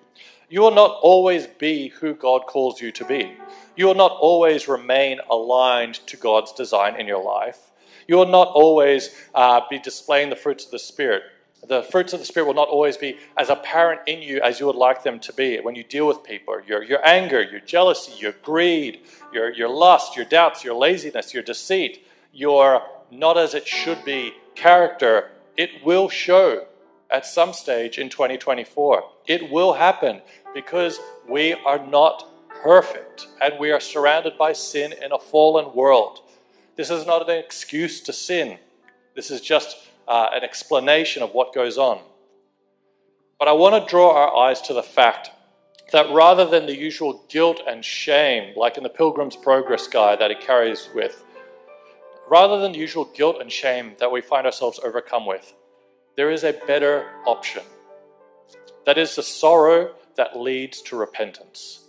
You 0.50 0.62
will 0.62 0.74
not 0.74 1.00
always 1.02 1.48
be 1.48 1.90
who 1.90 2.14
God 2.14 2.46
calls 2.48 2.82
you 2.82 2.92
to 2.94 3.06
be. 3.06 3.36
You 3.76 3.88
will 3.88 3.96
not 3.96 4.12
always 4.20 4.68
remain 4.68 5.20
aligned 5.30 5.96
to 6.08 6.18
God's 6.18 6.52
design 6.54 7.00
in 7.00 7.08
your 7.08 7.24
life. 7.24 7.72
You 8.08 8.16
will 8.16 8.28
not 8.28 8.48
always 8.50 9.10
uh, 9.34 9.62
be 9.70 9.80
displaying 9.80 10.30
the 10.30 10.36
fruits 10.36 10.66
of 10.66 10.72
the 10.72 10.80
Spirit. 10.80 11.24
The 11.68 11.84
fruits 11.84 12.14
of 12.14 12.20
the 12.20 12.26
Spirit 12.26 12.48
will 12.48 12.54
not 12.54 12.68
always 12.68 12.98
be 12.98 13.18
as 13.38 13.50
apparent 13.50 14.02
in 14.08 14.22
you 14.22 14.42
as 14.42 14.60
you 14.60 14.66
would 14.66 14.76
like 14.76 15.04
them 15.04 15.20
to 15.22 15.34
be 15.34 15.60
when 15.60 15.76
you 15.76 15.84
deal 15.84 16.08
with 16.08 16.24
people. 16.24 16.60
Your, 16.68 16.84
your 16.84 17.06
anger, 17.06 17.42
your 17.42 17.60
jealousy, 17.62 18.14
your 18.18 18.34
greed, 18.44 19.02
your, 19.34 19.52
your 19.52 19.70
lust, 19.70 20.16
your 20.16 20.26
doubts, 20.26 20.64
your 20.64 20.76
laziness, 20.76 21.34
your 21.34 21.44
deceit, 21.44 22.06
your 22.34 22.84
not 23.12 23.38
as 23.38 23.54
it 23.54 23.68
should 23.68 24.04
be 24.04 24.34
character, 24.56 25.32
it 25.58 25.84
will 25.84 26.10
show 26.10 26.66
at 27.10 27.26
some 27.26 27.54
stage 27.54 27.98
in 27.98 28.10
2024. 28.10 29.04
It 29.28 29.50
will 29.50 29.74
happen 29.74 30.22
because 30.54 31.00
we 31.28 31.54
are 31.54 31.86
not 31.86 32.28
perfect 32.64 33.28
and 33.42 33.60
we 33.60 33.72
are 33.72 33.80
surrounded 33.80 34.38
by 34.38 34.54
sin 34.54 34.94
in 34.94 35.12
a 35.12 35.20
fallen 35.20 35.74
world. 35.76 36.20
This 36.76 36.90
is 36.90 37.06
not 37.06 37.30
an 37.30 37.38
excuse 37.38 38.02
to 38.02 38.14
sin, 38.14 38.58
this 39.16 39.32
is 39.32 39.40
just 39.40 39.78
uh, 40.08 40.30
an 40.34 40.44
explanation 40.44 41.24
of 41.24 41.34
what 41.34 41.54
goes 41.54 41.78
on. 41.78 42.02
But 43.40 43.48
I 43.48 43.54
want 43.54 43.84
to 43.84 43.90
draw 43.90 44.16
our 44.16 44.36
eyes 44.48 44.62
to 44.64 44.74
the 44.74 44.84
fact 44.84 45.30
that 45.92 46.12
rather 46.14 46.46
than 46.46 46.66
the 46.66 46.76
usual 46.76 47.26
guilt 47.30 47.62
and 47.68 47.84
shame, 47.84 48.54
like 48.56 48.78
in 48.78 48.84
the 48.84 48.90
Pilgrim's 48.90 49.36
Progress 49.36 49.88
guide 49.88 50.20
that 50.20 50.32
he 50.32 50.38
carries 50.38 50.90
with, 50.96 51.24
rather 52.30 52.60
than 52.60 52.72
the 52.72 52.80
usual 52.80 53.06
guilt 53.06 53.38
and 53.40 53.52
shame 53.52 53.94
that 54.00 54.12
we 54.12 54.22
find 54.22 54.46
ourselves 54.46 54.80
overcome 54.84 55.26
with, 55.26 55.54
there 56.18 56.32
is 56.32 56.44
a 56.44 56.54
better 56.66 57.08
option. 57.26 57.64
That 58.86 58.98
is 58.98 59.16
the 59.16 59.24
sorrow 59.24 59.96
that 60.16 60.40
leads 60.40 60.82
to 60.84 60.96
repentance. 60.96 61.82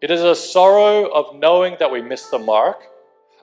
It 0.00 0.10
is 0.10 0.22
a 0.22 0.34
sorrow 0.34 1.06
of 1.06 1.36
knowing 1.36 1.76
that 1.78 1.90
we 1.90 2.02
miss 2.02 2.28
the 2.28 2.38
mark, 2.38 2.82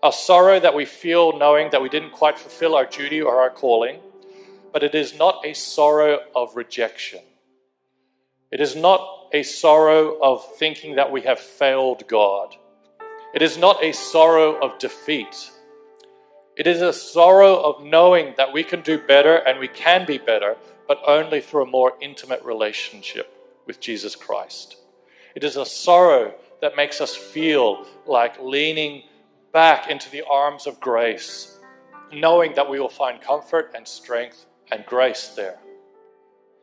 a 0.06 0.12
sorrow 0.12 0.60
that 0.60 0.76
we 0.76 0.86
feel 0.86 1.36
knowing 1.38 1.72
that 1.72 1.82
we 1.82 1.90
didn't 1.90 2.12
quite 2.12 2.38
fulfill 2.38 2.76
our 2.76 2.86
duty 2.86 3.20
or 3.20 3.40
our 3.40 3.50
calling, 3.50 4.00
but 4.72 4.84
it 4.84 4.94
is 4.94 5.18
not 5.18 5.44
a 5.44 5.54
sorrow 5.54 6.20
of 6.36 6.56
rejection. 6.56 7.22
It 8.52 8.62
is 8.62 8.76
not 8.76 9.30
a 9.34 9.42
sorrow 9.42 10.20
of 10.22 10.46
thinking 10.58 10.96
that 10.96 11.12
we 11.12 11.22
have 11.22 11.40
failed 11.40 12.08
God. 12.08 12.56
It 13.34 13.42
is 13.42 13.58
not 13.58 13.84
a 13.84 13.94
sorrow 13.94 14.60
of 14.60 14.78
defeat. 14.78 15.52
It 16.56 16.68
is 16.68 16.84
a 16.84 16.94
sorrow 16.94 17.56
of 17.56 17.84
knowing 17.84 18.36
that 18.38 18.54
we 18.54 18.64
can 18.64 18.82
do 18.82 19.00
better 19.00 19.38
and 19.38 19.60
we 19.60 19.68
can 19.68 20.06
be 20.06 20.20
better, 20.20 20.56
but 20.88 21.02
only 21.08 21.42
through 21.42 21.64
a 21.64 21.70
more 21.70 21.94
intimate 22.00 22.44
relationship 22.44 23.34
with 23.66 23.80
Jesus 23.80 24.16
Christ. 24.16 24.78
It 25.36 25.44
is 25.44 25.58
a 25.58 25.66
sorrow 25.66 26.36
that 26.62 26.78
makes 26.78 27.02
us 27.02 27.16
feel 27.16 27.88
like 28.06 28.40
leaning 28.40 29.04
back 29.56 29.90
into 29.90 30.12
the 30.12 30.22
arms 30.30 30.68
of 30.68 30.82
grace, 30.82 31.58
knowing 32.12 32.54
that 32.56 32.70
we 32.70 32.78
will 32.78 32.90
find 32.90 33.22
comfort 33.22 33.72
and 33.74 33.88
strength 33.88 34.48
and 34.70 34.86
grace 34.86 35.30
there. 35.30 35.58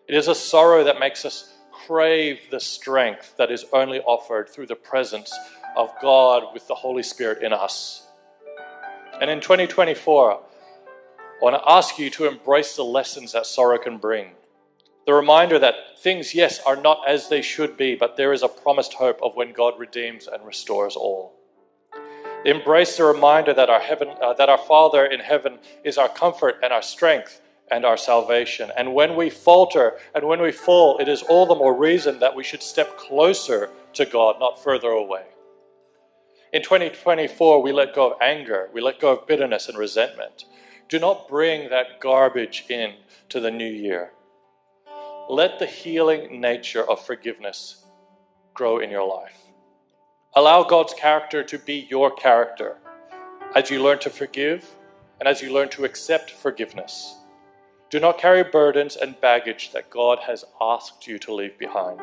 It 0.06 0.14
is 0.14 0.28
a 0.28 0.34
sorrow 0.34 0.84
that 0.84 1.00
makes 1.00 1.24
us 1.24 1.54
crave 1.86 2.40
the 2.50 2.60
strength 2.60 3.34
that 3.38 3.50
is 3.50 3.64
only 3.72 4.00
offered 4.00 4.50
through 4.50 4.66
the 4.66 4.76
presence 4.76 5.34
of 5.74 5.88
God 6.02 6.52
with 6.52 6.68
the 6.68 6.74
Holy 6.74 7.02
Spirit 7.02 7.42
in 7.42 7.54
us. 7.54 8.06
And 9.18 9.30
in 9.30 9.40
2024, 9.40 10.32
I 10.34 10.38
want 11.40 11.56
to 11.56 11.62
ask 11.66 11.98
you 11.98 12.10
to 12.10 12.28
embrace 12.28 12.76
the 12.76 12.84
lessons 12.84 13.32
that 13.32 13.46
sorrow 13.46 13.78
can 13.78 13.96
bring. 13.96 14.32
The 15.06 15.14
reminder 15.14 15.58
that 15.58 15.98
things, 15.98 16.34
yes, 16.34 16.60
are 16.66 16.76
not 16.76 17.08
as 17.08 17.30
they 17.30 17.40
should 17.40 17.78
be, 17.78 17.94
but 17.94 18.18
there 18.18 18.34
is 18.34 18.42
a 18.42 18.48
promised 18.48 18.92
hope 18.92 19.18
of 19.22 19.34
when 19.34 19.54
God 19.54 19.78
redeems 19.78 20.26
and 20.26 20.44
restores 20.44 20.94
all. 20.94 21.38
Embrace 22.44 22.96
the 22.96 23.04
reminder 23.04 23.54
that 23.54 23.70
our, 23.70 23.80
heaven, 23.80 24.08
uh, 24.20 24.34
that 24.34 24.48
our 24.48 24.58
Father 24.58 25.04
in 25.04 25.20
heaven 25.20 25.58
is 25.84 25.96
our 25.96 26.08
comfort 26.08 26.56
and 26.62 26.72
our 26.72 26.82
strength 26.82 27.40
and 27.70 27.84
our 27.84 27.96
salvation. 27.96 28.70
And 28.76 28.94
when 28.94 29.14
we 29.14 29.30
falter 29.30 29.98
and 30.14 30.26
when 30.26 30.42
we 30.42 30.50
fall, 30.50 30.98
it 30.98 31.08
is 31.08 31.22
all 31.22 31.46
the 31.46 31.54
more 31.54 31.74
reason 31.74 32.18
that 32.18 32.34
we 32.34 32.42
should 32.42 32.62
step 32.62 32.98
closer 32.98 33.70
to 33.94 34.04
God, 34.04 34.36
not 34.40 34.62
further 34.62 34.88
away. 34.88 35.24
In 36.52 36.62
2024, 36.62 37.62
we 37.62 37.72
let 37.72 37.94
go 37.94 38.10
of 38.10 38.20
anger, 38.20 38.68
we 38.74 38.80
let 38.80 39.00
go 39.00 39.12
of 39.12 39.26
bitterness 39.26 39.68
and 39.68 39.78
resentment. 39.78 40.44
Do 40.88 40.98
not 40.98 41.28
bring 41.28 41.70
that 41.70 42.00
garbage 42.00 42.64
in 42.68 42.94
to 43.30 43.40
the 43.40 43.50
new 43.50 43.70
year. 43.70 44.12
Let 45.30 45.58
the 45.58 45.66
healing 45.66 46.40
nature 46.40 46.88
of 46.88 47.04
forgiveness 47.06 47.84
grow 48.52 48.80
in 48.80 48.90
your 48.90 49.08
life. 49.08 49.41
Allow 50.34 50.62
God's 50.62 50.94
character 50.94 51.44
to 51.44 51.58
be 51.58 51.86
your 51.90 52.10
character 52.10 52.78
as 53.54 53.70
you 53.70 53.82
learn 53.82 53.98
to 53.98 54.08
forgive 54.08 54.66
and 55.20 55.28
as 55.28 55.42
you 55.42 55.52
learn 55.52 55.68
to 55.68 55.84
accept 55.84 56.30
forgiveness. 56.30 57.18
Do 57.90 58.00
not 58.00 58.16
carry 58.16 58.42
burdens 58.42 58.96
and 58.96 59.20
baggage 59.20 59.72
that 59.72 59.90
God 59.90 60.20
has 60.20 60.46
asked 60.58 61.06
you 61.06 61.18
to 61.18 61.34
leave 61.34 61.58
behind. 61.58 62.00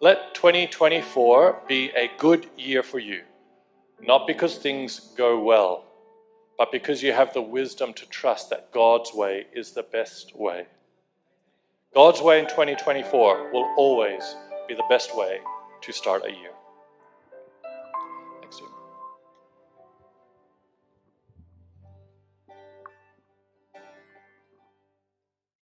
Let 0.00 0.34
2024 0.34 1.64
be 1.68 1.90
a 1.90 2.10
good 2.16 2.46
year 2.56 2.82
for 2.82 2.98
you, 2.98 3.24
not 4.00 4.26
because 4.26 4.56
things 4.56 5.12
go 5.18 5.38
well, 5.38 5.84
but 6.56 6.72
because 6.72 7.02
you 7.02 7.12
have 7.12 7.34
the 7.34 7.42
wisdom 7.42 7.92
to 7.92 8.06
trust 8.06 8.48
that 8.48 8.72
God's 8.72 9.12
way 9.12 9.48
is 9.52 9.72
the 9.72 9.82
best 9.82 10.34
way. 10.34 10.64
God's 11.94 12.22
way 12.22 12.38
in 12.38 12.46
2024 12.46 13.52
will 13.52 13.74
always 13.76 14.34
be 14.66 14.72
the 14.72 14.82
best 14.88 15.14
way 15.14 15.40
to 15.82 15.92
start 15.92 16.22
a 16.24 16.30
year. 16.30 16.53